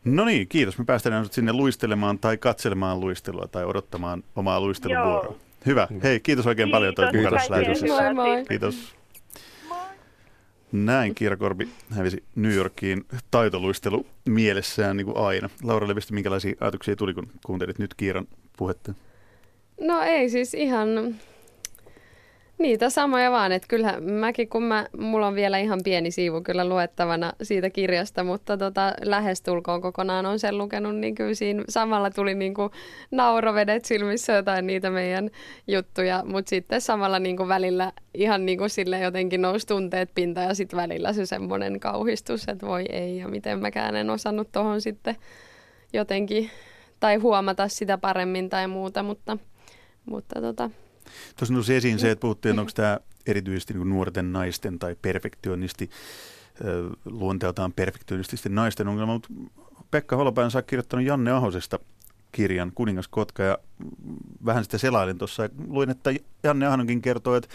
No 0.06 0.26
niin, 0.26 0.48
kiitos. 0.48 0.78
Me 0.78 0.86
päästään 0.86 1.24
nyt 1.24 1.34
sinne 1.34 1.54
luistelemaan 1.54 2.20
tai 2.20 2.38
katselemaan 2.38 3.00
luistelua 3.00 3.48
tai 3.48 3.66
odottamaan 3.66 4.24
omaa 4.36 4.60
luisteluvuoroa. 4.60 5.24
Joo. 5.24 5.38
Hyvä. 5.66 5.88
Hei, 6.04 6.20
kiitos 6.20 6.48
oikein 6.48 6.72
paljon, 6.72 6.96
Kiitos, 6.96 7.12
tässä 7.14 7.30
kaikkea 7.30 7.52
lähetyksessä. 7.52 8.14
Moi 8.14 8.14
moi. 8.14 8.46
Kiitos. 8.46 8.96
Näin 10.72 11.16
Kiira 11.16 11.38
Korpi 11.38 11.70
hävisi 11.90 12.24
New 12.36 12.52
Yorkiin 12.52 13.06
taitoluistelu 13.32 14.06
mielessään 14.26 14.98
niin 14.98 15.06
kuin 15.06 15.18
aina. 15.18 15.50
Laura 15.64 15.88
Levisti, 15.88 16.14
minkälaisia 16.14 16.56
ajatuksia 16.60 16.96
tuli, 16.96 17.14
kun 17.14 17.28
kuuntelit 17.46 17.80
nyt 17.80 17.94
Kiiran 17.94 18.28
puhetta? 18.58 18.94
No 19.82 20.02
ei 20.02 20.30
siis 20.30 20.54
ihan 20.54 21.16
niitä 22.58 22.90
samoja 22.90 23.32
vaan, 23.32 23.52
että 23.52 23.68
kyllähän 23.68 24.04
mäkin, 24.04 24.50
kun 24.50 24.64
mä, 24.64 24.88
mulla 24.98 25.28
on 25.28 25.36
vielä 25.36 25.58
ihan 25.58 25.80
pieni 25.84 26.12
siivu 26.12 26.42
kyllä 26.42 26.70
luettavana 26.70 27.34
siitä 27.42 27.70
kirjasta, 27.70 28.24
mutta 28.24 28.58
tota, 28.58 28.94
lähestulkoon 29.02 29.82
kokonaan 29.82 30.26
on 30.26 30.40
sen 30.40 30.58
lukenut, 30.58 30.96
niin 30.96 31.16
kyllä 31.16 31.34
siinä 31.34 31.64
samalla 31.70 32.10
tuli 32.10 32.36
niinku 32.36 32.72
naurovedet 33.12 33.86
silmissä 33.86 34.34
jotain 34.34 34.68
niitä 34.68 34.90
meidän 34.90 35.30
juttuja, 35.68 36.24
mutta 36.26 36.50
sitten 36.50 36.82
samalla 36.82 37.20
niinku 37.20 37.48
välillä 37.48 37.92
ihan 38.14 38.46
niinku 38.46 38.70
sille 38.70 39.00
jotenkin 39.00 39.42
nousi 39.42 39.68
tunteet 39.68 40.10
pinta 40.16 40.42
ja 40.42 40.54
sitten 40.54 40.78
välillä 40.78 41.14
se 41.14 41.26
semmoinen 41.26 41.80
kauhistus, 41.80 42.48
että 42.48 42.68
voi 42.68 42.86
ei 42.90 43.18
ja 43.18 43.28
miten 43.28 43.60
mäkään 43.60 43.96
en 43.96 44.10
osannut 44.10 44.52
tuohon 44.52 44.82
sitten 44.82 45.16
jotenkin 45.94 46.50
tai 47.00 47.16
huomata 47.16 47.68
sitä 47.68 47.98
paremmin 47.98 48.50
tai 48.50 48.68
muuta, 48.68 49.04
mutta, 49.04 49.38
mutta 50.06 50.42
tota, 50.42 50.70
Tuossa 51.38 51.54
nousi 51.54 51.76
esiin 51.76 52.00
se, 52.00 52.12
että 52.12 52.22
puhuttiin, 52.22 52.60
onko 52.60 52.72
tämä 52.76 53.00
erityisesti 53.26 53.74
niin 53.74 53.90
nuorten 53.90 54.34
naisten 54.34 54.80
tai 54.80 54.96
perfektionisti, 55.02 55.90
luonteeltaan 57.06 57.74
perfektionististen 57.74 58.56
naisten 58.56 58.88
ongelma, 58.88 59.14
mutta 59.14 59.30
Pekka 59.92 60.16
Holopainen 60.16 60.58
on 60.58 60.64
kirjoittanut 60.68 61.06
Janne 61.06 61.32
Ahosesta 61.32 61.80
kirjan 62.32 62.72
Kuningas 62.76 63.08
Kotka 63.08 63.44
ja 63.44 63.58
vähän 64.46 64.64
sitä 64.64 64.78
selailin 64.78 65.18
tuossa 65.18 65.44
ja 65.44 65.50
luin, 65.68 65.90
että 65.90 66.14
Janne 66.44 66.66
Ahonenkin 66.66 67.02
kertoo, 67.02 67.36
että 67.36 67.50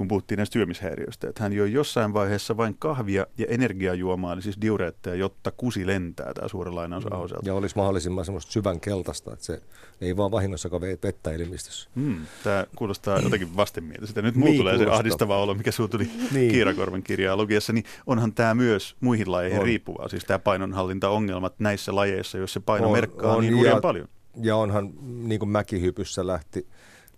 kun 0.00 0.08
puhuttiin 0.08 0.36
näistä 0.36 0.52
syömishäiriöistä, 0.52 1.28
että 1.28 1.42
hän 1.42 1.52
joi 1.52 1.72
jossain 1.72 2.14
vaiheessa 2.14 2.56
vain 2.56 2.76
kahvia 2.78 3.26
ja 3.38 3.46
energiajuomaa, 3.48 4.32
eli 4.32 4.42
siis 4.42 4.60
diureetteja, 4.60 5.16
jotta 5.16 5.50
kusi 5.50 5.86
lentää, 5.86 6.34
tämä 6.34 6.48
suora 6.48 6.74
lainaus 6.74 7.06
Ahoselta. 7.10 7.48
Ja 7.48 7.54
olisi 7.54 7.76
mahdollisimman 7.76 8.24
semmoista 8.24 8.52
syvän 8.52 8.80
keltaista, 8.80 9.32
että 9.32 9.44
se 9.44 9.62
ei 10.00 10.16
vaan 10.16 10.30
vahingossakaan 10.30 10.82
vettä 10.82 11.30
elimistössä. 11.32 11.90
Hmm, 11.96 12.16
tämä 12.44 12.66
kuulostaa 12.76 13.18
jotenkin 13.18 13.56
vastenmieliseltä. 13.56 14.22
Nyt 14.22 14.34
Niin 14.34 14.44
mulla 14.46 14.58
tulee 14.58 14.72
se 14.72 14.76
kuulostaa. 14.78 14.98
ahdistava 14.98 15.42
olo, 15.42 15.54
mikä 15.54 15.70
sinulla 15.72 15.90
tuli 15.90 16.04
niin. 16.04 16.28
Niin. 16.34 16.50
Kiirakorven 16.52 17.02
kirjaa 17.02 17.36
lukiessa, 17.36 17.72
niin 17.72 17.84
onhan 18.06 18.32
tämä 18.32 18.54
myös 18.54 18.96
muihin 19.00 19.32
lajeihin 19.32 19.58
On. 19.60 19.64
riippuvaa. 19.66 20.08
Siis 20.08 20.24
tämä 20.24 20.38
painonhallintaongelmat 20.38 21.54
näissä 21.58 21.94
lajeissa, 21.94 22.38
joissa 22.38 22.60
paino 22.60 22.86
On- 22.86 22.92
merkkaa 22.92 23.36
on, 23.36 23.42
niin 23.42 23.64
ja- 23.64 23.80
paljon. 23.80 24.08
Ja 24.42 24.56
onhan 24.56 24.90
niin 25.28 25.38
kuin 25.38 25.48
mäkihypyssä 25.48 26.26
lähti 26.26 26.66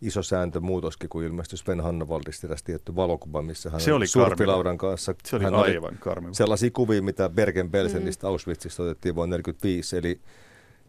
iso 0.03 0.23
sääntömuutoskin, 0.23 1.09
kun 1.09 1.25
ilmestyi 1.25 1.59
Sven 1.59 1.81
Hannavaldista 1.81 2.47
eräs 2.47 2.63
tietty 2.63 2.97
valokuva, 2.97 3.43
missä 3.43 3.71
hän 3.71 3.81
Se 3.81 3.93
oli 3.93 4.07
surfilaudan 4.07 4.79
kanssa. 4.79 5.15
Se 5.25 5.37
oli 5.37 5.45
hän 5.45 5.55
aivan 5.55 5.99
karmiva. 6.01 6.35
sellaisia 6.35 6.71
kuvia, 6.71 7.03
mitä 7.03 7.29
Bergen-Belsenistä 7.29 8.27
mm. 8.27 8.29
Auschwitzista 8.29 8.83
otettiin 8.83 9.15
vuonna 9.15 9.37
1945, 9.37 9.97
eli 9.97 10.21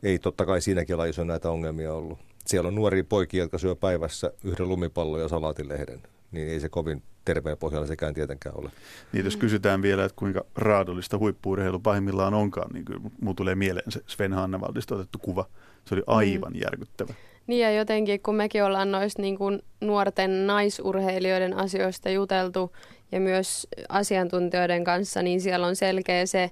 ei 0.04 0.20
totta 0.20 0.46
kai 0.46 0.62
siinäkin 0.62 0.98
lajissa 0.98 1.22
ole 1.22 1.28
näitä 1.28 1.50
ongelmia 1.50 1.94
ollut. 1.94 2.20
Siellä 2.46 2.68
on 2.68 2.76
nuoria 2.76 3.04
poikia, 3.04 3.44
jotka 3.44 3.58
syö 3.58 3.76
päivässä 3.76 4.32
yhden 4.44 4.70
lumipallon 4.70 5.22
ja 5.22 5.28
salaatilehden, 5.28 6.02
niin 6.32 6.48
ei 6.48 6.60
se 6.60 6.70
kovin 6.70 7.04
terveen 7.26 7.58
pohjalla 7.58 7.88
sekään 7.88 8.14
tietenkään 8.14 8.58
ole. 8.58 8.72
Niin 9.12 9.26
jos 9.26 9.38
kysytään 9.38 9.82
vielä, 9.82 10.06
että 10.06 10.16
kuinka 10.16 10.46
raadollista 10.56 11.18
huippuurheilu 11.18 11.80
pahimmillaan 11.80 12.34
onkaan, 12.34 12.72
niin 12.74 12.86
kyllä 12.86 13.02
mulla 13.22 13.36
tulee 13.36 13.56
mieleen 13.56 13.92
se 13.92 14.02
Sven 14.08 14.34
Hannavaldista 14.34 14.96
otettu 14.96 15.20
kuva. 15.20 15.50
Se 15.86 15.96
oli 15.96 16.04
aivan 16.08 16.54
järkyttävä. 16.56 17.14
Niin 17.48 17.62
ja 17.62 17.72
jotenkin, 17.72 18.22
kun 18.22 18.36
mekin 18.36 18.64
ollaan 18.64 18.92
noista 18.92 19.22
niin 19.22 19.38
kuin 19.38 19.62
nuorten 19.82 20.48
naisurheilijoiden 20.48 21.58
asioista 21.58 22.10
juteltu 22.10 22.76
ja 23.12 23.20
myös 23.20 23.68
asiantuntijoiden 23.90 24.84
kanssa, 24.84 25.22
niin 25.22 25.42
siellä 25.42 25.68
on 25.68 25.76
selkeä 25.76 26.26
se 26.26 26.52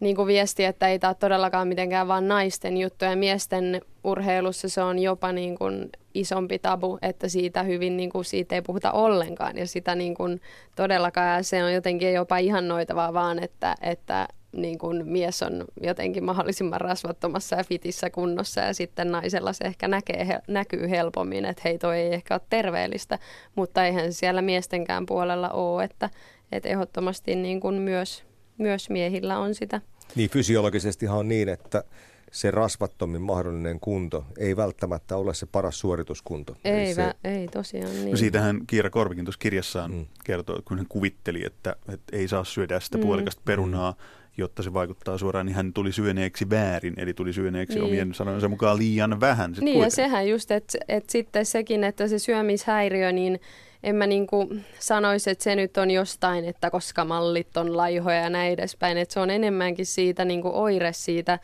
niin 0.00 0.16
kuin 0.16 0.26
viesti, 0.26 0.64
että 0.64 0.88
ei 0.88 0.98
tämä 0.98 1.14
todellakaan 1.14 1.68
mitenkään 1.68 2.08
vain 2.08 2.28
naisten 2.28 2.76
juttu. 2.76 3.04
Ja 3.04 3.16
miesten 3.16 3.80
urheilussa 4.04 4.68
se 4.68 4.82
on 4.82 4.98
jopa 4.98 5.32
niin 5.32 5.58
kuin 5.58 5.90
isompi 6.14 6.58
tabu, 6.58 6.98
että 7.02 7.28
siitä 7.28 7.62
hyvin 7.62 7.96
niin 7.96 8.10
kuin 8.10 8.24
siitä 8.24 8.54
ei 8.54 8.62
puhuta 8.62 8.92
ollenkaan. 8.92 9.58
Ja 9.58 9.66
sitä 9.66 9.94
niin 9.94 10.14
kuin 10.14 10.40
todellakaan. 10.76 11.36
Ja 11.36 11.42
se 11.42 11.64
on 11.64 11.72
jotenkin 11.72 12.12
jopa 12.12 12.38
ihannoitavaa 12.38 13.12
vaan, 13.12 13.38
että, 13.38 13.74
että 13.80 14.28
niin 14.52 14.78
kuin 14.78 15.06
mies 15.06 15.42
on 15.42 15.64
jotenkin 15.82 16.24
mahdollisimman 16.24 16.80
rasvattomassa 16.80 17.56
ja 17.56 17.64
fitissä 17.64 18.10
kunnossa 18.10 18.60
ja 18.60 18.74
sitten 18.74 19.10
naisella 19.12 19.52
se 19.52 19.64
ehkä 19.64 19.88
näkee, 19.88 20.26
he, 20.26 20.40
näkyy 20.48 20.90
helpommin, 20.90 21.44
että 21.44 21.62
hei 21.64 21.78
toi 21.78 21.98
ei 21.98 22.14
ehkä 22.14 22.34
ole 22.34 22.40
terveellistä, 22.50 23.18
mutta 23.54 23.84
eihän 23.84 24.12
se 24.12 24.16
siellä 24.18 24.42
miestenkään 24.42 25.06
puolella 25.06 25.48
ole, 25.48 25.84
että, 25.84 26.10
että 26.52 26.68
ehdottomasti 26.68 27.34
niin 27.36 27.60
kuin 27.60 27.74
myös, 27.74 28.24
myös 28.58 28.90
miehillä 28.90 29.38
on 29.38 29.54
sitä. 29.54 29.80
Niin 30.14 30.30
fysiologisestihan 30.30 31.18
on 31.18 31.28
niin, 31.28 31.48
että 31.48 31.84
se 32.32 32.50
rasvattomin 32.50 33.22
mahdollinen 33.22 33.80
kunto 33.80 34.24
ei 34.38 34.56
välttämättä 34.56 35.16
ole 35.16 35.34
se 35.34 35.46
paras 35.46 35.80
suorituskunto. 35.80 36.56
Eli 36.64 36.74
Ei, 36.74 36.94
se, 36.94 37.02
vä, 37.02 37.14
ei 37.24 37.48
tosiaan 37.48 37.92
niin. 37.92 38.10
No 38.10 38.16
siitähän 38.16 38.60
Kiira 38.66 38.90
Korvikin 38.90 39.24
tuossa 39.24 39.38
kirjassaan 39.38 39.90
Mm. 39.90 39.96
mm. 39.96 40.06
kertoo, 40.24 40.62
kun 40.64 40.76
hän 40.78 40.86
kuvitteli, 40.88 41.42
että, 41.46 41.76
että 41.92 42.16
ei 42.16 42.28
saa 42.28 42.44
syödä 42.44 42.80
sitä 42.80 42.96
Mm. 42.98 43.02
mm. 43.02 43.06
puolikasta 43.06 43.42
perunaa, 43.44 43.94
jotta 44.36 44.62
se 44.62 44.72
vaikuttaa 44.72 45.18
suoraan, 45.18 45.46
niin 45.46 45.56
hän 45.56 45.72
tuli 45.72 45.92
syöneeksi 45.92 46.50
väärin, 46.50 46.94
eli 46.96 47.14
tuli 47.14 47.32
syöneeksi 47.32 47.74
Niin. 47.74 47.84
niin. 47.84 47.92
omien 47.92 48.14
sanojensa 48.14 48.48
mukaan 48.48 48.78
liian 48.78 49.20
vähän. 49.20 49.54
Sit 49.54 49.64
Niin 49.64 49.72
ja 49.72 49.84
kuitenkin. 49.84 49.96
sehän 49.96 50.28
just, 50.28 50.50
että 50.50 50.78
et 50.88 51.10
sitten 51.10 51.46
sekin, 51.46 51.84
että 51.84 52.08
se 52.08 52.18
syömishäiriö, 52.18 53.12
niin 53.12 53.40
en 53.82 53.96
mä 53.96 54.06
niinku 54.06 54.54
sanoisi, 54.78 55.30
että 55.30 55.44
se 55.44 55.56
nyt 55.56 55.76
on 55.76 55.90
jostain, 55.90 56.44
että 56.44 56.70
koska 56.70 57.04
mallit 57.04 57.56
on 57.56 57.76
laihoja 57.76 58.16
ja 58.16 58.30
näin 58.30 58.52
edespäin. 58.52 58.98
Että 58.98 59.12
se 59.14 59.20
on 59.20 59.30
enemmänkin 59.30 59.86
siitä 59.86 60.24
niinku 60.24 60.50
oire 60.54 60.92
siitä 60.92 61.38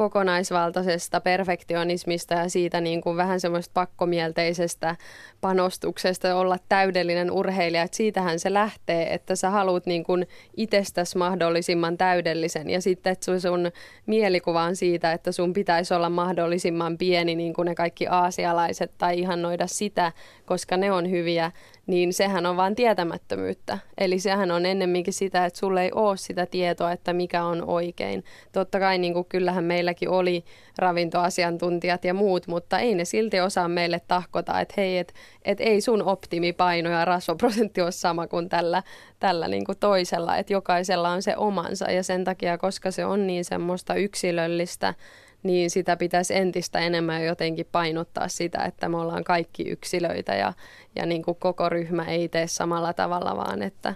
kokonaisvaltaisesta 0.00 1.20
perfektionismista 1.20 2.34
ja 2.34 2.48
siitä 2.48 2.80
niin 2.80 3.00
kuin 3.00 3.16
vähän 3.16 3.40
semmoista 3.40 3.70
pakkomielteisestä 3.74 4.96
panostuksesta 5.40 6.36
olla 6.36 6.56
täydellinen 6.68 7.30
urheilija. 7.30 7.82
Et 7.82 7.94
siitähän 7.94 8.38
se 8.38 8.52
lähtee, 8.52 9.14
että 9.14 9.36
sä 9.36 9.50
haluat 9.50 9.86
niin 9.86 10.04
kuin 10.04 10.26
itsestäsi 10.56 11.18
mahdollisimman 11.18 11.98
täydellisen 11.98 12.70
ja 12.70 12.80
sitten 12.80 13.12
että 13.12 13.38
sun- 13.38 13.72
mielikuva 14.06 14.62
on 14.62 14.76
siitä, 14.76 15.12
että 15.12 15.32
sun 15.32 15.52
pitäisi 15.52 15.94
olla 15.94 16.10
mahdollisimman 16.10 16.98
pieni 16.98 17.34
niin 17.34 17.54
kuin 17.54 17.66
ne 17.66 17.74
kaikki 17.74 18.06
aasialaiset 18.06 18.92
tai 18.98 19.18
ihannoida 19.18 19.66
sitä, 19.66 20.12
koska 20.46 20.76
ne 20.76 20.92
on 20.92 21.10
hyviä, 21.10 21.52
niin 21.90 22.12
sehän 22.12 22.46
on 22.46 22.56
vain 22.56 22.74
tietämättömyyttä. 22.74 23.78
Eli 23.98 24.18
sehän 24.18 24.50
on 24.50 24.66
ennemminkin 24.66 25.14
sitä, 25.14 25.44
että 25.44 25.58
sulle 25.58 25.82
ei 25.82 25.92
ole 25.94 26.16
sitä 26.16 26.46
tietoa, 26.46 26.92
että 26.92 27.12
mikä 27.12 27.44
on 27.44 27.64
oikein. 27.68 28.24
Totta 28.52 28.80
kai 28.80 28.98
niin 28.98 29.12
kuin 29.12 29.26
kyllähän 29.28 29.64
meilläkin 29.64 30.08
oli 30.08 30.44
ravintoasiantuntijat 30.78 32.04
ja 32.04 32.14
muut, 32.14 32.46
mutta 32.46 32.78
ei 32.78 32.94
ne 32.94 33.04
silti 33.04 33.40
osaa 33.40 33.68
meille 33.68 34.00
tahkota, 34.08 34.60
että 34.60 34.74
hei, 34.76 34.98
että 34.98 35.14
et 35.44 35.60
ei 35.60 35.80
sun 35.80 36.02
optimipaino 36.02 36.90
ja 36.90 37.04
rasvaprosentti 37.04 37.80
ole 37.80 37.92
sama 37.92 38.26
kuin 38.26 38.48
tällä, 38.48 38.82
tällä 39.18 39.48
niin 39.48 39.64
kuin 39.64 39.78
toisella, 39.78 40.36
että 40.36 40.52
jokaisella 40.52 41.10
on 41.10 41.22
se 41.22 41.36
omansa 41.36 41.90
ja 41.90 42.02
sen 42.02 42.24
takia, 42.24 42.58
koska 42.58 42.90
se 42.90 43.04
on 43.04 43.26
niin 43.26 43.44
semmoista 43.44 43.94
yksilöllistä, 43.94 44.94
niin 45.42 45.70
sitä 45.70 45.96
pitäisi 45.96 46.34
entistä 46.34 46.78
enemmän 46.78 47.24
jotenkin 47.24 47.66
painottaa 47.72 48.28
sitä, 48.28 48.64
että 48.64 48.88
me 48.88 48.96
ollaan 48.96 49.24
kaikki 49.24 49.62
yksilöitä 49.62 50.34
ja, 50.34 50.52
ja 50.96 51.06
niin 51.06 51.22
kuin 51.22 51.36
koko 51.36 51.68
ryhmä 51.68 52.04
ei 52.04 52.28
tee 52.28 52.46
samalla 52.46 52.92
tavalla, 52.92 53.36
vaan 53.36 53.62
että, 53.62 53.94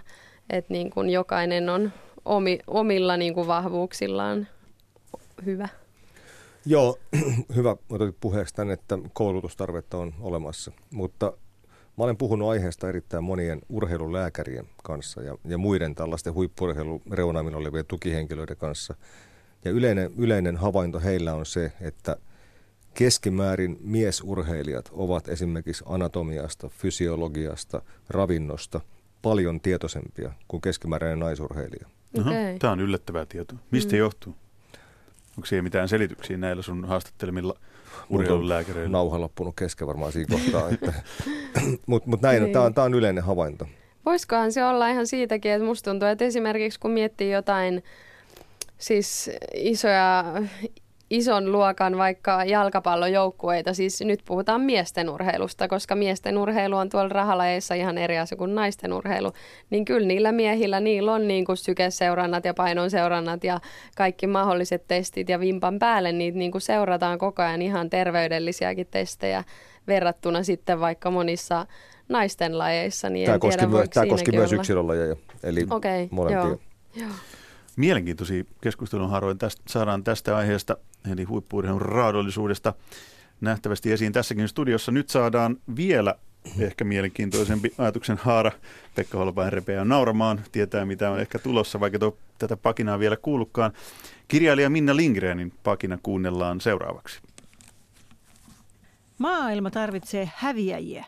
että 0.49 0.73
niin 0.73 0.89
kuin 0.89 1.09
jokainen 1.09 1.69
on 1.69 1.91
omi, 2.25 2.59
omilla 2.67 3.17
niin 3.17 3.33
kuin 3.33 3.47
vahvuuksillaan 3.47 4.47
hyvä. 5.45 5.69
Joo, 6.65 6.97
hyvä 7.55 7.75
otit 7.89 8.15
puheeksi 8.19 8.55
tänne, 8.55 8.73
että 8.73 8.97
koulutustarvetta 9.13 9.97
on 9.97 10.13
olemassa, 10.21 10.71
mutta 10.91 11.33
Mä 11.97 12.03
olen 12.03 12.17
puhunut 12.17 12.49
aiheesta 12.49 12.89
erittäin 12.89 13.23
monien 13.23 13.61
urheilulääkärien 13.69 14.65
kanssa 14.83 15.21
ja, 15.21 15.37
ja 15.45 15.57
muiden 15.57 15.95
tällaisten 15.95 16.33
huippurheilun 16.33 17.01
reunaamin 17.11 17.55
olevien 17.55 17.85
tukihenkilöiden 17.85 18.57
kanssa. 18.57 18.95
Ja 19.65 19.71
yleinen, 19.71 20.11
yleinen 20.17 20.57
havainto 20.57 20.99
heillä 20.99 21.33
on 21.33 21.45
se, 21.45 21.71
että 21.81 22.15
keskimäärin 22.93 23.77
miesurheilijat 23.81 24.89
ovat 24.91 25.27
esimerkiksi 25.27 25.83
anatomiasta, 25.87 26.69
fysiologiasta, 26.69 27.81
ravinnosta 28.09 28.81
paljon 29.21 29.61
tietoisempia 29.61 30.31
kuin 30.47 30.61
keskimääräinen 30.61 31.19
naisurheilija. 31.19 31.87
Okay. 32.19 32.59
Tämä 32.59 32.73
on 32.73 32.79
yllättävää 32.79 33.25
tietoa. 33.25 33.59
Mistä 33.71 33.91
mm. 33.91 33.97
johtuu? 33.97 34.35
Onko 35.37 35.45
siihen 35.45 35.63
mitään 35.63 35.89
selityksiä 35.89 36.37
näillä 36.37 36.61
sun 36.61 36.85
haastattelemilla 36.85 37.55
urheilulääkäreillä? 38.09 38.91
Nauha 38.91 39.19
loppunut 39.19 39.55
kesken 39.55 39.87
varmaan 39.87 40.11
siinä 40.11 40.35
kohtaa. 40.35 40.69
Mutta 41.87 42.09
mut 42.09 42.21
näin, 42.21 42.43
niin. 42.43 42.53
tämä 42.53 42.65
on, 42.65 42.73
on 42.77 42.93
yleinen 42.93 43.23
havainto. 43.23 43.67
Voisikohan 44.05 44.51
se 44.51 44.65
olla 44.65 44.89
ihan 44.89 45.07
siitäkin, 45.07 45.51
että 45.51 45.65
musta 45.65 45.91
tuntuu, 45.91 46.07
että 46.07 46.25
esimerkiksi 46.25 46.79
kun 46.79 46.91
miettii 46.91 47.31
jotain 47.31 47.83
siis 48.77 49.29
isoja 49.53 50.23
ison 51.09 51.51
luokan 51.51 51.97
vaikka 51.97 52.43
jalkapallojoukkueita, 52.45 53.73
siis 53.73 54.01
nyt 54.01 54.19
puhutaan 54.25 54.61
miesten 54.61 55.09
urheilusta, 55.09 55.67
koska 55.67 55.95
miesten 55.95 56.37
urheilu 56.37 56.75
on 56.75 56.89
tuolla 56.89 57.09
rahalajeissa 57.09 57.75
ihan 57.75 57.97
eri 57.97 58.17
asia 58.17 58.37
kuin 58.37 58.55
naisten 58.55 58.93
urheilu, 58.93 59.31
niin 59.69 59.85
kyllä 59.85 60.07
niillä 60.07 60.31
miehillä, 60.31 60.79
niillä 60.79 61.13
on 61.13 61.27
niin 61.27 61.45
kuin 61.45 61.57
sykeseurannat 61.57 62.45
ja 62.45 62.53
painonseurannat 62.53 63.43
ja 63.43 63.59
kaikki 63.97 64.27
mahdolliset 64.27 64.87
testit 64.87 65.29
ja 65.29 65.39
vimpan 65.39 65.79
päälle 65.79 66.11
niitä 66.11 66.37
niin 66.37 66.51
kuin 66.51 66.61
seurataan 66.61 67.17
koko 67.17 67.41
ajan 67.41 67.61
ihan 67.61 67.89
terveydellisiäkin 67.89 68.87
testejä 68.91 69.43
verrattuna 69.87 70.43
sitten 70.43 70.79
vaikka 70.79 71.11
monissa 71.11 71.65
naisten 72.09 72.57
lajeissa. 72.57 73.09
Niin 73.09 73.25
tämä 73.25 73.39
koski, 73.39 73.57
tiedä, 73.57 73.71
myös, 73.71 73.89
tämä 73.89 74.05
koski 74.05 74.31
myös 74.31 74.53
yksilölajeja, 74.53 75.15
eli 75.43 75.67
okay, 75.69 76.07
molempia. 76.11 76.39
Joo, 76.39 76.59
joo. 76.95 77.09
Mielenkiintoisia 77.75 78.43
keskustelun 78.61 79.09
haroin 79.09 79.37
tästä, 79.37 79.61
saadaan 79.67 80.03
tästä 80.03 80.37
aiheesta, 80.37 80.77
eli 81.11 81.23
huippuurheilun 81.23 81.81
raadollisuudesta 81.81 82.73
nähtävästi 83.41 83.91
esiin 83.91 84.13
tässäkin 84.13 84.47
studiossa. 84.47 84.91
Nyt 84.91 85.09
saadaan 85.09 85.57
vielä 85.75 86.15
ehkä 86.59 86.83
mielenkiintoisempi 86.83 87.73
ajatuksen 87.77 88.17
haara. 88.17 88.51
Pekka 88.95 89.17
Holpain 89.17 89.53
repeää 89.53 89.85
nauramaan, 89.85 90.41
tietää 90.51 90.85
mitä 90.85 91.11
on 91.11 91.19
ehkä 91.19 91.39
tulossa, 91.39 91.79
vaikka 91.79 91.99
tuo, 91.99 92.17
tätä 92.37 92.57
pakinaa 92.57 92.99
vielä 92.99 93.17
kuulukaan. 93.17 93.73
Kirjailija 94.27 94.69
Minna 94.69 94.95
Lindgrenin 94.95 95.53
pakina 95.63 95.97
kuunnellaan 96.03 96.61
seuraavaksi. 96.61 97.21
Maailma 99.17 99.71
tarvitsee 99.71 100.31
häviäjiä. 100.35 101.05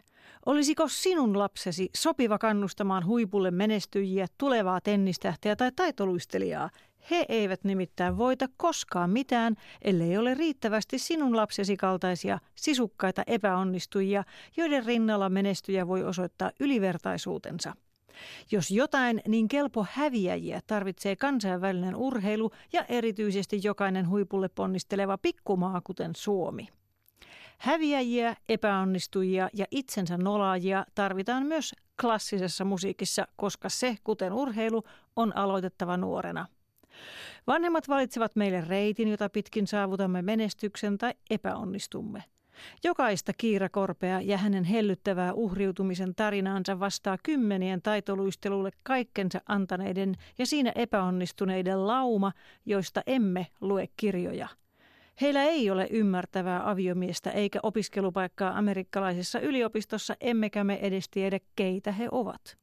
Olisiko 0.47 0.87
sinun 0.87 1.39
lapsesi 1.39 1.89
sopiva 1.95 2.37
kannustamaan 2.37 3.05
huipulle 3.05 3.51
menestyjiä, 3.51 4.27
tulevaa 4.37 4.81
tennistähtiä 4.81 5.55
tai 5.55 5.71
taitoluistelijaa? 5.75 6.69
He 7.11 7.25
eivät 7.29 7.63
nimittäin 7.63 8.17
voita 8.17 8.45
koskaan 8.57 9.09
mitään, 9.09 9.55
ellei 9.81 10.17
ole 10.17 10.33
riittävästi 10.33 10.99
sinun 10.99 11.35
lapsesi 11.35 11.77
kaltaisia 11.77 12.39
sisukkaita 12.55 13.23
epäonnistujia, 13.27 14.23
joiden 14.57 14.85
rinnalla 14.85 15.29
menestyjä 15.29 15.87
voi 15.87 16.03
osoittaa 16.03 16.51
ylivertaisuutensa. 16.59 17.73
Jos 18.51 18.71
jotain, 18.71 19.21
niin 19.27 19.47
kelpo 19.47 19.85
häviäjiä 19.91 20.61
tarvitsee 20.67 21.15
kansainvälinen 21.15 21.95
urheilu 21.95 22.51
ja 22.73 22.85
erityisesti 22.89 23.59
jokainen 23.63 24.09
huipulle 24.09 24.49
ponnisteleva 24.49 25.17
pikkumaa, 25.17 25.81
kuten 25.83 26.11
Suomi. 26.15 26.67
Häviäjiä, 27.57 28.35
epäonnistujia 28.49 29.49
ja 29.53 29.65
itsensä 29.71 30.17
nolaajia 30.17 30.85
tarvitaan 30.95 31.45
myös 31.45 31.75
klassisessa 32.01 32.65
musiikissa, 32.65 33.27
koska 33.35 33.69
se, 33.69 33.97
kuten 34.03 34.33
urheilu, 34.33 34.83
on 35.15 35.37
aloitettava 35.37 35.97
nuorena. 35.97 36.45
Vanhemmat 37.47 37.89
valitsevat 37.89 38.35
meille 38.35 38.61
reitin, 38.61 39.07
jota 39.07 39.29
pitkin 39.29 39.67
saavutamme 39.67 40.21
menestyksen 40.21 40.97
tai 40.97 41.13
epäonnistumme. 41.29 42.23
Jokaista 42.83 43.33
kiirakorpea 43.37 44.21
ja 44.21 44.37
hänen 44.37 44.63
hellyttävää 44.63 45.33
uhriutumisen 45.33 46.15
tarinaansa 46.15 46.79
vastaa 46.79 47.17
kymmenien 47.23 47.81
taitoluistelulle 47.81 48.71
kaikkensa 48.83 49.41
antaneiden 49.47 50.15
ja 50.37 50.45
siinä 50.45 50.71
epäonnistuneiden 50.75 51.87
lauma, 51.87 52.31
joista 52.65 53.01
emme 53.07 53.47
lue 53.61 53.87
kirjoja– 53.97 54.47
Heillä 55.21 55.43
ei 55.43 55.69
ole 55.69 55.87
ymmärtävää 55.91 56.69
aviomiestä 56.69 57.31
eikä 57.31 57.59
opiskelupaikkaa 57.63 58.57
amerikkalaisessa 58.57 59.39
yliopistossa, 59.39 60.15
emmekä 60.21 60.63
me 60.63 60.79
edes 60.81 61.09
tiedä, 61.09 61.39
keitä 61.55 61.91
he 61.91 62.07
ovat. 62.11 62.57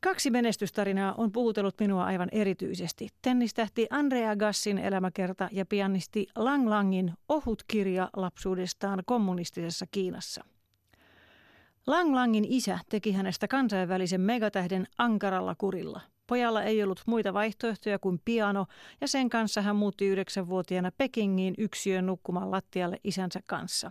Kaksi 0.00 0.30
menestystarinaa 0.30 1.14
on 1.14 1.32
puhutellut 1.32 1.74
minua 1.80 2.04
aivan 2.04 2.28
erityisesti. 2.32 3.08
Tennistähti 3.22 3.86
Andrea 3.90 4.36
Gassin 4.36 4.78
elämäkerta 4.78 5.48
ja 5.52 5.66
pianisti 5.66 6.26
Lang 6.36 6.68
Langin 6.68 7.12
ohut 7.28 7.62
kirja 7.68 8.10
lapsuudestaan 8.16 9.02
kommunistisessa 9.06 9.86
Kiinassa. 9.90 10.44
Lang 11.86 12.14
Langin 12.14 12.44
isä 12.48 12.78
teki 12.88 13.12
hänestä 13.12 13.48
kansainvälisen 13.48 14.20
megatähden 14.20 14.86
ankaralla 14.98 15.54
kurilla– 15.54 16.00
Pojalla 16.26 16.62
ei 16.62 16.82
ollut 16.82 17.02
muita 17.06 17.34
vaihtoehtoja 17.34 17.98
kuin 17.98 18.20
piano 18.24 18.66
ja 19.00 19.08
sen 19.08 19.30
kanssa 19.30 19.62
hän 19.62 19.76
muutti 19.76 20.06
yhdeksänvuotiaana 20.06 20.90
Pekingiin 20.98 21.54
yksiön 21.58 22.06
nukkumaan 22.06 22.50
lattialle 22.50 23.00
isänsä 23.04 23.40
kanssa. 23.46 23.90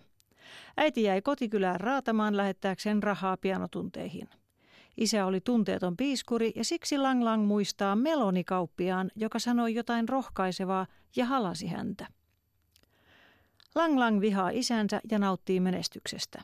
Äiti 0.78 1.04
jäi 1.04 1.22
kotikylään 1.22 1.80
raatamaan 1.80 2.38
lähettääkseen 2.38 3.04
rahaa 3.04 3.38
pianotunteihin. 3.38 4.30
Isä 4.98 5.26
oli 5.26 5.42
tunteeton 5.42 5.98
piiskuri 5.98 6.52
ja 6.56 6.64
siksi 6.64 6.98
Lang 6.98 7.24
Lang 7.24 7.46
muistaa 7.46 7.96
melonikauppiaan, 7.96 9.12
joka 9.16 9.40
sanoi 9.40 9.76
jotain 9.76 10.10
rohkaisevaa 10.10 10.88
ja 11.16 11.26
halasi 11.26 11.68
häntä. 11.68 12.08
Lang 13.76 13.98
Lang 13.98 14.22
vihaa 14.22 14.50
isänsä 14.50 15.02
ja 15.12 15.20
nauttii 15.20 15.60
menestyksestä. 15.60 16.42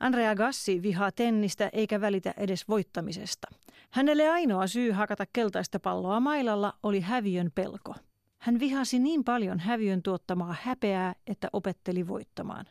Andrea 0.00 0.34
Gassi 0.34 0.82
vihaa 0.82 1.12
tennistä 1.12 1.70
eikä 1.72 2.00
välitä 2.00 2.34
edes 2.36 2.68
voittamisesta. 2.68 3.48
Hänelle 3.90 4.28
ainoa 4.28 4.66
syy 4.66 4.90
hakata 4.90 5.24
keltaista 5.32 5.80
palloa 5.80 6.20
mailalla 6.20 6.72
oli 6.82 7.00
häviön 7.00 7.50
pelko. 7.54 7.94
Hän 8.38 8.60
vihasi 8.60 8.98
niin 8.98 9.24
paljon 9.24 9.58
häviön 9.58 10.02
tuottamaa 10.02 10.56
häpeää, 10.62 11.14
että 11.26 11.48
opetteli 11.52 12.08
voittamaan. 12.08 12.66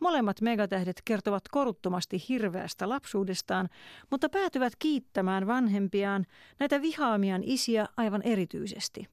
Molemmat 0.00 0.40
megatähdet 0.40 1.02
kertovat 1.04 1.42
koruttomasti 1.50 2.24
hirveästä 2.28 2.88
lapsuudestaan, 2.88 3.68
mutta 4.10 4.28
päätyvät 4.28 4.72
kiittämään 4.78 5.46
vanhempiaan, 5.46 6.26
näitä 6.58 6.82
vihaamian 6.82 7.42
isiä 7.44 7.86
aivan 7.96 8.22
erityisesti. 8.22 9.06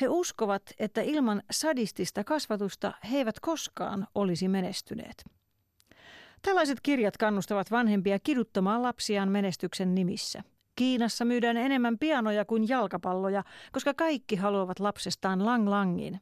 He 0.00 0.08
uskovat, 0.08 0.62
että 0.78 1.00
ilman 1.00 1.42
sadistista 1.50 2.24
kasvatusta 2.24 2.92
he 3.10 3.16
eivät 3.16 3.40
koskaan 3.40 4.06
olisi 4.14 4.48
menestyneet. 4.48 5.24
Tällaiset 6.42 6.78
kirjat 6.82 7.16
kannustavat 7.16 7.70
vanhempia 7.70 8.18
kiduttamaan 8.18 8.82
lapsiaan 8.82 9.28
menestyksen 9.28 9.94
nimissä. 9.94 10.42
Kiinassa 10.76 11.24
myydään 11.24 11.56
enemmän 11.56 11.98
pianoja 11.98 12.44
kuin 12.44 12.68
jalkapalloja, 12.68 13.44
koska 13.72 13.94
kaikki 13.94 14.36
haluavat 14.36 14.80
lapsestaan 14.80 15.44
lang-langin. 15.44 16.20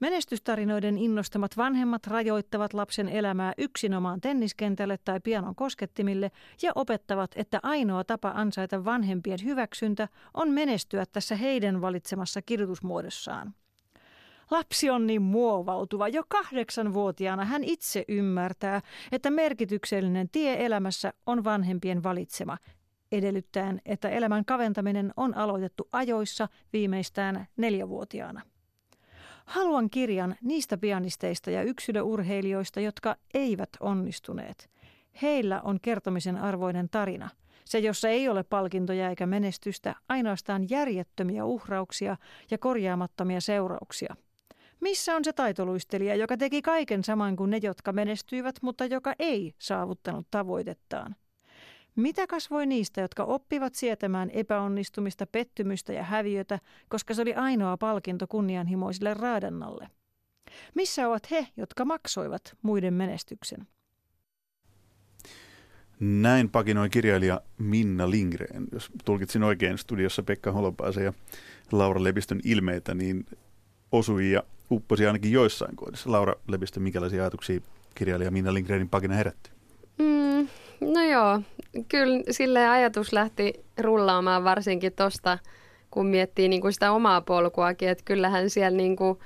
Menestystarinoiden 0.00 0.98
innostamat 0.98 1.56
vanhemmat 1.56 2.06
rajoittavat 2.06 2.74
lapsen 2.74 3.08
elämää 3.08 3.52
yksinomaan 3.58 4.20
tenniskentälle 4.20 4.98
tai 5.04 5.20
pianon 5.20 5.54
koskettimille 5.54 6.30
ja 6.62 6.72
opettavat, 6.74 7.30
että 7.36 7.60
ainoa 7.62 8.04
tapa 8.04 8.32
ansaita 8.34 8.84
vanhempien 8.84 9.38
hyväksyntä 9.44 10.08
on 10.34 10.50
menestyä 10.50 11.04
tässä 11.12 11.36
heidän 11.36 11.80
valitsemassa 11.80 12.42
kirjoitusmuodossaan. 12.42 13.54
Lapsi 14.54 14.90
on 14.90 15.06
niin 15.06 15.22
muovautuva. 15.22 16.08
Jo 16.08 16.22
kahdeksanvuotiaana 16.28 17.44
hän 17.44 17.64
itse 17.64 18.04
ymmärtää, 18.08 18.80
että 19.12 19.30
merkityksellinen 19.30 20.28
tie 20.32 20.66
elämässä 20.66 21.12
on 21.26 21.44
vanhempien 21.44 22.02
valitsema, 22.02 22.58
edellyttäen, 23.12 23.80
että 23.84 24.08
elämän 24.08 24.44
kaventaminen 24.44 25.12
on 25.16 25.36
aloitettu 25.36 25.88
ajoissa 25.92 26.48
viimeistään 26.72 27.46
neljävuotiaana. 27.56 28.42
Haluan 29.44 29.90
kirjan 29.90 30.36
niistä 30.42 30.76
pianisteista 30.76 31.50
ja 31.50 31.62
yksilöurheilijoista, 31.62 32.80
jotka 32.80 33.16
eivät 33.34 33.70
onnistuneet. 33.80 34.70
Heillä 35.22 35.60
on 35.60 35.78
kertomisen 35.82 36.36
arvoinen 36.36 36.88
tarina. 36.88 37.30
Se, 37.64 37.78
jossa 37.78 38.08
ei 38.08 38.28
ole 38.28 38.42
palkintoja 38.42 39.08
eikä 39.08 39.26
menestystä, 39.26 39.94
ainoastaan 40.08 40.70
järjettömiä 40.70 41.44
uhrauksia 41.44 42.16
ja 42.50 42.58
korjaamattomia 42.58 43.40
seurauksia– 43.40 44.16
missä 44.84 45.16
on 45.16 45.24
se 45.24 45.32
taitoluistelija, 45.32 46.14
joka 46.14 46.36
teki 46.36 46.62
kaiken 46.62 47.04
saman 47.04 47.36
kuin 47.36 47.50
ne, 47.50 47.60
jotka 47.62 47.92
menestyivät, 47.92 48.56
mutta 48.62 48.84
joka 48.86 49.14
ei 49.18 49.54
saavuttanut 49.58 50.26
tavoitettaan? 50.30 51.16
Mitä 51.96 52.26
kasvoi 52.26 52.66
niistä, 52.66 53.00
jotka 53.00 53.24
oppivat 53.24 53.74
sietämään 53.74 54.30
epäonnistumista, 54.30 55.26
pettymystä 55.26 55.92
ja 55.92 56.02
häviötä, 56.02 56.58
koska 56.88 57.14
se 57.14 57.22
oli 57.22 57.34
ainoa 57.34 57.76
palkinto 57.76 58.26
kunnianhimoisille 58.26 59.14
raadannalle? 59.14 59.88
Missä 60.74 61.08
ovat 61.08 61.30
he, 61.30 61.46
jotka 61.56 61.84
maksoivat 61.84 62.56
muiden 62.62 62.94
menestyksen? 62.94 63.66
Näin 66.00 66.50
pakinoi 66.50 66.90
kirjailija 66.90 67.40
Minna 67.58 68.10
Lindgren. 68.10 68.66
Jos 68.72 68.90
tulkitsin 69.04 69.42
oikein 69.42 69.78
studiossa 69.78 70.22
Pekka 70.22 70.52
Holopaisen 70.52 71.04
ja 71.04 71.12
Laura 71.72 72.04
Lepistön 72.04 72.40
ilmeitä, 72.44 72.94
niin 72.94 73.26
osui 73.92 74.30
ja 74.30 74.42
upposi 74.70 75.06
ainakin 75.06 75.32
joissain 75.32 75.76
kohdissa. 75.76 76.12
Laura 76.12 76.34
Lepistö, 76.48 76.80
minkälaisia 76.80 77.22
ajatuksia 77.22 77.60
kirjailija 77.94 78.30
Minna 78.30 78.54
Lindgrenin 78.54 78.88
pakina 78.88 79.14
herätti? 79.14 79.50
Mm, 79.98 80.48
no 80.80 81.02
joo, 81.10 81.40
kyllä 81.88 82.22
sille 82.30 82.68
ajatus 82.68 83.12
lähti 83.12 83.52
rullaamaan 83.80 84.44
varsinkin 84.44 84.92
tuosta, 84.92 85.38
kun 85.90 86.06
miettii 86.06 86.48
niin 86.48 86.60
kuin 86.60 86.72
sitä 86.72 86.92
omaa 86.92 87.20
polkuakin, 87.20 87.88
että 87.88 88.04
kyllähän 88.04 88.50
siellä 88.50 88.76
niin 88.76 88.96
kuin 88.96 89.18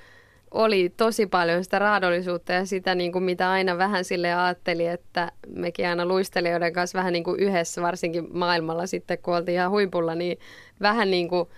oli 0.51 0.93
tosi 0.97 1.27
paljon 1.27 1.65
sitä 1.65 1.79
raadollisuutta 1.79 2.53
ja 2.53 2.67
sitä, 2.67 2.95
niin 2.95 3.13
kuin 3.13 3.25
mitä 3.25 3.51
aina 3.51 3.79
vähän 3.79 4.05
sille 4.05 4.35
ajatteli, 4.35 4.87
että 4.87 5.33
mekin 5.49 5.89
aina 5.89 6.07
luistelijoiden 6.07 6.73
kanssa 6.73 6.99
vähän 6.99 7.13
niin 7.13 7.25
kuin 7.25 7.41
yhdessä, 7.41 7.83
varsinkin 7.83 8.29
maailmalla 8.39 8.87
sitten, 8.87 9.19
kun 9.19 9.37
oltiin 9.37 9.55
ihan 9.55 9.71
huipulla, 9.71 10.15
niin 10.15 10.39
vähän 10.81 11.11
niin 11.11 11.29
kuin 11.29 11.49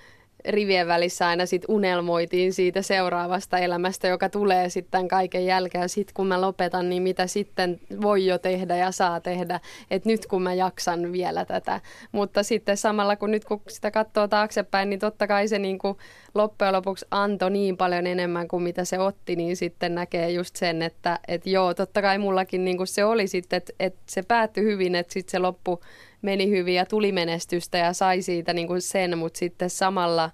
rivien 0.48 0.87
välissä 0.87 1.29
aina 1.29 1.46
sit 1.46 1.64
unelmoitiin 1.68 2.53
siitä 2.53 2.83
seuraavasta 2.83 3.59
elämästä, 3.59 4.09
joka 4.09 4.29
tulee 4.29 4.68
sitten 4.68 5.09
kaiken 5.09 5.46
jälkeen. 5.46 5.88
Sitten 5.88 6.14
kun 6.14 6.26
mä 6.26 6.40
lopetan, 6.40 6.88
niin 6.88 7.03
mitä 7.03 7.26
sitten 7.26 7.81
voi 8.00 8.26
jo 8.26 8.38
tehdä 8.38 8.76
ja 8.76 8.92
saa 8.92 9.20
tehdä. 9.20 9.61
Että 9.90 10.09
nyt 10.09 10.26
kun 10.26 10.42
mä 10.42 10.55
jaksan 10.55 11.12
vielä 11.12 11.44
tätä. 11.44 11.81
Mutta 12.12 12.42
sitten 12.42 12.76
samalla 12.76 13.16
kun 13.16 13.31
nyt 13.31 13.44
kun 13.44 13.62
sitä 13.68 13.90
katsoo 13.90 14.29
taaksepäin, 14.29 14.90
niin 14.90 15.00
totta 15.00 15.26
kai 15.26 15.48
se 15.48 15.59
niin 15.59 15.79
kuin 15.79 15.96
loppujen 16.35 16.72
lopuksi 16.72 17.07
antoi 17.11 17.50
niin 17.50 17.76
paljon 17.76 18.07
enemmän 18.07 18.48
kuin 18.48 18.62
mitä 18.62 18.85
se 18.85 18.98
otti, 18.98 19.37
niin 19.37 19.57
sitten 19.57 19.94
näkee 19.94 20.31
just 20.31 20.57
sen, 20.57 20.83
että, 20.83 21.18
että 21.29 21.50
joo, 21.50 21.74
totta 21.74 22.03
kai 22.03 22.18
mullakin 22.18 22.64
niin 22.64 22.76
kuin 22.76 22.87
se 22.87 23.05
oli 23.05 23.26
sitten, 23.26 23.57
että, 23.57 23.72
että 23.81 24.00
se 24.07 24.22
päättyi 24.22 24.64
hyvin, 24.64 24.94
että 24.94 25.12
sitten 25.12 25.31
se 25.31 25.38
loppu 25.38 25.81
meni 26.22 26.50
hyvin 26.50 26.74
ja 26.74 26.87
tuli 26.87 27.12
menestystä 27.12 27.78
ja 27.78 27.92
sai 27.92 28.22
siitä 28.22 28.52
niin 28.52 28.66
kuin 28.66 28.83
sen, 28.83 29.18
mutta 29.18 29.38
sitten 29.38 29.70
samalla 29.70 30.30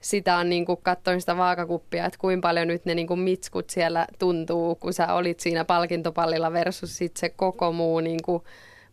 sitä 0.00 0.36
on 0.36 0.48
niin 0.48 0.66
kuin, 0.66 0.78
katsoin 0.82 1.20
sitä 1.20 1.36
vaakakuppia, 1.36 2.06
että 2.06 2.18
kuinka 2.18 2.48
paljon 2.48 2.68
nyt 2.68 2.84
ne 2.84 2.94
niin 2.94 3.06
kuin 3.06 3.20
mitskut 3.20 3.70
siellä 3.70 4.06
tuntuu, 4.18 4.74
kun 4.74 4.92
sä 4.92 5.14
olit 5.14 5.40
siinä 5.40 5.64
palkintopallilla 5.64 6.52
versus 6.52 6.96
sit 6.98 7.16
se 7.16 7.28
koko 7.28 7.72
muu 7.72 8.00
niin 8.00 8.22
kuin, 8.24 8.42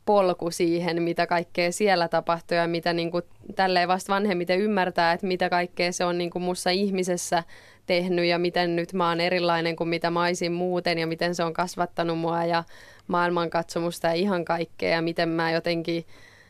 polku 0.09 0.51
siihen, 0.51 1.03
mitä 1.03 1.27
kaikkea 1.27 1.71
siellä 1.71 2.07
tapahtuu 2.07 2.57
ja 2.57 2.67
mitä 2.67 2.93
niin 2.93 3.11
kuin, 3.11 3.23
tälleen 3.55 3.87
vasta 3.87 4.13
vanhemmiten 4.13 4.59
ymmärtää, 4.59 5.13
että 5.13 5.27
mitä 5.27 5.49
kaikkea 5.49 5.91
se 5.91 6.05
on 6.05 6.17
niin 6.17 6.29
kuin 6.29 6.43
mussa 6.43 6.69
ihmisessä 6.69 7.43
tehnyt 7.85 8.25
ja 8.25 8.39
miten 8.39 8.75
nyt 8.75 8.93
mä 8.93 9.09
oon 9.09 9.21
erilainen 9.21 9.75
kuin 9.75 9.87
mitä 9.87 10.11
mä 10.11 10.23
olisin 10.23 10.51
muuten 10.51 10.97
ja 10.99 11.07
miten 11.07 11.35
se 11.35 11.43
on 11.43 11.53
kasvattanut 11.53 12.19
mua 12.19 12.45
ja 12.45 12.63
maailmankatsomusta 13.07 14.07
ja 14.07 14.13
ihan 14.13 14.45
kaikkea 14.45 14.89
ja 14.89 15.01
miten 15.01 15.29
mä 15.29 15.51
jotenkin 15.51 16.05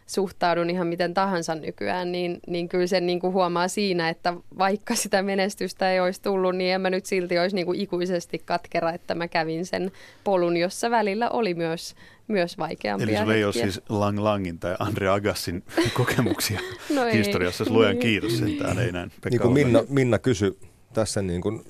suhtaudun 0.09 0.69
ihan 0.69 0.87
miten 0.87 1.13
tahansa 1.13 1.55
nykyään, 1.55 2.11
niin, 2.11 2.39
niin 2.47 2.69
kyllä 2.69 2.87
sen 2.87 3.05
niin 3.05 3.19
kuin 3.19 3.33
huomaa 3.33 3.67
siinä, 3.67 4.09
että 4.09 4.33
vaikka 4.57 4.95
sitä 4.95 5.21
menestystä 5.21 5.91
ei 5.91 5.99
olisi 5.99 6.21
tullut, 6.21 6.55
niin 6.55 6.73
en 6.73 6.81
mä 6.81 6.89
nyt 6.89 7.05
silti 7.05 7.39
olisi 7.39 7.55
niin 7.55 7.65
kuin 7.65 7.79
ikuisesti 7.79 8.39
katkera, 8.45 8.91
että 8.91 9.15
mä 9.15 9.27
kävin 9.27 9.65
sen 9.65 9.91
polun, 10.23 10.57
jossa 10.57 10.91
välillä 10.91 11.29
oli 11.29 11.53
myös, 11.53 11.95
myös 12.27 12.57
vaikeampia 12.57 13.07
Eli 13.07 13.17
sulla 13.17 13.33
ei 13.33 13.43
ole 13.43 13.53
siis 13.53 13.81
Lang 13.89 14.19
Langin 14.19 14.59
tai 14.59 14.75
Andre 14.79 15.09
Agassin 15.09 15.63
kokemuksia 15.97 16.59
No 16.95 17.05
ei. 17.05 17.17
historiassa. 17.17 17.65
Luojan 17.69 17.91
Niin. 17.91 18.01
kiitos 18.01 18.37
sentään, 18.37 18.79
ei 18.79 18.91
näin. 18.91 19.09
Pekka 19.09 19.29
Niin 19.29 19.41
kuin. 19.41 19.53
Minna, 19.53 19.83
Minna 19.89 20.19
kysyi 20.19 20.57
tässä 20.93 21.21
niin 21.21 21.41
kuin, 21.41 21.61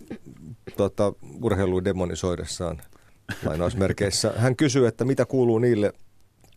tota, 0.78 1.14
urheilua 1.44 1.84
demonisoidessaan 1.84 2.82
lainausmerkeissä. 3.46 4.34
Hän 4.38 4.56
kysyy, 4.56 4.88
että 4.88 5.06
mitä 5.06 5.26
kuuluu 5.26 5.60
niille, 5.60 5.94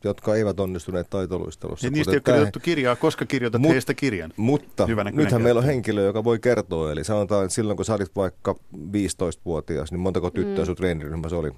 jotka 0.05 0.35
eivät 0.35 0.61
onnistuneet 0.61 1.11
taitoluistelussa. 1.11 1.87
Ja 1.87 1.91
niistä 1.91 2.12
ei 2.12 2.17
ole 2.17 2.23
kirjoitettu 2.25 2.61
kirjaa, 2.61 2.97
koska 2.97 3.27
kirjoitat 3.27 3.62
Mut- 3.62 3.69
heistä 3.73 3.95
kirjan. 3.95 4.33
Mutta 4.37 4.87
nythän 5.12 5.43
meillä 5.43 5.59
on 5.59 5.65
henkilö, 5.65 6.03
joka 6.03 6.25
voi 6.25 6.38
kertoa. 6.38 6.93
Eli 6.93 7.05
sanotaan, 7.05 7.45
että 7.45 7.55
silloin 7.55 7.77
kun 7.77 7.85
sä 7.85 7.95
olit 7.95 8.17
vaikka 8.17 8.55
15-vuotias, 8.75 9.93
niin 9.93 10.01
montako 10.01 10.31
tyttöä 10.31 10.65
mm. 10.65 10.67
sun 10.67 10.77
treeniryhmässä 10.77 11.37
oli? 11.37 11.51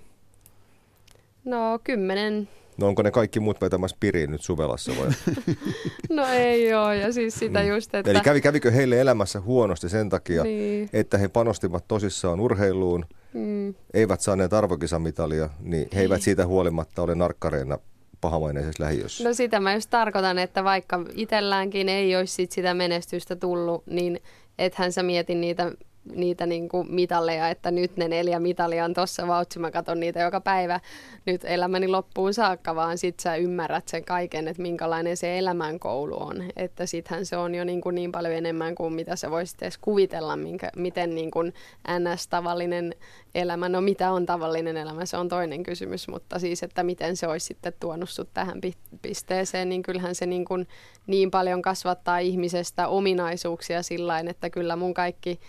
No 1.44 1.78
kymmenen, 1.84 2.48
No 2.76 2.86
onko 2.88 3.02
ne 3.02 3.10
kaikki 3.10 3.40
muut 3.40 3.60
vetämässä 3.60 3.96
piriin 4.00 4.30
nyt 4.30 4.42
Suvelassa 4.42 4.92
vai? 5.00 5.08
no 6.16 6.26
ei 6.32 6.74
ole 6.74 6.96
ja 6.96 7.12
siis 7.12 7.34
sitä 7.38 7.62
just, 7.62 7.94
että... 7.94 8.10
Eli 8.10 8.20
kävi, 8.20 8.40
kävikö 8.40 8.70
heille 8.70 9.00
elämässä 9.00 9.40
huonosti 9.40 9.88
sen 9.88 10.08
takia, 10.08 10.42
Niin. 10.42 10.88
että 10.92 11.18
he 11.18 11.28
panostivat 11.28 11.88
tosissaan 11.88 12.40
urheiluun, 12.40 13.04
Mm. 13.34 13.74
eivät 13.94 14.20
saaneet 14.20 14.52
arvokisamitalia, 14.52 15.50
niin 15.60 15.88
he 15.94 16.00
eivät 16.00 16.22
siitä 16.22 16.46
huolimatta 16.46 17.02
ole 17.02 17.14
narkkareina 17.14 17.78
pahamaineisessa 18.24 18.84
lähiössä. 18.84 19.24
No 19.24 19.34
sitä 19.34 19.60
mä 19.60 19.74
just 19.74 19.90
tarkoitan, 19.90 20.38
että 20.38 20.64
vaikka 20.64 21.04
itselläänkin 21.14 21.88
ei 21.88 22.16
olisi 22.16 22.34
sit 22.34 22.52
sitä 22.52 22.74
menestystä 22.74 23.36
tullut, 23.36 23.86
niin 23.86 24.20
ethän 24.58 24.92
sä 24.92 25.02
mieti 25.02 25.34
niitä, 25.34 25.72
niitä 26.12 26.46
niinku 26.46 26.84
mitalleja, 26.84 27.48
että 27.48 27.70
nyt 27.70 27.96
ne 27.96 28.08
neljä 28.08 28.40
mitalia 28.40 28.84
on 28.84 28.94
tossa 28.94 29.26
vautsi, 29.26 29.58
mä 29.58 29.70
katson 29.70 30.00
niitä 30.00 30.20
joka 30.20 30.40
päivä 30.40 30.80
nyt 31.26 31.44
elämäni 31.44 31.88
loppuun 31.88 32.34
saakka, 32.34 32.74
vaan 32.74 32.98
sit 32.98 33.20
sä 33.20 33.36
ymmärrät 33.36 33.88
sen 33.88 34.04
kaiken, 34.04 34.48
että 34.48 34.62
minkälainen 34.62 35.16
se 35.16 35.38
elämänkoulu 35.38 36.22
on. 36.22 36.44
Että 36.56 36.86
sittenhän 36.86 37.26
se 37.26 37.36
on 37.36 37.54
jo 37.54 37.64
niin, 37.64 37.80
kuin 37.80 37.94
niin 37.94 38.12
paljon 38.12 38.34
enemmän 38.34 38.74
kuin 38.74 38.92
mitä 38.92 39.16
sä 39.16 39.30
voisit 39.30 39.62
edes 39.62 39.78
kuvitella, 39.78 40.36
minkä, 40.36 40.70
miten 40.76 41.14
niin 41.14 41.30
kuin 41.30 41.54
NS-tavallinen 41.88 42.94
elämä, 43.34 43.68
no 43.68 43.80
mitä 43.80 44.12
on 44.12 44.26
tavallinen 44.26 44.76
elämä, 44.76 45.06
se 45.06 45.16
on 45.16 45.28
toinen 45.28 45.62
kysymys, 45.62 46.08
mutta 46.08 46.38
siis, 46.38 46.62
että 46.62 46.82
miten 46.82 47.16
se 47.16 47.26
olisi 47.26 47.46
sitten 47.46 47.72
tuonut 47.80 48.10
sut 48.10 48.28
tähän 48.34 48.60
pi- 48.60 48.74
pisteeseen, 49.02 49.68
niin 49.68 49.82
kyllähän 49.82 50.14
se 50.14 50.26
niin, 50.26 50.44
kuin 50.44 50.68
niin 51.06 51.30
paljon 51.30 51.62
kasvattaa 51.62 52.18
ihmisestä 52.18 52.88
ominaisuuksia 52.88 53.82
sillä 53.82 54.24
että 54.28 54.50
kyllä 54.50 54.76
mun 54.76 54.94
kaikki, 54.94 55.40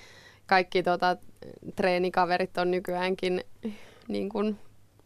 kaikki 0.45 0.83
tota, 0.83 1.17
treenikaverit 1.75 2.57
on 2.57 2.71
nykyäänkin 2.71 3.43
niin 4.07 4.29
kuin 4.29 4.57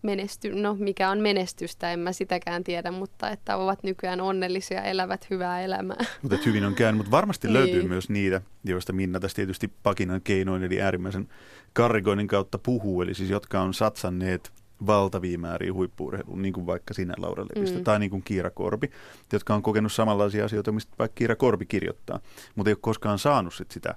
menesty, 0.01 0.55
no 0.55 0.75
mikä 0.79 1.09
on 1.09 1.19
menestystä, 1.19 1.91
en 1.91 1.99
mä 1.99 2.11
sitäkään 2.11 2.63
tiedä, 2.63 2.91
mutta 2.91 3.29
että 3.29 3.57
ovat 3.57 3.83
nykyään 3.83 4.21
onnellisia, 4.21 4.81
elävät 4.83 5.29
hyvää 5.29 5.61
elämää. 5.61 6.05
Mutta 6.21 6.37
hyvin 6.45 6.65
on 6.65 6.75
käynyt, 6.75 6.97
mutta 6.97 7.11
varmasti 7.11 7.47
Niin. 7.47 7.53
löytyy 7.53 7.83
myös 7.87 8.09
niitä, 8.09 8.41
joista 8.63 8.93
Minna 8.93 9.19
tässä 9.19 9.35
tietysti 9.35 9.71
pakinan 9.83 10.21
keinoin, 10.21 10.63
eli 10.63 10.81
äärimmäisen 10.81 11.27
karrigoinnin 11.73 12.27
kautta 12.27 12.57
puhuu, 12.57 13.01
eli 13.01 13.13
siis 13.13 13.29
jotka 13.29 13.61
on 13.61 13.73
satsanneet 13.73 14.51
valtavia 14.87 15.37
määriä 15.39 15.73
huippuurheiluun, 15.73 16.41
niin 16.41 16.53
kuin 16.53 16.65
vaikka 16.65 16.93
sinä 16.93 17.13
Laura 17.17 17.45
Lepistö, 17.55 17.77
Mm. 17.77 17.83
tai 17.83 17.99
niin 17.99 18.09
kuin 18.09 18.23
Kiira 18.23 18.49
Korpi, 18.49 18.89
jotka 19.33 19.53
on 19.55 19.61
kokenut 19.61 19.91
samanlaisia 19.91 20.45
asioita, 20.45 20.71
mistä 20.71 20.95
vaikka 20.99 21.15
Kiira 21.15 21.35
Korpi 21.35 21.65
kirjoittaa, 21.65 22.19
mutta 22.55 22.69
ei 22.69 22.73
ole 22.73 22.79
koskaan 22.81 23.19
saanut 23.19 23.53
sit 23.53 23.71
sitä 23.71 23.95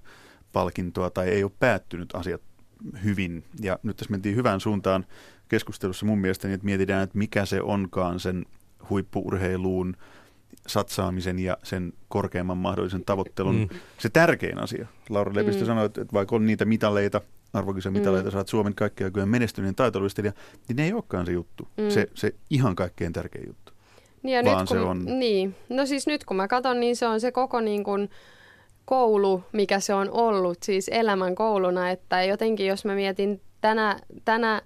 palkintoa 0.53 1.11
tai 1.11 1.29
ei 1.29 1.45
ole 1.45 1.53
päättynyt 1.59 2.15
asiat 2.15 2.41
hyvin. 3.05 3.45
Ja 3.61 3.79
nyt 3.83 3.97
tässä 3.97 4.11
mentiin 4.11 4.37
hyvään 4.37 4.61
suuntaan 4.61 5.07
keskustelussa 5.49 6.07
mun 6.07 6.19
mielestä, 6.19 6.49
niin 6.49 6.55
että 6.55 6.65
mietitään, 6.65 7.03
että 7.03 7.19
mikä 7.19 7.45
se 7.47 7.63
onkaan 7.63 8.21
sen 8.21 8.47
huippuurheiluun 8.91 9.97
satsaamisen 10.67 11.39
ja 11.39 11.57
sen 11.63 11.93
korkeamman 12.09 12.57
mahdollisen 12.59 13.05
tavoittelun 13.05 13.57
Mm. 13.57 13.69
se 13.99 14.09
tärkein 14.09 14.59
asia. 14.59 14.87
Laura 15.09 15.33
Lepistö 15.35 15.61
Mm. 15.63 15.67
sanoi, 15.67 15.87
että 15.87 16.03
että 16.03 16.13
vaikka 16.13 16.37
on 16.37 16.47
niitä 16.47 16.65
mitaleita, 16.65 17.21
arvokisamitaleita, 17.53 18.29
mm. 18.29 18.33
saat 18.33 18.49
Suomen 18.49 18.75
kaikkea 18.75 19.05
aikojen 19.07 19.29
menestyneen 19.29 19.75
taitoluistelija, 19.75 20.33
niin 20.69 20.77
ne 20.77 20.85
ei 20.85 20.93
olekaan 20.93 21.27
se 21.27 21.33
juttu. 21.33 21.69
Mm. 21.77 21.85
Mm. 21.85 21.91
Se, 21.91 22.09
se 22.15 22.35
ihan 22.51 22.77
kaikkein 22.77 23.13
tärkein 23.13 23.47
juttu. 23.47 23.73
Niin, 24.23 24.37
ja 24.37 24.45
Vaan 24.45 24.59
nyt, 24.61 24.69
kun, 24.69 24.77
se 24.77 24.81
on- 24.83 25.05
Niin, 25.19 25.55
no 25.69 25.87
siis 25.87 26.07
nyt 26.07 26.25
kun 26.25 26.37
mä 26.37 26.49
katson, 26.49 26.81
niin 26.81 26.97
se 26.97 27.07
on 27.07 27.21
se 27.21 27.33
koko 27.33 27.61
niin 27.61 27.85
kuin 27.85 28.11
koulu, 28.85 29.45
mikä 29.53 29.81
se 29.81 29.95
on 29.95 30.11
ollut, 30.11 30.63
siis 30.63 30.91
elämän 30.93 31.35
kouluna, 31.35 31.91
että 31.91 32.23
jotenkin 32.23 32.67
jos 32.67 32.85
mä 32.85 32.95
mietin 32.95 33.41
tänä, 33.61 33.97
tänä 34.25 34.63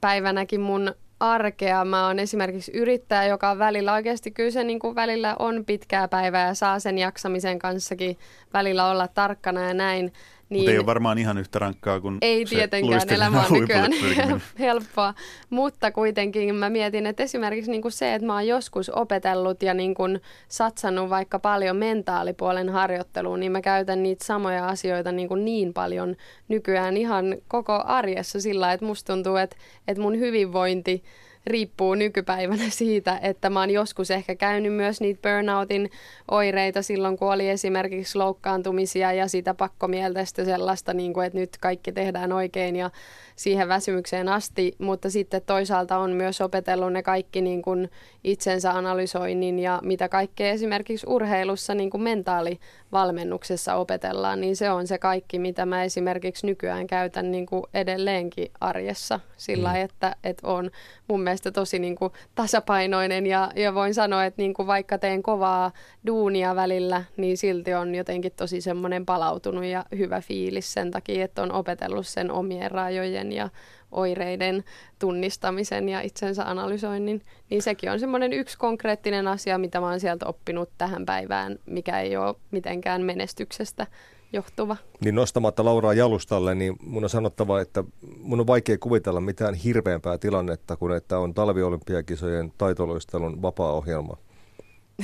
päivänäkin 0.00 0.60
mun 0.60 0.94
arkea, 1.20 1.84
mä 1.84 2.06
oon 2.06 2.18
esimerkiksi 2.18 2.72
yrittäjä, 2.72 3.24
joka 3.24 3.50
on 3.50 3.58
välillä 3.58 3.92
oikeasti 3.92 4.30
kyllä 4.30 4.50
se 4.50 4.64
niin 4.64 4.78
kuin 4.78 4.94
välillä 4.94 5.36
on 5.38 5.64
pitkää 5.64 6.08
päivää 6.08 6.46
ja 6.46 6.54
saa 6.54 6.78
sen 6.78 6.98
jaksamisen 6.98 7.58
kanssakin 7.58 8.18
välillä 8.52 8.90
olla 8.90 9.08
tarkkana 9.08 9.68
ja 9.68 9.74
näin. 9.74 10.12
Niin, 10.50 10.60
Mutta 10.60 10.70
ei 10.70 10.78
ole 10.78 10.86
varmaan 10.86 11.18
ihan 11.18 11.38
yhtä 11.38 11.58
rankkaa 11.58 12.00
kuin 12.00 12.18
Ei 12.22 12.46
se 12.46 12.54
tietenkään, 12.54 13.02
elämä 13.08 13.44
on 13.50 13.60
nykyään 13.60 13.92
helppoa, 14.58 15.14
mutta 15.50 15.90
kuitenkin 15.90 16.54
mä 16.54 16.70
mietin, 16.70 17.06
että 17.06 17.22
esimerkiksi 17.22 17.70
niin 17.70 17.82
kuin 17.82 17.92
se, 17.92 18.14
että 18.14 18.26
mä 18.26 18.34
oon 18.34 18.46
joskus 18.46 18.90
opetellut 18.90 19.62
ja 19.62 19.74
niin 19.74 19.94
kuin 19.94 20.20
satsannut 20.48 21.10
vaikka 21.10 21.38
paljon 21.38 21.76
mentaalipuolen 21.76 22.68
harjoitteluun, 22.68 23.40
niin 23.40 23.52
mä 23.52 23.60
käytän 23.60 24.02
niitä 24.02 24.24
samoja 24.24 24.68
asioita 24.68 25.12
niin, 25.12 25.28
kuin 25.28 25.44
niin 25.44 25.72
paljon 25.72 26.16
nykyään 26.48 26.96
ihan 26.96 27.36
koko 27.48 27.82
arjessa 27.86 28.40
sillä, 28.40 28.72
että 28.72 28.86
musta 28.86 29.12
tuntuu, 29.12 29.36
että, 29.36 29.56
että 29.88 30.02
mun 30.02 30.18
hyvinvointi 30.18 31.02
riippuu 31.46 31.94
nykypäivänä 31.94 32.70
siitä, 32.80 33.18
että 33.22 33.50
mä 33.50 33.60
oon 33.60 33.70
joskus 33.70 34.10
ehkä 34.10 34.34
käynyt 34.34 34.74
myös 34.74 35.00
niitä 35.00 35.28
burnoutin 35.28 35.90
oireita 36.30 36.82
silloin, 36.82 37.16
kun 37.16 37.32
oli 37.32 37.48
esimerkiksi 37.48 38.18
loukkaantumisia 38.18 39.12
ja 39.12 39.28
sitä 39.28 39.54
pakkomielteistä 39.54 40.44
sellaista, 40.44 40.94
niin 40.94 41.12
kuin, 41.12 41.26
että 41.26 41.38
nyt 41.38 41.56
kaikki 41.60 41.92
tehdään 41.92 42.32
oikein 42.32 42.76
ja 42.76 42.90
siihen 43.36 43.68
väsymykseen 43.68 44.28
asti, 44.28 44.74
mutta 44.78 45.10
sitten 45.10 45.42
toisaalta 45.46 45.98
on 45.98 46.10
myös 46.10 46.40
opetellut 46.40 46.92
ne 46.92 47.02
kaikki 47.02 47.40
niin 47.40 47.62
kuin 47.62 47.90
itsensä 48.24 48.70
analysoinnin 48.72 49.58
ja 49.58 49.80
mitä 49.84 50.08
kaikkea 50.08 50.50
esimerkiksi 50.50 51.06
urheilussa 51.08 51.74
niin 51.74 51.90
kuin 51.90 52.02
mentaalivalmennuksessa 52.02 53.74
opetellaan, 53.74 54.40
niin 54.40 54.56
se 54.56 54.70
on 54.70 54.86
se 54.86 54.98
kaikki, 54.98 55.38
mitä 55.38 55.66
mä 55.66 55.84
esimerkiksi 55.84 56.46
nykyään 56.46 56.86
käytän 56.86 57.30
niin 57.30 57.46
kuin 57.46 57.64
edelleenkin 57.74 58.50
arjessa 58.60 59.20
sillä 59.36 59.70
mm. 59.70 59.76
että, 59.76 60.16
että 60.24 60.48
on 60.48 60.70
mun 61.08 61.20
mielestä 61.30 61.50
tosi 61.52 61.78
niin 61.78 61.96
kuin 61.96 62.12
tasapainoinen 62.34 63.26
ja, 63.26 63.50
ja 63.56 63.74
voin 63.74 63.94
sanoa, 63.94 64.24
että 64.24 64.42
niin 64.42 64.54
kuin 64.54 64.66
vaikka 64.66 64.98
teen 64.98 65.22
kovaa 65.22 65.72
duunia 66.06 66.56
välillä, 66.56 67.04
niin 67.16 67.36
silti 67.36 67.74
on 67.74 67.94
jotenkin 67.94 68.32
tosi 68.36 68.60
semmoinen 68.60 69.06
palautunut 69.06 69.64
ja 69.64 69.84
hyvä 69.98 70.20
fiilis 70.20 70.72
sen 70.72 70.90
takia, 70.90 71.24
että 71.24 71.42
on 71.42 71.52
opetellut 71.52 72.06
sen 72.06 72.30
omien 72.30 72.70
rajojen 72.70 73.32
ja 73.32 73.48
oireiden 73.92 74.64
tunnistamisen 74.98 75.88
ja 75.88 76.00
itsensä 76.00 76.50
analysoinnin, 76.50 77.22
niin 77.50 77.62
sekin 77.62 77.90
on 77.90 78.00
semmoinen 78.00 78.32
yksi 78.32 78.58
konkreettinen 78.58 79.28
asia, 79.28 79.58
mitä 79.58 79.80
mä 79.80 79.86
oon 79.86 80.00
sieltä 80.00 80.26
oppinut 80.26 80.70
tähän 80.78 81.06
päivään, 81.06 81.58
mikä 81.66 82.00
ei 82.00 82.16
ole 82.16 82.34
mitenkään 82.50 83.02
menestyksestä 83.02 83.86
johtuva. 84.32 84.76
Niin 85.04 85.14
nostamatta 85.14 85.64
Lauraa 85.64 85.94
jalustalle, 85.94 86.54
niin 86.54 86.76
mun 86.82 87.04
on 87.04 87.10
sanottava, 87.10 87.60
että 87.60 87.84
mun 88.18 88.40
on 88.40 88.46
vaikea 88.46 88.78
kuvitella 88.78 89.20
mitään 89.20 89.54
hirveämpää 89.54 90.18
tilannetta 90.18 90.76
kuin 90.76 90.96
että 90.96 91.18
on 91.18 91.34
talviolympiakisojen 91.34 92.52
taitoluistelun 92.58 93.42
vapaa-ohjelma. 93.42 94.16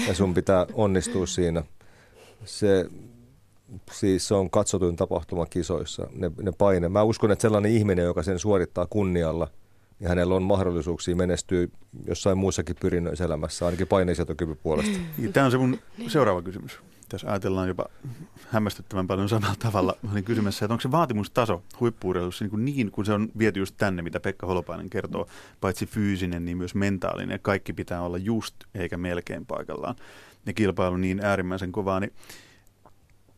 Ja 0.09 0.14
sun 0.14 0.35
pitää 0.35 0.66
onnistua 0.74 1.27
siinä. 1.27 1.62
Se, 2.45 2.91
siis 3.93 4.29
se 4.29 4.35
on 4.35 4.51
katsotuin 4.51 4.97
tapahtuma 4.97 5.47
kisoissa, 5.47 6.09
ne, 6.12 6.31
ne 6.43 6.53
paine. 6.59 6.89
Mä 6.89 7.03
uskon, 7.03 7.33
että 7.33 7.43
sellainen 7.43 7.72
ihminen, 7.72 8.05
joka 8.05 8.22
sen 8.22 8.39
suorittaa 8.39 8.87
kunnialla, 8.87 9.49
niin 10.01 10.09
hänellä 10.09 10.35
on 10.35 10.43
mahdollisuuksia 10.43 11.16
menestyä 11.16 11.68
jossain 12.07 12.39
muussakin 12.39 12.77
pyrinnöissä 12.81 13.24
elämässä, 13.24 13.66
ainakin 13.66 13.87
paineisentokyvyn 13.87 14.59
puolesta. 14.62 14.99
Tämä 15.33 15.47
on 15.47 15.53
se 15.53 15.59
mun 15.59 15.79
seuraava 16.09 16.43
kysymys 16.43 16.81
tässä 17.09 17.30
ajatellaan 17.30 17.68
jopa 17.68 17.86
hämmästyttävän 18.50 19.07
paljon 19.07 19.28
samalla 19.28 19.57
tavalla. 19.59 19.96
Mä 20.02 20.12
olin 20.12 20.24
kysymässä, 20.24 20.64
että 20.64 20.74
onko 20.74 20.80
se 20.80 20.90
vaatimustaso 20.90 21.62
huippuurheilussa 21.80 22.44
niin, 22.44 22.50
kuin 22.50 22.64
niin 22.64 22.90
kun 22.90 23.07
se 23.07 23.12
on 23.12 23.28
viety 23.38 23.61
just 23.61 23.74
tänne, 23.78 24.02
mitä 24.02 24.20
Pekka 24.20 24.46
Holopainen 24.46 24.90
kertoo, 24.90 25.26
paitsi 25.61 25.86
fyysinen, 25.86 26.44
niin 26.44 26.59
myös 26.59 26.74
mentaalinen. 26.74 27.40
Kaikki 27.42 27.72
pitää 27.72 28.02
olla 28.02 28.18
just 28.18 28.54
eikä 28.74 28.96
melkein 28.96 29.46
paikallaan. 29.46 29.96
Ja 30.46 30.52
kilpailu 30.52 30.96
niin 30.96 31.24
äärimmäisen 31.24 31.72
kovaa, 31.72 32.00
niin 32.00 32.12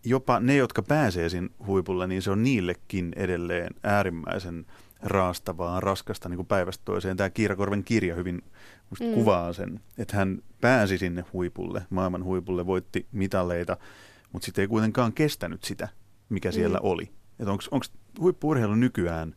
jopa 0.04 0.40
ne, 0.40 0.56
jotka 0.56 0.82
pääsee 0.82 1.28
siinä 1.28 1.48
huipulle, 1.66 2.06
niin 2.06 2.22
se 2.22 2.30
on 2.30 2.42
niillekin 2.42 3.12
edelleen 3.16 3.74
äärimmäisen 3.82 4.66
raastavaa, 5.02 5.80
raskasta 5.80 6.28
niin 6.28 6.36
kuin 6.36 6.46
päivästä 6.46 6.82
toiseen. 6.84 7.16
Tämä 7.16 7.30
Kiirakorven 7.30 7.84
kirja 7.84 8.14
hyvin 8.14 8.42
mm. 9.00 9.14
kuvaa 9.14 9.52
sen, 9.52 9.80
että 9.98 10.16
hän 10.16 10.42
pääsi 10.60 10.98
sinne 10.98 11.24
huipulle, 11.32 11.82
maailman 11.90 12.24
huipulle, 12.24 12.66
voitti 12.66 13.06
mitaleita, 13.12 13.76
mutta 14.32 14.46
sitten 14.46 14.62
ei 14.62 14.68
kuitenkaan 14.68 15.12
kestänyt 15.12 15.64
sitä, 15.64 15.88
mikä 16.28 16.52
siellä 16.52 16.78
mm. 16.78 16.84
oli. 16.84 17.10
Onko 17.70 17.86
huippuurheilu 18.20 18.74
nykyään, 18.74 19.34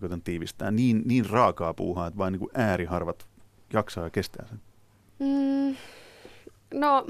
koitan 0.00 0.22
tiivistää, 0.22 0.70
niin, 0.70 1.02
niin 1.04 1.30
raakaa 1.30 1.74
puuhaa, 1.74 2.06
että 2.06 2.18
vain 2.18 2.32
niin 2.32 2.40
kuin 2.40 2.50
ääriharvat 2.54 3.26
jaksaa 3.72 4.04
ja 4.04 4.10
kestää 4.10 4.46
sen? 4.48 4.60
Mm, 5.18 5.76
no, 6.74 7.06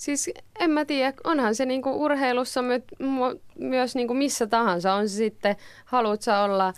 siis 0.00 0.30
en 0.60 0.70
mä 0.70 0.84
tiedä, 0.84 1.12
onhan 1.24 1.54
se 1.54 1.66
niinku 1.66 2.04
urheilussa 2.04 2.62
my, 2.62 2.82
my, 2.98 3.40
myös 3.58 3.94
niinku 3.94 4.14
missä 4.14 4.46
tahansa, 4.46 4.94
on 4.94 5.08
se 5.08 5.16
sitten, 5.16 5.56
haluat 5.84 6.22
sä 6.22 6.40
olla 6.40 6.72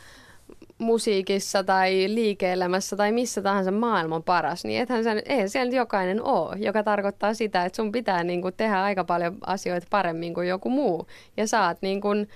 musiikissa 0.78 1.64
tai 1.64 2.04
liike-elämässä 2.08 2.96
tai 2.96 3.12
missä 3.12 3.42
tahansa 3.42 3.70
maailman 3.70 4.22
paras, 4.22 4.64
niin 4.64 4.82
ethän 4.82 5.04
sen, 5.04 5.22
eihän 5.26 5.48
siellä 5.48 5.64
nyt 5.64 5.76
jokainen 5.76 6.22
ole, 6.22 6.56
joka 6.58 6.82
tarkoittaa 6.82 7.34
sitä, 7.34 7.64
että 7.64 7.76
sun 7.76 7.92
pitää 7.92 8.24
niin 8.24 8.42
kuin 8.42 8.54
tehdä 8.56 8.82
aika 8.82 9.04
paljon 9.04 9.36
asioita 9.46 9.86
paremmin 9.90 10.34
kuin 10.34 10.48
joku 10.48 10.70
muu. 10.70 11.06
Ja 11.36 11.46
saat 11.46 11.78
niin 11.80 12.00
kuin 12.00 12.28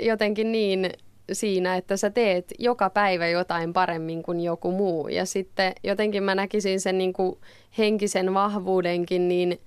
jotenkin 0.00 0.52
niin 0.52 0.90
siinä, 1.32 1.76
että 1.76 1.96
sä 1.96 2.10
teet 2.10 2.52
joka 2.58 2.90
päivä 2.90 3.28
jotain 3.28 3.72
paremmin 3.72 4.22
kuin 4.22 4.40
joku 4.40 4.72
muu. 4.72 5.08
Ja 5.08 5.26
sitten 5.26 5.72
jotenkin 5.84 6.22
mä 6.22 6.34
näkisin 6.34 6.80
sen 6.80 6.98
niin 6.98 7.12
kuin 7.12 7.38
henkisen 7.78 8.34
vahvuudenkin, 8.34 9.28
niin 9.28 9.60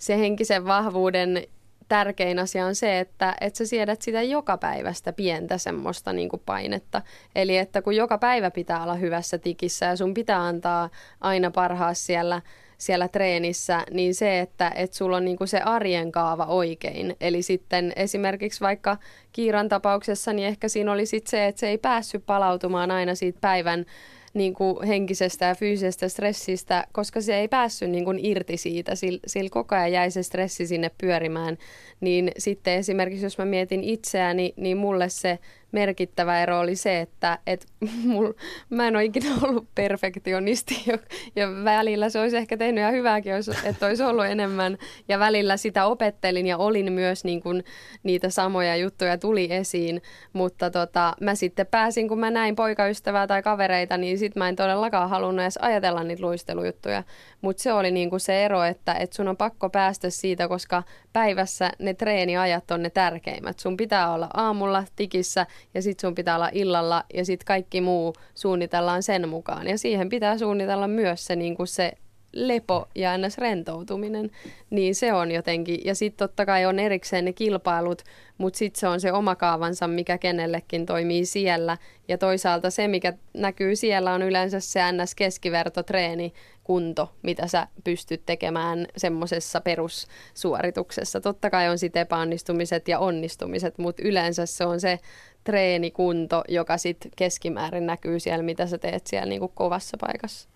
se 0.00 0.18
henkisen 0.18 0.64
vahvuuden 0.64 1.42
tärkein 1.88 2.38
asia 2.38 2.66
on 2.66 2.74
se, 2.74 3.00
että, 3.00 3.34
että 3.40 3.58
sä 3.58 3.66
siedät 3.66 4.02
sitä 4.02 4.22
joka 4.22 4.56
päivästä 4.56 5.12
pientä 5.12 5.58
semmoista 5.58 6.12
niin 6.12 6.28
kuin 6.28 6.42
painetta. 6.46 7.02
Eli 7.34 7.56
että 7.56 7.82
kun 7.82 7.96
joka 7.96 8.18
päivä 8.18 8.50
pitää 8.50 8.82
olla 8.82 8.94
hyvässä 8.94 9.38
tikissä 9.38 9.86
ja 9.86 9.96
sun 9.96 10.14
pitää 10.14 10.46
antaa 10.46 10.90
aina 11.20 11.50
parhaa 11.50 11.94
siellä, 11.94 12.42
siellä 12.78 13.08
treenissä, 13.08 13.84
niin 13.90 14.14
se, 14.14 14.40
että, 14.40 14.72
että 14.74 14.96
sulla 14.96 15.16
on 15.16 15.24
niin 15.24 15.36
kuin 15.36 15.48
se 15.48 15.60
arjen 15.60 16.12
kaava 16.12 16.44
oikein. 16.44 17.16
Eli 17.20 17.42
sitten 17.42 17.92
esimerkiksi 17.96 18.60
vaikka 18.60 18.96
Kiiran 19.32 19.68
tapauksessa, 19.68 20.32
niin 20.32 20.48
ehkä 20.48 20.68
siinä 20.68 20.92
oli 20.92 21.06
sitten 21.06 21.30
se, 21.30 21.46
että 21.46 21.60
se 21.60 21.68
ei 21.68 21.78
päässyt 21.78 22.26
palautumaan 22.26 22.90
aina 22.90 23.14
siitä 23.14 23.38
päivän 23.40 23.86
niin 24.34 24.54
kuin 24.54 24.86
henkisestä 24.86 25.44
ja 25.44 25.54
fyysisestä 25.54 26.08
stressistä, 26.08 26.86
koska 26.92 27.20
se 27.20 27.34
ei 27.34 27.48
päässyt 27.48 27.90
niin 27.90 28.04
kuin 28.04 28.18
irti 28.22 28.56
siitä, 28.56 28.94
sillä, 28.94 29.20
sillä 29.26 29.50
koko 29.50 29.74
ajan 29.74 29.92
jäi 29.92 30.10
se 30.10 30.22
stressi 30.22 30.66
sinne 30.66 30.90
pyörimään. 31.00 31.58
Niin 32.00 32.32
sitten 32.38 32.74
esimerkiksi 32.74 33.26
jos 33.26 33.38
mä 33.38 33.44
mietin 33.44 33.84
itseäni, 33.84 34.54
niin 34.56 34.76
mulle 34.76 35.08
se 35.08 35.38
merkittävä 35.72 36.42
ero 36.42 36.60
oli 36.60 36.76
se, 36.76 37.00
että 37.00 37.38
et 37.46 37.66
mul, 38.04 38.32
mä 38.70 38.88
en 38.88 38.96
ole 38.96 39.04
ikinä 39.04 39.30
ollut 39.42 39.68
perfektionisti 39.74 40.82
ja, 40.86 40.98
ja 41.36 41.48
välillä 41.64 42.08
se 42.08 42.20
olisi 42.20 42.36
ehkä 42.36 42.56
tehnyt 42.56 42.82
ihan 42.82 42.94
hyvääkin, 42.94 43.32
että 43.64 43.86
olisi 43.86 44.02
ollut 44.02 44.24
enemmän. 44.24 44.78
Ja 45.08 45.18
välillä 45.18 45.56
sitä 45.56 45.86
opettelin 45.86 46.46
ja 46.46 46.58
olin 46.58 46.92
myös 46.92 47.24
niin 47.24 47.42
kun 47.42 47.62
niitä 48.02 48.30
samoja 48.30 48.76
juttuja 48.76 49.18
tuli 49.18 49.52
esiin, 49.52 50.02
mutta 50.32 50.70
tota, 50.70 51.14
mä 51.20 51.34
sitten 51.34 51.66
pääsin, 51.66 52.08
kun 52.08 52.20
mä 52.20 52.30
näin 52.30 52.56
poikaystävää 52.56 53.26
tai 53.26 53.42
kavereita, 53.42 53.96
niin 53.96 54.18
sitten 54.18 54.40
mä 54.40 54.48
en 54.48 54.56
todellakaan 54.56 55.10
halunnut 55.10 55.42
edes 55.42 55.58
ajatella 55.62 56.04
niitä 56.04 56.22
luistelujuttuja. 56.22 57.02
Mutta 57.40 57.62
se 57.62 57.72
oli 57.72 57.90
niinku 57.90 58.18
se 58.18 58.44
ero, 58.44 58.62
että 58.62 58.94
et 58.94 59.12
sun 59.12 59.28
on 59.28 59.36
pakko 59.36 59.70
päästä 59.70 60.10
siitä, 60.10 60.48
koska 60.48 60.82
päivässä 61.12 61.70
ne 61.78 61.94
treeniajat 61.94 62.70
on 62.70 62.82
ne 62.82 62.90
tärkeimmät. 62.90 63.58
Sun 63.58 63.76
pitää 63.76 64.12
olla 64.12 64.28
aamulla 64.34 64.84
tikissä 64.96 65.46
ja 65.74 65.82
sitten 65.82 66.08
sun 66.08 66.14
pitää 66.14 66.34
olla 66.34 66.50
illalla 66.52 67.04
ja 67.14 67.24
sitten 67.24 67.46
kaikki 67.46 67.80
muu 67.80 68.12
suunnitellaan 68.34 69.02
sen 69.02 69.28
mukaan. 69.28 69.66
Ja 69.66 69.78
siihen 69.78 70.08
pitää 70.08 70.38
suunnitella 70.38 70.88
myös 70.88 71.26
se, 71.26 71.36
niinku 71.36 71.66
se 71.66 71.92
lepo 72.32 72.88
ja 72.94 73.18
ns. 73.18 73.38
rentoutuminen, 73.38 74.30
niin 74.70 74.94
se 74.94 75.12
on 75.12 75.32
jotenkin, 75.32 75.80
ja 75.84 75.94
sitten 75.94 76.28
totta 76.28 76.46
kai 76.46 76.66
on 76.66 76.78
erikseen 76.78 77.24
ne 77.24 77.32
kilpailut, 77.32 78.02
mutta 78.38 78.58
sitten 78.58 78.80
se 78.80 78.88
on 78.88 79.00
se 79.00 79.12
oma 79.12 79.34
kaavansa, 79.34 79.88
mikä 79.88 80.18
kenellekin 80.18 80.86
toimii 80.86 81.26
siellä, 81.26 81.76
ja 82.08 82.18
toisaalta 82.18 82.70
se, 82.70 82.88
mikä 82.88 83.12
näkyy 83.34 83.76
siellä, 83.76 84.12
on 84.12 84.22
yleensä 84.22 84.60
se 84.60 84.80
ns. 84.92 85.14
keskivertotreeni, 85.14 86.32
kunto, 86.64 87.12
mitä 87.22 87.46
sä 87.46 87.66
pystyt 87.84 88.22
tekemään 88.26 88.86
semmoisessa 88.96 89.60
perussuorituksessa. 89.60 91.20
Totta 91.20 91.50
kai 91.50 91.68
on 91.68 91.78
sitten 91.78 92.02
epäonnistumiset 92.02 92.88
ja 92.88 92.98
onnistumiset, 92.98 93.78
mutta 93.78 94.02
yleensä 94.04 94.46
se 94.46 94.64
on 94.64 94.80
se 94.80 94.98
treenikunto, 95.44 96.44
joka 96.48 96.78
sitten 96.78 97.10
keskimäärin 97.16 97.86
näkyy 97.86 98.20
siellä, 98.20 98.42
mitä 98.42 98.66
sä 98.66 98.78
teet 98.78 99.06
siellä 99.06 99.26
niin 99.26 99.40
kuin 99.40 99.52
kovassa 99.54 99.96
paikassa. 100.00 100.48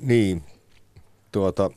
Niin, 0.00 0.42
tuota, 1.32 1.70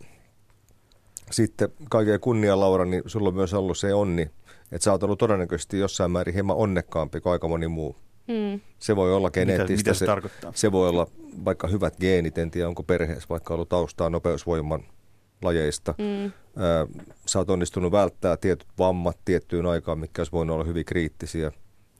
sitten 1.31 1.69
kaiken 1.89 2.19
kunnia 2.19 2.59
Laura, 2.59 2.85
niin 2.85 3.03
sulla 3.05 3.27
on 3.29 3.35
myös 3.35 3.53
ollut 3.53 3.77
se 3.77 3.93
onni, 3.93 4.31
että 4.71 4.83
sä 4.83 4.91
oot 4.91 5.03
ollut 5.03 5.19
todennäköisesti 5.19 5.79
jossain 5.79 6.11
määrin 6.11 6.33
hieman 6.33 6.57
onnekkaampi 6.57 7.21
kuin 7.21 7.33
aika 7.33 7.47
moni 7.47 7.67
muu. 7.67 7.95
Mm. 8.27 8.59
Se 8.79 8.95
voi 8.95 9.13
olla 9.13 9.31
geneettistä. 9.31 9.71
Mitä, 9.71 9.79
mitä 9.79 9.93
se, 9.93 9.99
se, 9.99 10.05
tarkoittaa? 10.05 10.51
se 10.55 10.71
voi 10.71 10.89
olla 10.89 11.07
vaikka 11.45 11.67
hyvät 11.67 11.97
geenit, 11.99 12.37
en 12.37 12.51
tiedä 12.51 12.67
onko 12.67 12.83
perheessä 12.83 13.29
vaikka 13.29 13.53
ollut 13.53 13.69
taustaa 13.69 14.09
nopeusvoiman 14.09 14.83
lajeista. 15.41 15.93
Mm. 15.97 16.31
sä 17.25 17.39
oot 17.39 17.49
onnistunut 17.49 17.91
välttää 17.91 18.37
tietyt 18.37 18.67
vammat 18.79 19.17
tiettyyn 19.25 19.65
aikaan, 19.65 19.99
mikä 19.99 20.19
olisi 20.19 20.31
voinut 20.31 20.53
olla 20.53 20.65
hyvin 20.65 20.85
kriittisiä. 20.85 21.51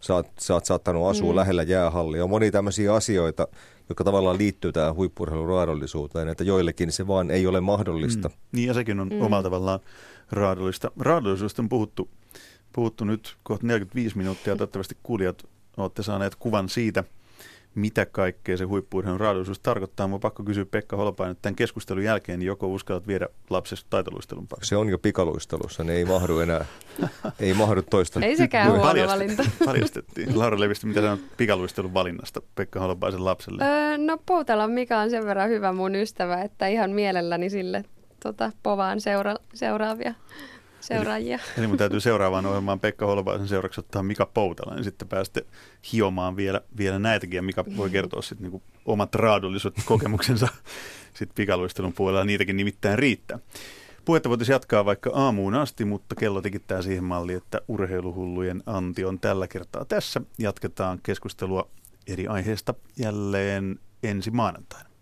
Sä 0.06 0.14
oot, 0.14 0.28
sä 0.40 0.54
oot 0.54 0.66
saattanut 0.66 1.08
asua 1.08 1.32
mm. 1.32 1.36
lähellä 1.36 1.64
jäähallia. 1.64 2.24
On 2.24 2.30
moni 2.30 2.52
tämmöisiä 2.52 2.94
asioita, 2.94 3.48
jotka 3.90 4.04
tavallaan 4.04 4.38
liittyy 4.38 4.72
tähän 4.72 4.96
huippurheilun 4.96 5.48
raadollisuuteen, 5.48 6.28
että 6.28 6.44
joillekin 6.44 6.92
se 6.92 7.08
vaan 7.08 7.32
ei 7.32 7.48
ole 7.48 7.62
mahdollista. 7.62 8.30
Mm. 8.30 8.36
Niin 8.52 8.68
ja 8.68 8.74
sekin 8.74 9.00
on 9.00 9.10
mm. 9.10 9.22
omalla 9.22 9.44
tavallaan 9.44 9.80
raadollista. 10.32 10.92
Raadollisuudesta 11.00 11.62
on 11.62 11.70
puhuttu, 11.70 12.10
puhuttu 12.74 13.06
nyt 13.06 13.38
kohta 13.44 13.68
45 13.68 14.18
minuuttia. 14.18 14.56
Toivottavasti 14.56 14.98
kuulijat 15.04 15.44
olette 15.78 16.04
saaneet 16.04 16.36
kuvan 16.36 16.70
siitä, 16.70 17.04
mitä 17.76 18.06
kaikkea 18.06 18.58
se 18.58 18.64
huippuurheilun 18.64 19.20
raadollisuus 19.20 19.60
tarkoittaa. 19.60 20.08
Mä 20.08 20.20
pakko 20.20 20.44
kysyä 20.44 20.66
Pekka 20.66 20.96
Holopainen, 20.96 21.32
että 21.32 21.42
tämän 21.42 21.56
keskustelun 21.56 22.04
jälkeen 22.04 22.40
niin 22.40 22.48
joko 22.48 22.68
uskallat 22.68 23.08
viedä 23.08 23.28
lapsesta 23.50 23.88
taitoluistelun 23.90 24.48
pariin? 24.48 24.66
Se 24.66 24.76
on 24.76 24.90
jo 24.90 24.98
pikaluistelussa, 24.98 25.84
ne 25.84 25.94
ei 25.94 26.06
mahdu 26.06 26.40
enää, 26.40 26.66
ei 27.40 27.54
mahdu 27.54 27.82
toista. 27.82 28.20
Ei 28.20 28.38
sekään 28.38 28.72
huono 28.72 29.08
valinta. 29.08 29.44
Paljastettiin. 29.66 30.40
Laura 30.40 30.60
Levisti, 30.60 30.88
mitä 30.88 31.02
sanot 31.02 31.20
pikaluistelun 31.38 31.94
valinnasta 31.94 32.42
Pekka 32.56 32.80
Holopaisen 32.80 33.26
lapselle? 33.26 33.64
Öö, 33.64 33.98
no 33.98 34.18
Poutala 34.26 34.68
Mika 34.68 35.00
on 35.00 35.10
sen 35.10 35.26
verran 35.26 35.50
hyvä 35.50 35.74
mun 35.74 35.96
ystävä, 35.96 36.42
että 36.42 36.68
ihan 36.68 36.92
mielelläni 36.92 37.50
sille 37.50 37.84
tota, 38.24 38.52
povaan 38.64 39.02
seura- 39.02 39.44
seuraavia 39.54 40.14
seuraajia. 40.86 41.36
Eli, 41.36 41.54
eli 41.58 41.68
mun 41.68 41.78
täytyy 41.78 42.00
seuraavaan 42.00 42.46
ohjelmaan 42.46 42.80
Pekka 42.80 43.06
Holopaisen 43.06 43.48
seuraksi 43.48 43.80
ottaa 43.80 44.04
Mika 44.04 44.26
Poutala, 44.26 44.76
niin 44.76 44.84
sitten 44.84 45.08
pääsette 45.08 45.46
hiomaan 45.94 46.36
vielä, 46.36 46.62
vielä 46.78 47.00
näitäkin, 47.00 47.36
ja 47.36 47.42
Mika 47.42 47.66
voi 47.78 47.90
kertoa 47.90 48.22
sitten 48.22 48.52
niin 48.52 48.64
omat 48.86 49.16
raadulliset 49.16 49.74
kokemuksensa 49.86 50.48
sitten 51.18 51.36
pikaluistelun 51.36 51.94
puolella, 51.94 52.26
niitäkin 52.26 52.58
nimittäin 52.58 53.00
riittää. 53.00 53.40
Puhetta 54.06 54.30
voitaisiin 54.30 54.54
jatkaa 54.54 54.86
vaikka 54.86 55.12
aamuun 55.14 55.56
asti, 55.56 55.86
mutta 55.86 56.16
kello 56.16 56.42
tikittää 56.42 56.82
siihen 56.82 57.04
malliin, 57.04 57.38
että 57.38 57.62
urheiluhullujen 57.68 58.64
anti 58.66 59.06
on 59.06 59.20
tällä 59.20 59.48
kertaa 59.48 59.86
tässä. 59.86 60.22
Jatketaan 60.38 61.00
keskustelua 61.04 61.70
eri 62.08 62.28
aiheesta 62.28 62.74
jälleen 62.98 63.80
ensi 64.04 64.32
maanantaina. 64.32 64.95